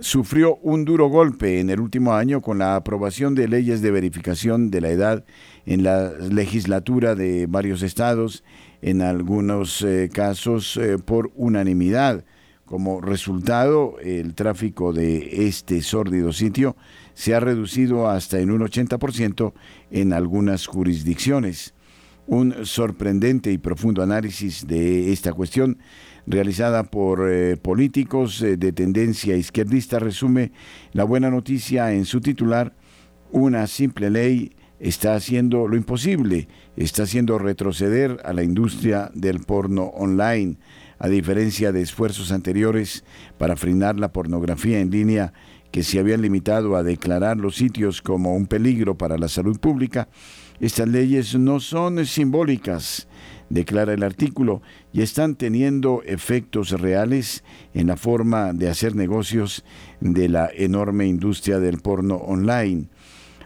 sufrió 0.00 0.56
un 0.56 0.84
duro 0.84 1.08
golpe 1.08 1.60
en 1.60 1.70
el 1.70 1.80
último 1.80 2.14
año 2.14 2.40
con 2.40 2.58
la 2.58 2.76
aprobación 2.76 3.34
de 3.34 3.48
leyes 3.48 3.82
de 3.82 3.90
verificación 3.90 4.70
de 4.70 4.80
la 4.80 4.90
edad 4.90 5.24
en 5.66 5.82
la 5.82 6.10
legislatura 6.12 7.14
de 7.14 7.46
varios 7.46 7.82
estados 7.82 8.42
en 8.82 9.02
algunos 9.02 9.82
eh, 9.82 10.08
casos 10.12 10.76
eh, 10.76 10.98
por 10.98 11.30
unanimidad. 11.34 12.24
Como 12.64 13.00
resultado, 13.00 13.96
el 14.00 14.34
tráfico 14.34 14.92
de 14.92 15.48
este 15.48 15.82
sórdido 15.82 16.32
sitio 16.32 16.76
se 17.14 17.34
ha 17.34 17.40
reducido 17.40 18.08
hasta 18.08 18.38
en 18.38 18.50
un 18.50 18.60
80% 18.60 19.52
en 19.90 20.12
algunas 20.12 20.66
jurisdicciones. 20.66 21.74
Un 22.26 22.64
sorprendente 22.64 23.50
y 23.50 23.58
profundo 23.58 24.04
análisis 24.04 24.66
de 24.68 25.12
esta 25.12 25.32
cuestión 25.32 25.78
realizada 26.26 26.84
por 26.84 27.30
eh, 27.30 27.56
políticos 27.56 28.40
de 28.40 28.72
tendencia 28.72 29.36
izquierdista 29.36 29.98
resume 29.98 30.52
la 30.92 31.04
buena 31.04 31.30
noticia 31.30 31.92
en 31.92 32.04
su 32.04 32.20
titular, 32.20 32.74
una 33.32 33.66
simple 33.66 34.10
ley 34.10 34.52
está 34.80 35.14
haciendo 35.14 35.68
lo 35.68 35.76
imposible, 35.76 36.48
está 36.76 37.02
haciendo 37.04 37.38
retroceder 37.38 38.18
a 38.24 38.32
la 38.32 38.42
industria 38.42 39.10
del 39.14 39.40
porno 39.40 39.84
online, 39.84 40.56
a 40.98 41.08
diferencia 41.08 41.70
de 41.70 41.82
esfuerzos 41.82 42.32
anteriores 42.32 43.04
para 43.38 43.56
frenar 43.56 43.98
la 43.98 44.12
pornografía 44.12 44.80
en 44.80 44.90
línea 44.90 45.32
que 45.70 45.82
se 45.82 45.98
habían 45.98 46.22
limitado 46.22 46.76
a 46.76 46.82
declarar 46.82 47.36
los 47.36 47.56
sitios 47.56 48.02
como 48.02 48.34
un 48.34 48.46
peligro 48.46 48.96
para 48.98 49.18
la 49.18 49.28
salud 49.28 49.58
pública, 49.60 50.08
estas 50.58 50.88
leyes 50.88 51.34
no 51.38 51.60
son 51.60 52.04
simbólicas, 52.06 53.06
declara 53.50 53.92
el 53.92 54.02
artículo, 54.02 54.62
y 54.92 55.02
están 55.02 55.34
teniendo 55.34 56.02
efectos 56.06 56.70
reales 56.70 57.44
en 57.74 57.88
la 57.88 57.96
forma 57.96 58.54
de 58.54 58.70
hacer 58.70 58.96
negocios 58.96 59.64
de 60.00 60.28
la 60.28 60.48
enorme 60.54 61.06
industria 61.06 61.58
del 61.60 61.78
porno 61.78 62.16
online. 62.16 62.88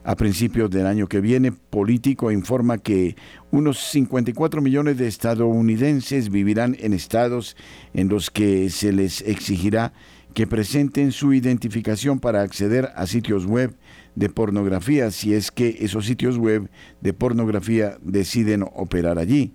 A 0.06 0.16
principios 0.16 0.70
del 0.70 0.86
año 0.86 1.06
que 1.08 1.22
viene, 1.22 1.50
Político 1.50 2.30
informa 2.30 2.76
que 2.76 3.16
unos 3.50 3.78
54 3.78 4.60
millones 4.60 4.98
de 4.98 5.08
estadounidenses 5.08 6.28
vivirán 6.28 6.76
en 6.78 6.92
estados 6.92 7.56
en 7.94 8.10
los 8.10 8.30
que 8.30 8.68
se 8.68 8.92
les 8.92 9.22
exigirá 9.22 9.94
que 10.34 10.46
presenten 10.46 11.10
su 11.10 11.32
identificación 11.32 12.18
para 12.20 12.42
acceder 12.42 12.90
a 12.96 13.06
sitios 13.06 13.46
web 13.46 13.74
de 14.14 14.28
pornografía 14.28 15.10
si 15.10 15.32
es 15.32 15.50
que 15.50 15.78
esos 15.80 16.04
sitios 16.04 16.36
web 16.36 16.68
de 17.00 17.12
pornografía 17.14 17.96
deciden 18.02 18.62
operar 18.74 19.18
allí. 19.18 19.54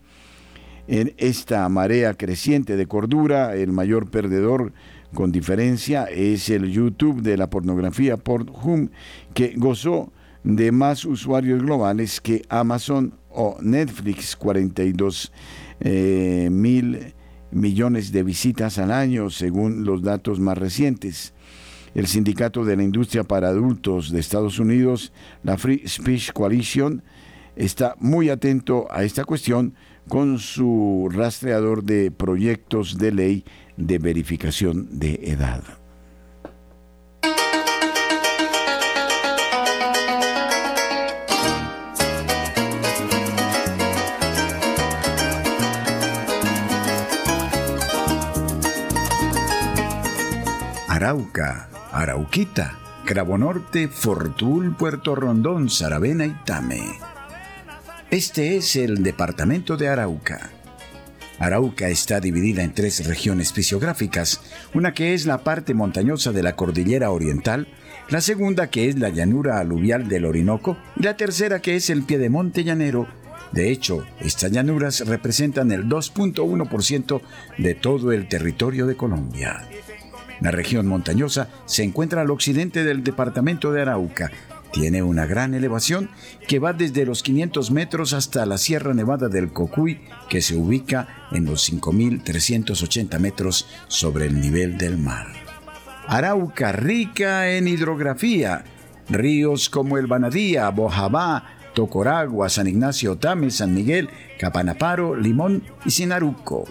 En 0.91 1.13
esta 1.17 1.69
marea 1.69 2.15
creciente 2.15 2.75
de 2.75 2.87
cordura, 2.87 3.55
el 3.55 3.71
mayor 3.71 4.09
perdedor 4.09 4.73
con 5.13 5.31
diferencia 5.31 6.05
es 6.05 6.49
el 6.49 6.71
YouTube 6.71 7.21
de 7.21 7.37
la 7.37 7.47
pornografía 7.47 8.17
Pornhub, 8.17 8.89
que 9.35 9.53
gozó 9.55 10.11
de 10.43 10.71
más 10.71 11.05
usuarios 11.05 11.61
globales 11.61 12.19
que 12.19 12.41
Amazon 12.49 13.13
o 13.29 13.59
Netflix, 13.61 14.35
42 14.35 15.31
eh, 15.81 16.49
mil 16.51 17.13
millones 17.51 18.11
de 18.11 18.23
visitas 18.23 18.79
al 18.79 18.91
año, 18.91 19.29
según 19.29 19.85
los 19.85 20.01
datos 20.01 20.39
más 20.39 20.57
recientes. 20.57 21.35
El 21.93 22.07
Sindicato 22.07 22.65
de 22.65 22.75
la 22.75 22.81
Industria 22.81 23.23
para 23.23 23.49
Adultos 23.49 24.11
de 24.11 24.19
Estados 24.19 24.57
Unidos, 24.57 25.13
la 25.43 25.55
Free 25.55 25.83
Speech 25.87 26.33
Coalition, 26.33 27.03
está 27.55 27.95
muy 27.99 28.31
atento 28.31 28.87
a 28.89 29.03
esta 29.03 29.23
cuestión 29.23 29.75
con 30.09 30.39
su 30.39 31.07
rastreador 31.11 31.83
de 31.83 32.11
proyectos 32.11 32.97
de 32.97 33.11
ley 33.11 33.45
de 33.77 33.99
verificación 33.99 34.99
de 34.99 35.19
edad. 35.23 35.63
Arauca, 50.87 51.69
Arauquita, 51.93 52.77
Cravo 53.05 53.37
Norte, 53.37 53.87
Fortul, 53.87 54.75
Puerto 54.75 55.15
Rondón, 55.15 55.69
Saravena 55.69 56.25
y 56.25 56.35
Tame. 56.43 56.99
Este 58.11 58.57
es 58.57 58.75
el 58.75 59.03
departamento 59.03 59.77
de 59.77 59.87
Arauca. 59.87 60.49
Arauca 61.37 61.89
está 61.89 62.19
dividida 62.19 62.63
en 62.63 62.73
tres 62.73 63.05
regiones 63.05 63.53
fisiográficas, 63.53 64.41
una 64.73 64.95
que 64.95 65.13
es 65.13 65.27
la 65.27 65.43
parte 65.43 65.75
montañosa 65.75 66.31
de 66.31 66.41
la 66.41 66.55
cordillera 66.55 67.11
oriental, 67.11 67.67
la 68.09 68.19
segunda 68.21 68.71
que 68.71 68.89
es 68.89 68.97
la 68.97 69.09
llanura 69.09 69.59
aluvial 69.59 70.07
del 70.09 70.25
Orinoco 70.25 70.75
y 70.95 71.03
la 71.03 71.17
tercera 71.17 71.61
que 71.61 71.75
es 71.75 71.91
el 71.91 72.01
piedemonte 72.01 72.63
llanero. 72.63 73.07
De 73.51 73.69
hecho, 73.69 74.03
estas 74.19 74.51
llanuras 74.51 75.05
representan 75.05 75.71
el 75.71 75.85
2.1% 75.85 77.21
de 77.59 77.75
todo 77.75 78.11
el 78.11 78.27
territorio 78.27 78.87
de 78.87 78.95
Colombia. 78.95 79.67
La 80.41 80.49
región 80.49 80.87
montañosa 80.87 81.47
se 81.65 81.83
encuentra 81.83 82.21
al 82.21 82.31
occidente 82.31 82.83
del 82.83 83.03
departamento 83.03 83.71
de 83.71 83.81
Arauca. 83.81 84.31
Tiene 84.71 85.01
una 85.01 85.25
gran 85.25 85.53
elevación 85.53 86.09
que 86.47 86.59
va 86.59 86.73
desde 86.73 87.05
los 87.05 87.23
500 87.23 87.71
metros 87.71 88.13
hasta 88.13 88.45
la 88.45 88.57
Sierra 88.57 88.93
Nevada 88.93 89.27
del 89.27 89.51
Cocuy, 89.51 90.01
que 90.29 90.41
se 90.41 90.55
ubica 90.55 91.27
en 91.31 91.45
los 91.45 91.71
5.380 91.71 93.19
metros 93.19 93.67
sobre 93.87 94.27
el 94.27 94.39
nivel 94.39 94.77
del 94.77 94.97
mar. 94.97 95.27
Arauca 96.07 96.71
rica 96.71 97.51
en 97.51 97.67
hidrografía. 97.67 98.63
Ríos 99.09 99.69
como 99.69 99.97
el 99.97 100.05
Banadía, 100.05 100.69
Bojabá, 100.69 101.45
Tocoragua, 101.73 102.49
San 102.49 102.67
Ignacio 102.67 103.17
Tame, 103.17 103.49
San 103.51 103.73
Miguel, 103.73 104.09
Capanaparo, 104.39 105.15
Limón 105.15 105.63
y 105.85 105.91
Sinaruco. 105.91 106.65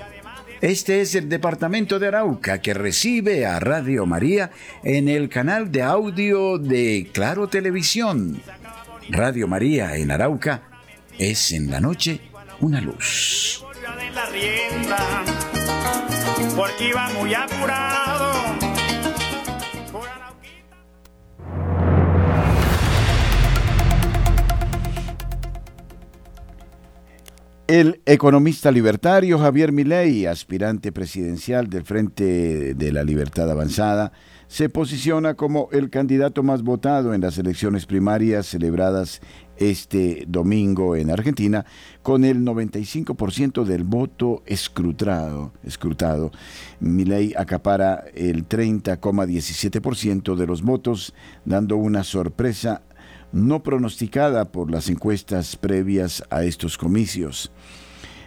Este 0.60 1.00
es 1.00 1.14
el 1.14 1.28
departamento 1.28 2.00
de 2.00 2.08
Arauca 2.08 2.60
que 2.60 2.74
recibe 2.74 3.46
a 3.46 3.60
Radio 3.60 4.06
María 4.06 4.50
en 4.82 5.08
el 5.08 5.28
canal 5.28 5.70
de 5.70 5.82
audio 5.82 6.58
de 6.58 7.10
Claro 7.12 7.46
Televisión. 7.46 8.42
Radio 9.08 9.46
María 9.46 9.96
en 9.96 10.10
Arauca 10.10 10.62
es 11.16 11.52
en 11.52 11.70
la 11.70 11.78
noche 11.80 12.20
una 12.60 12.80
luz. 12.80 13.64
El 27.68 28.00
economista 28.06 28.70
libertario 28.70 29.38
Javier 29.38 29.72
Milei, 29.72 30.24
aspirante 30.24 30.90
presidencial 30.90 31.68
del 31.68 31.84
Frente 31.84 32.72
de 32.74 32.92
la 32.92 33.04
Libertad 33.04 33.50
Avanzada, 33.50 34.10
se 34.46 34.70
posiciona 34.70 35.34
como 35.34 35.68
el 35.70 35.90
candidato 35.90 36.42
más 36.42 36.62
votado 36.62 37.12
en 37.12 37.20
las 37.20 37.36
elecciones 37.36 37.84
primarias 37.84 38.46
celebradas 38.46 39.20
este 39.58 40.24
domingo 40.26 40.96
en 40.96 41.10
Argentina, 41.10 41.66
con 42.02 42.24
el 42.24 42.38
95% 42.38 43.64
del 43.64 43.84
voto 43.84 44.42
escrutado. 44.46 45.52
escrutado. 45.62 46.32
Milei 46.80 47.34
acapara 47.36 48.04
el 48.14 48.48
30,17% 48.48 50.36
de 50.36 50.46
los 50.46 50.62
votos, 50.62 51.12
dando 51.44 51.76
una 51.76 52.02
sorpresa 52.02 52.80
no 53.32 53.62
pronosticada 53.62 54.46
por 54.46 54.70
las 54.70 54.88
encuestas 54.88 55.56
previas 55.56 56.22
a 56.30 56.44
estos 56.44 56.78
comicios. 56.78 57.52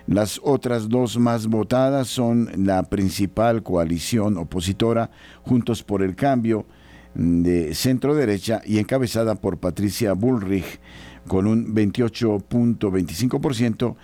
Las 0.08 0.40
otras 0.44 0.90
dos 0.90 1.18
más 1.18 1.48
votadas 1.48 2.08
son 2.08 2.50
la 2.58 2.84
principal 2.84 3.64
coalición 3.64 4.38
opositora, 4.38 5.10
Juntos 5.44 5.84
por 5.84 6.04
el 6.04 6.16
Cambio, 6.16 6.66
de 7.14 7.76
centro 7.76 8.16
derecha 8.16 8.62
y 8.66 8.80
encabezada 8.80 9.36
por 9.36 9.60
Patricia 9.60 10.14
Bullrich 10.14 10.80
con 11.28 11.46
un 11.46 11.76
28.25% 11.76 13.96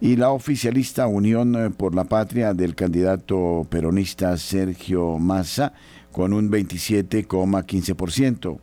y 0.00 0.16
la 0.16 0.30
oficialista 0.30 1.06
Unión 1.06 1.72
por 1.76 1.94
la 1.94 2.02
Patria 2.04 2.52
del 2.52 2.74
candidato 2.74 3.64
peronista 3.70 4.36
Sergio 4.36 5.18
Massa 5.18 5.72
con 6.10 6.32
un 6.32 6.50
27,15%. 6.50 8.58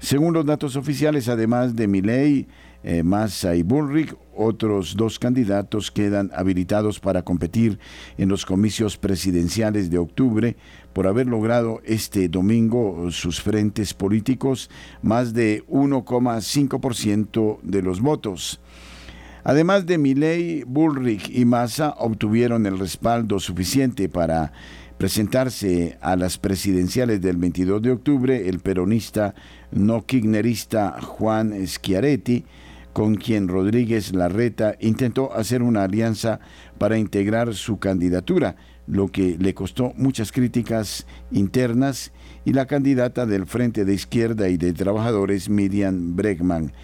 Según 0.00 0.32
los 0.32 0.46
datos 0.46 0.76
oficiales, 0.76 1.28
además 1.28 1.76
de 1.76 1.86
Milei, 1.86 2.48
eh, 2.82 3.02
Massa 3.02 3.54
y 3.54 3.62
Bullrich, 3.62 4.16
otros 4.34 4.96
dos 4.96 5.18
candidatos 5.18 5.90
quedan 5.90 6.30
habilitados 6.34 6.98
para 6.98 7.22
competir 7.22 7.78
en 8.16 8.30
los 8.30 8.46
comicios 8.46 8.96
presidenciales 8.96 9.90
de 9.90 9.98
octubre 9.98 10.56
por 10.94 11.06
haber 11.06 11.26
logrado 11.26 11.82
este 11.84 12.30
domingo 12.30 13.10
sus 13.10 13.42
frentes 13.42 13.92
políticos 13.92 14.70
más 15.02 15.34
de 15.34 15.62
1,5% 15.68 17.58
de 17.62 17.82
los 17.82 18.00
votos. 18.00 18.58
Además 19.44 19.84
de 19.84 19.98
Milei, 19.98 20.64
Bullrich 20.64 21.28
y 21.30 21.44
Massa 21.44 21.94
obtuvieron 21.98 22.64
el 22.64 22.78
respaldo 22.78 23.38
suficiente 23.38 24.08
para 24.08 24.52
presentarse 25.00 25.96
a 26.02 26.14
las 26.14 26.36
presidenciales 26.36 27.22
del 27.22 27.38
22 27.38 27.80
de 27.80 27.90
octubre 27.90 28.50
el 28.50 28.58
peronista 28.58 29.34
no 29.72 30.04
kirchnerista 30.04 31.00
Juan 31.00 31.66
Schiaretti, 31.66 32.44
con 32.92 33.14
quien 33.14 33.48
Rodríguez 33.48 34.12
Larreta 34.14 34.74
intentó 34.78 35.32
hacer 35.32 35.62
una 35.62 35.84
alianza 35.84 36.38
para 36.76 36.98
integrar 36.98 37.54
su 37.54 37.78
candidatura, 37.78 38.56
lo 38.86 39.08
que 39.08 39.38
le 39.38 39.54
costó 39.54 39.94
muchas 39.96 40.32
críticas 40.32 41.06
internas, 41.30 42.12
y 42.44 42.52
la 42.52 42.66
candidata 42.66 43.24
del 43.24 43.46
Frente 43.46 43.86
de 43.86 43.94
Izquierda 43.94 44.50
y 44.50 44.58
de 44.58 44.74
Trabajadores, 44.74 45.48
Miriam 45.48 46.14
Bregman. 46.14 46.74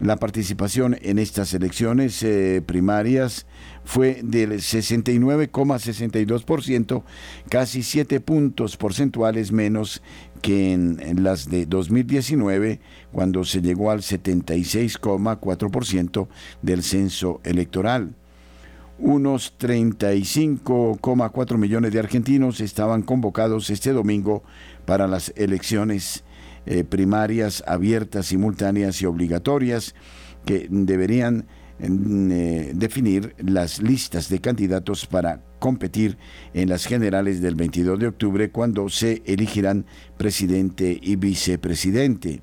La 0.00 0.16
participación 0.16 0.98
en 1.02 1.20
estas 1.20 1.54
elecciones 1.54 2.20
eh, 2.24 2.60
primarias 2.66 3.46
fue 3.84 4.22
del 4.24 4.54
69,62%, 4.54 7.04
casi 7.48 7.84
7 7.84 8.18
puntos 8.20 8.76
porcentuales 8.76 9.52
menos 9.52 10.02
que 10.42 10.72
en, 10.72 11.22
las 11.22 11.48
de 11.48 11.66
2019, 11.66 12.80
cuando 13.12 13.44
se 13.44 13.62
llegó 13.62 13.92
al 13.92 14.00
76,4% 14.00 16.26
del 16.60 16.82
censo 16.82 17.40
electoral. 17.44 18.16
Unos 18.98 19.54
35,4 19.58 21.56
millones 21.56 21.92
de 21.92 22.00
argentinos 22.00 22.60
estaban 22.60 23.02
convocados 23.02 23.70
este 23.70 23.92
domingo 23.92 24.42
para 24.86 25.06
las 25.06 25.32
elecciones 25.36 26.23
eh, 26.66 26.84
primarias 26.84 27.62
abiertas, 27.66 28.26
simultáneas 28.26 29.00
y 29.02 29.06
obligatorias 29.06 29.94
que 30.44 30.66
deberían 30.70 31.46
eh, 31.80 32.72
definir 32.74 33.34
las 33.38 33.82
listas 33.82 34.28
de 34.28 34.40
candidatos 34.40 35.06
para 35.06 35.42
competir 35.58 36.16
en 36.52 36.68
las 36.68 36.86
generales 36.86 37.40
del 37.40 37.56
22 37.56 37.98
de 37.98 38.06
octubre 38.06 38.50
cuando 38.50 38.88
se 38.88 39.22
elegirán 39.26 39.84
presidente 40.16 40.98
y 41.02 41.16
vicepresidente. 41.16 42.42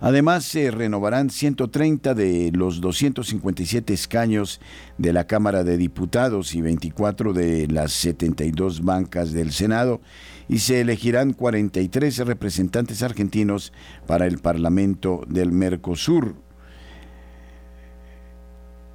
Además, 0.00 0.44
se 0.44 0.70
renovarán 0.70 1.30
130 1.30 2.14
de 2.14 2.50
los 2.52 2.80
257 2.80 3.94
escaños 3.94 4.60
de 4.98 5.12
la 5.12 5.26
Cámara 5.26 5.64
de 5.64 5.78
Diputados 5.78 6.54
y 6.54 6.60
24 6.60 7.32
de 7.32 7.66
las 7.68 7.92
72 7.92 8.82
bancas 8.82 9.32
del 9.32 9.52
Senado 9.52 10.00
y 10.48 10.58
se 10.58 10.80
elegirán 10.80 11.32
43 11.32 12.18
representantes 12.26 13.02
argentinos 13.02 13.72
para 14.06 14.26
el 14.26 14.38
Parlamento 14.38 15.22
del 15.28 15.52
Mercosur. 15.52 16.36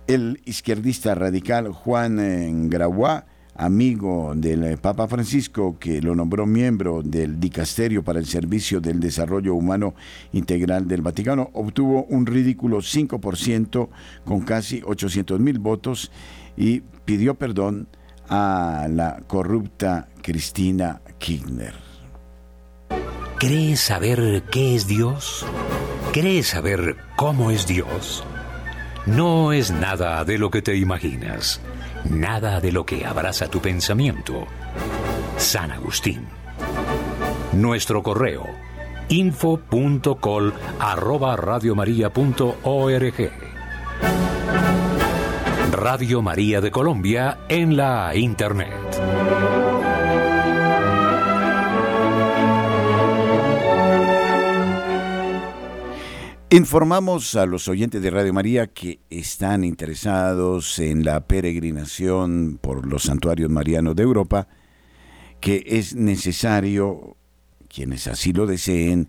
El 0.08 0.42
izquierdista 0.46 1.16
radical 1.16 1.72
Juan 1.72 2.70
Graua 2.70 3.26
amigo 3.56 4.34
del 4.36 4.78
Papa 4.80 5.08
Francisco, 5.08 5.78
que 5.80 6.02
lo 6.02 6.16
nombró 6.16 6.46
miembro 6.46 7.02
del 7.04 7.40
Dicasterio 7.40 8.04
para 8.04 8.20
el 8.20 8.26
Servicio 8.26 8.82
del 8.82 9.00
Desarrollo 9.00 9.54
Humano 9.54 9.94
Integral 10.32 10.88
del 10.88 11.02
Vaticano, 11.02 11.50
obtuvo 11.54 12.06
un 12.06 12.26
ridículo 12.26 12.80
5% 12.80 13.90
con 14.26 14.42
casi 14.42 14.82
800 14.84 15.40
mil 15.40 15.60
votos 15.60 16.12
y 16.58 16.82
pidió 17.06 17.36
perdón 17.36 17.88
a 18.30 18.88
la 18.90 19.22
corrupta 19.28 20.08
Cristina 20.22 21.01
Kirchner. 21.22 21.74
¿Crees 23.40 23.80
saber 23.80 24.44
qué 24.52 24.76
es 24.76 24.88
Dios? 24.88 25.46
¿Crees 26.12 26.48
saber 26.48 26.98
cómo 27.16 27.52
es 27.52 27.66
Dios? 27.66 28.26
No 29.06 29.54
es 29.54 29.72
nada 29.72 30.26
de 30.26 30.38
lo 30.38 30.52
que 30.52 30.62
te 30.62 30.76
imaginas 30.76 31.62
nada 32.10 32.60
de 32.60 32.72
lo 32.72 32.86
que 32.86 33.06
abraza 33.06 33.48
tu 33.48 33.60
pensamiento. 33.60 34.48
San 35.38 35.72
Agustín. 35.72 36.28
Nuestro 37.54 38.04
correo 38.04 38.46
info.col 39.10 40.54
arroba. 40.80 41.36
Radio 41.36 41.76
María 46.22 46.62
de 46.62 46.72
Colombia 46.72 47.40
en 47.50 47.76
la 47.76 48.16
Internet. 48.16 48.91
Informamos 56.54 57.36
a 57.36 57.46
los 57.46 57.70
oyentes 57.70 58.02
de 58.02 58.10
Radio 58.10 58.34
María 58.34 58.68
que 58.68 59.00
están 59.10 59.64
interesados 59.64 60.80
en 60.80 61.06
la 61.06 61.26
peregrinación 61.26 62.60
por 62.62 62.86
los 62.86 63.04
santuarios 63.04 63.50
marianos 63.50 63.96
de 63.96 64.04
Europa, 64.04 64.50
que 65.40 65.64
es 65.66 65.96
necesario, 65.96 67.16
quienes 67.74 68.06
así 68.08 68.34
lo 68.34 68.48
deseen, 68.48 69.08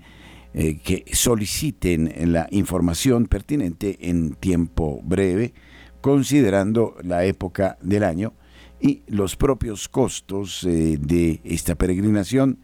eh, 0.55 0.79
que 0.79 1.05
soliciten 1.15 2.15
la 2.33 2.47
información 2.53 3.27
pertinente 3.27 4.09
en 4.09 4.37
tiempo 4.37 5.01
breve, 5.03 5.53
considerando 6.01 6.95
la 7.03 7.25
época 7.25 7.77
del 7.83 8.05
año 8.05 8.35
y 8.81 9.03
los 9.09 9.35
propios 9.35 9.89
costos 9.89 10.63
eh, 10.63 10.97
de 10.97 11.41
esta 11.43 11.75
peregrinación, 11.75 12.61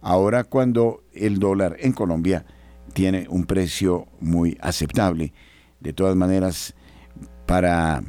ahora 0.00 0.44
cuando 0.44 1.02
el 1.12 1.40
dólar 1.40 1.78
en 1.80 1.90
Colombia 1.90 2.46
tiene 2.92 3.26
un 3.28 3.44
precio 3.44 4.06
muy 4.20 4.56
aceptable. 4.60 5.32
De 5.80 5.92
todas 5.92 6.16
maneras, 6.16 6.74
para 7.46 8.02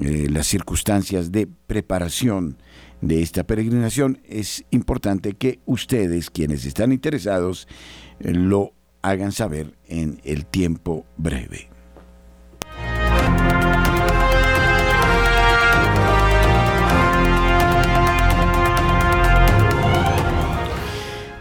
eh, 0.00 0.28
las 0.30 0.46
circunstancias 0.46 1.32
de 1.32 1.46
preparación 1.46 2.58
de 3.00 3.22
esta 3.22 3.44
peregrinación, 3.44 4.20
es 4.24 4.64
importante 4.70 5.34
que 5.34 5.60
ustedes, 5.66 6.30
quienes 6.30 6.64
están 6.64 6.92
interesados, 6.92 7.68
eh, 8.20 8.32
lo 8.32 8.72
hagan 9.02 9.32
saber 9.32 9.76
en 9.86 10.20
el 10.24 10.46
tiempo 10.46 11.04
breve. 11.16 11.71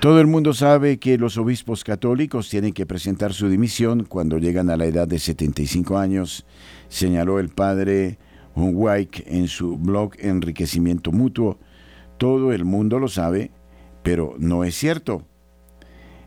Todo 0.02 0.20
el 0.20 0.26
mundo 0.26 0.56
sabe 0.56 0.98
que 0.98 1.20
los 1.20 1.38
obispos 1.38 1.84
católicos 1.84 2.50
tienen 2.50 2.74
que 2.74 2.88
presentar 2.88 3.34
su 3.34 3.50
dimisión 3.50 4.04
cuando 4.04 4.40
llegan 4.40 4.72
a 4.72 4.76
la 4.76 4.86
edad 4.86 5.08
de 5.08 5.20
75 5.20 5.96
años, 5.96 6.44
señaló 6.90 7.38
el 7.38 7.50
padre 7.50 8.18
Hunwijk 8.56 9.22
en 9.28 9.48
su 9.48 9.78
blog 9.78 10.14
Enriquecimiento 10.18 11.12
Mutuo. 11.12 11.60
Todo 12.18 12.52
el 12.52 12.66
mundo 12.66 12.98
lo 12.98 13.10
sabe, 13.10 13.52
pero 14.02 14.34
no 14.40 14.64
es 14.64 14.74
cierto. 14.74 15.28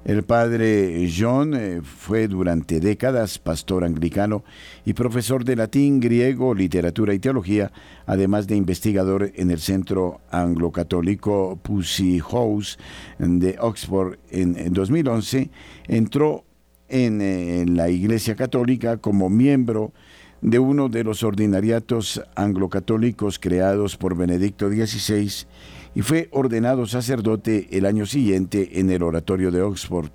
El 0.05 0.23
padre 0.23 1.09
John 1.19 1.55
eh, 1.55 1.81
fue 1.83 2.29
durante 2.29 2.79
décadas 2.79 3.39
pastor 3.39 3.85
anglicano 3.85 4.45
y 4.85 4.93
profesor 4.93 5.47
de 5.47 5.57
latín, 5.57 5.99
griego, 5.99 6.55
literatura 6.55 7.15
y 7.15 7.19
teología, 7.19 7.73
además 8.05 8.47
de 8.47 8.55
investigador 8.55 9.33
en 9.35 9.51
el 9.51 9.61
Centro 9.61 10.21
Anglo-Católico 10.31 11.59
Pussy 11.63 12.21
House 12.21 12.79
de 13.19 13.57
Oxford. 13.59 14.19
En 14.31 14.75
2011 14.75 15.49
entró 15.89 16.45
en, 16.91 17.23
eh, 17.23 17.63
en 17.63 17.75
la 17.75 17.89
Iglesia 17.89 18.37
Católica 18.37 18.99
como 18.99 19.31
miembro 19.31 19.95
de 20.43 20.59
uno 20.59 20.91
de 20.91 21.03
los 21.03 21.23
ordinariatos 21.23 22.23
anglo-católicos 22.35 23.39
creados 23.39 23.97
por 23.97 24.15
Benedicto 24.15 24.69
XVI 24.69 25.47
y 25.95 26.03
fue 26.03 26.29
ordenado 26.33 26.87
sacerdote 26.87 27.69
el 27.71 27.87
año 27.87 28.07
siguiente 28.07 28.81
en 28.81 28.91
el 28.91 29.03
oratorio 29.03 29.51
de 29.51 29.63
Oxford. 29.63 30.11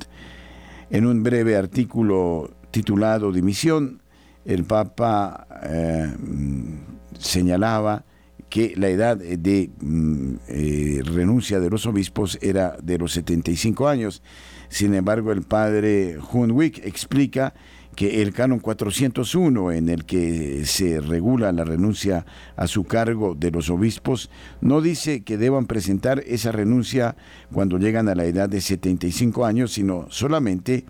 En 0.89 1.05
un 1.05 1.23
breve 1.23 1.55
artículo 1.55 2.51
titulado 2.71 3.31
Dimisión, 3.31 4.01
el 4.45 4.65
Papa 4.65 5.47
eh, 5.63 6.13
señalaba 7.17 8.03
que 8.49 8.73
la 8.75 8.89
edad 8.89 9.15
de 9.17 9.69
mm, 9.79 10.33
eh, 10.47 11.01
renuncia 11.05 11.59
de 11.59 11.69
los 11.69 11.85
obispos 11.85 12.37
era 12.41 12.75
de 12.81 12.97
los 12.97 13.13
75 13.13 13.87
años. 13.87 14.23
Sin 14.69 14.93
embargo, 14.95 15.31
el 15.31 15.43
padre 15.43 16.17
Hunwick 16.31 16.83
explica 16.85 17.53
que 17.99 18.21
el 18.21 18.31
canon 18.31 18.59
401 18.59 19.73
en 19.73 19.89
el 19.89 20.05
que 20.05 20.65
se 20.65 21.01
regula 21.01 21.51
la 21.51 21.65
renuncia 21.65 22.25
a 22.55 22.65
su 22.65 22.85
cargo 22.85 23.35
de 23.35 23.51
los 23.51 23.69
obispos 23.69 24.29
no 24.61 24.79
dice 24.79 25.25
que 25.25 25.37
deban 25.37 25.65
presentar 25.65 26.23
esa 26.25 26.53
renuncia 26.53 27.17
cuando 27.51 27.77
llegan 27.77 28.07
a 28.07 28.15
la 28.15 28.23
edad 28.23 28.47
de 28.47 28.61
75 28.61 29.45
años, 29.45 29.73
sino 29.73 30.05
solamente 30.11 30.85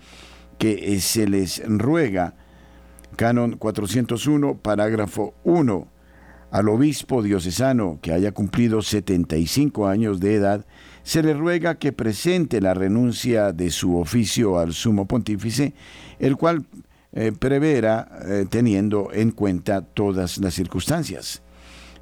que 0.60 0.94
eh, 0.94 1.00
se 1.00 1.28
les 1.28 1.64
ruega, 1.68 2.36
canon 3.16 3.58
401, 3.58 4.60
parágrafo 4.60 5.34
1, 5.46 5.88
al 6.52 6.70
obispo 6.70 7.24
diocesano 7.24 7.98
que 8.04 8.14
haya 8.14 8.34
cumplido 8.34 8.84
75 8.84 9.88
años 9.88 10.20
de 10.20 10.36
edad, 10.36 10.68
se 11.02 11.24
le 11.24 11.34
ruega 11.34 11.80
que 11.80 11.92
presente 11.92 12.62
la 12.62 12.76
renuncia 12.76 13.52
de 13.52 13.72
su 13.72 13.98
oficio 13.98 14.60
al 14.60 14.74
sumo 14.74 15.08
pontífice, 15.08 15.74
el 16.20 16.38
cual 16.38 16.68
eh, 17.12 17.32
prevera 17.32 18.08
eh, 18.26 18.46
teniendo 18.50 19.10
en 19.14 19.32
cuenta 19.32 19.82
todas 19.82 20.38
las 20.38 20.54
circunstancias. 20.54 21.42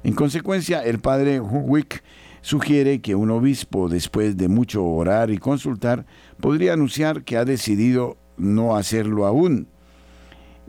En 0.04 0.14
consecuencia, 0.14 0.84
el 0.84 0.98
padre 1.00 1.40
Wick 1.40 2.02
sugiere 2.40 3.00
que 3.00 3.14
un 3.14 3.30
obispo, 3.30 3.88
después 3.88 4.36
de 4.36 4.48
mucho 4.48 4.84
orar 4.84 5.30
y 5.30 5.38
consultar, 5.38 6.06
podría 6.40 6.74
anunciar 6.74 7.24
que 7.24 7.36
ha 7.36 7.44
decidido 7.44 8.16
no 8.36 8.76
hacerlo 8.76 9.26
aún, 9.26 9.68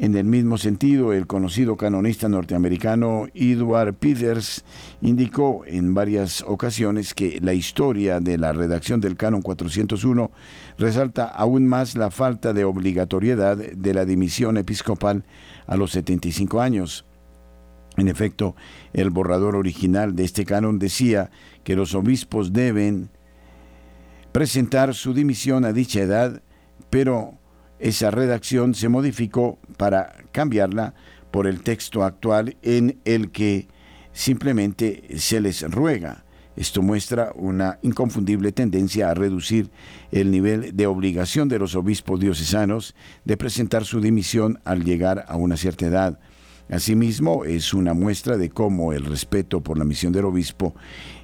en 0.02 0.16
el 0.16 0.24
mismo 0.24 0.58
sentido, 0.58 1.12
el 1.12 1.28
conocido 1.28 1.76
canonista 1.76 2.30
norteamericano 2.30 3.28
Edward 3.34 3.94
Peters 3.96 4.64
indicó 5.02 5.64
en 5.66 5.94
varias 5.94 6.42
ocasiones 6.48 7.14
que 7.14 7.40
la 7.42 7.54
historia 7.54 8.22
de 8.22 8.38
la 8.38 8.54
redacción 8.54 9.02
del 9.02 9.18
canon 9.18 9.42
401 9.42 10.32
resalta 10.80 11.26
aún 11.26 11.68
más 11.68 11.96
la 11.96 12.10
falta 12.10 12.54
de 12.54 12.64
obligatoriedad 12.64 13.58
de 13.58 13.94
la 13.94 14.06
dimisión 14.06 14.58
episcopal 14.58 15.26
a 15.68 15.76
los 15.76 15.92
75 15.92 16.62
años. 16.62 17.06
En 17.98 18.08
efecto, 18.08 18.56
el 18.94 19.10
borrador 19.10 19.56
original 19.56 20.16
de 20.16 20.24
este 20.24 20.46
canon 20.46 20.80
decía 20.80 21.32
que 21.64 21.76
los 21.76 21.94
obispos 21.94 22.54
deben 22.54 23.10
presentar 24.32 24.96
su 24.96 25.14
dimisión 25.14 25.66
a 25.66 25.74
dicha 25.74 26.00
edad, 26.00 26.42
pero 26.90 27.38
esa 27.80 28.10
redacción 28.10 28.74
se 28.74 28.88
modificó 28.88 29.60
para 29.76 30.16
cambiarla 30.32 30.94
por 31.30 31.46
el 31.46 31.62
texto 31.62 32.04
actual 32.04 32.56
en 32.62 33.00
el 33.04 33.32
que 33.32 33.68
simplemente 34.14 35.04
se 35.18 35.42
les 35.42 35.62
ruega. 35.70 36.24
Esto 36.60 36.82
muestra 36.82 37.32
una 37.36 37.80
inconfundible 37.84 38.52
tendencia 38.52 39.10
a 39.10 39.14
reducir 39.14 39.70
el 40.12 40.30
nivel 40.30 40.76
de 40.76 40.88
obligación 40.88 41.48
de 41.48 41.58
los 41.58 41.74
obispos 41.74 42.20
diocesanos 42.20 42.96
de 43.24 43.38
presentar 43.38 43.86
su 43.86 44.02
dimisión 44.02 44.60
al 44.66 44.84
llegar 44.84 45.24
a 45.30 45.38
una 45.38 45.56
cierta 45.56 45.86
edad. 45.86 46.20
Asimismo, 46.70 47.46
es 47.46 47.74
una 47.74 47.94
muestra 47.94 48.36
de 48.36 48.50
cómo 48.50 48.92
el 48.92 49.06
respeto 49.06 49.62
por 49.62 49.78
la 49.78 49.86
misión 49.86 50.12
del 50.12 50.26
obispo 50.26 50.76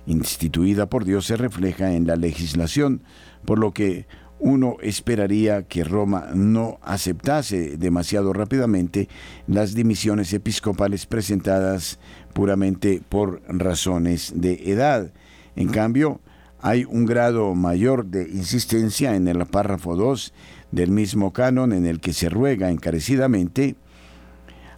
instituida 0.06 0.88
por 0.90 1.04
Dios 1.04 1.26
se 1.26 1.36
refleja 1.36 1.92
en 1.92 2.08
la 2.08 2.16
legislación, 2.16 3.04
por 3.44 3.60
lo 3.60 3.74
que 3.74 4.08
uno 4.40 4.78
esperaría 4.82 5.64
que 5.64 5.84
Roma 5.84 6.30
no 6.34 6.80
aceptase 6.82 7.76
demasiado 7.76 8.32
rápidamente 8.32 9.10
las 9.48 9.74
dimisiones 9.74 10.32
episcopales 10.32 11.06
presentadas 11.06 12.00
puramente 12.32 13.02
por 13.10 13.42
razones 13.50 14.32
de 14.34 14.72
edad. 14.72 15.12
En 15.56 15.70
cambio, 15.70 16.22
hay 16.62 16.86
un 16.86 17.06
grado 17.06 17.54
mayor 17.56 18.06
de 18.06 18.24
insistencia 18.24 19.16
en 19.16 19.28
el 19.28 19.46
párrafo 19.46 19.96
2 19.96 20.34
del 20.72 20.92
mismo 20.92 21.32
canon 21.32 21.74
en 21.74 21.86
el 21.86 22.00
que 22.00 22.14
se 22.14 22.30
ruega 22.30 22.72
encarecidamente 22.72 23.76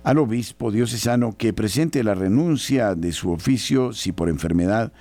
al 0.04 0.20
obispo 0.20 0.72
diocesano 0.72 1.36
que 1.38 1.54
presente 1.54 2.04
la 2.04 2.16
renuncia 2.16 2.96
de 2.96 3.12
su 3.12 3.32
oficio 3.32 3.94
si 3.94 4.12
por 4.12 4.30
enfermedad 4.30 4.94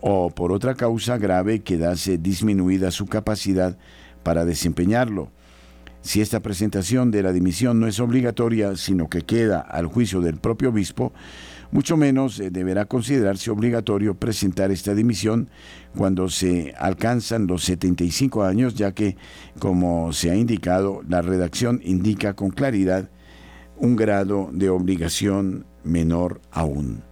o 0.00 0.30
por 0.30 0.52
otra 0.52 0.74
causa 0.74 1.18
grave 1.18 1.60
quedase 1.60 2.18
disminuida 2.18 2.90
su 2.90 3.06
capacidad 3.06 3.76
para 4.22 4.44
desempeñarlo. 4.44 5.32
Si 6.02 6.20
esta 6.20 6.40
presentación 6.40 7.10
de 7.10 7.24
la 7.24 7.32
dimisión 7.32 7.80
no 7.80 7.88
es 7.88 7.98
obligatoria, 7.98 8.76
sino 8.76 9.08
que 9.08 9.22
queda 9.22 9.58
al 9.60 9.86
juicio 9.86 10.20
del 10.20 10.36
propio 10.36 10.68
obispo, 10.68 11.12
mucho 11.70 11.96
menos 11.96 12.38
eh, 12.40 12.50
deberá 12.50 12.86
considerarse 12.86 13.50
obligatorio 13.50 14.14
presentar 14.14 14.70
esta 14.70 14.94
dimisión 14.94 15.50
cuando 15.96 16.28
se 16.28 16.74
alcanzan 16.78 17.46
los 17.46 17.64
75 17.64 18.44
años, 18.44 18.74
ya 18.74 18.92
que, 18.92 19.16
como 19.58 20.12
se 20.12 20.30
ha 20.30 20.36
indicado, 20.36 21.02
la 21.08 21.22
redacción 21.22 21.80
indica 21.84 22.34
con 22.34 22.50
claridad 22.50 23.10
un 23.76 23.96
grado 23.96 24.50
de 24.52 24.70
obligación 24.70 25.66
menor 25.84 26.40
aún. 26.50 27.02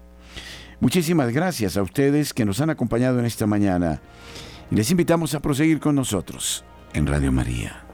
Muchísimas 0.81 1.33
gracias 1.33 1.77
a 1.77 1.83
ustedes 1.83 2.35
que 2.35 2.45
nos 2.45 2.61
han 2.61 2.71
acompañado 2.71 3.19
en 3.19 3.25
esta 3.25 3.47
mañana 3.47 4.01
y 4.71 4.75
les 4.75 4.91
invitamos 4.91 5.35
a 5.35 5.41
proseguir 5.41 5.81
con 5.81 5.95
nosotros 5.95 6.65
en 6.93 7.07
Radio 7.07 7.33
María. 7.33 7.85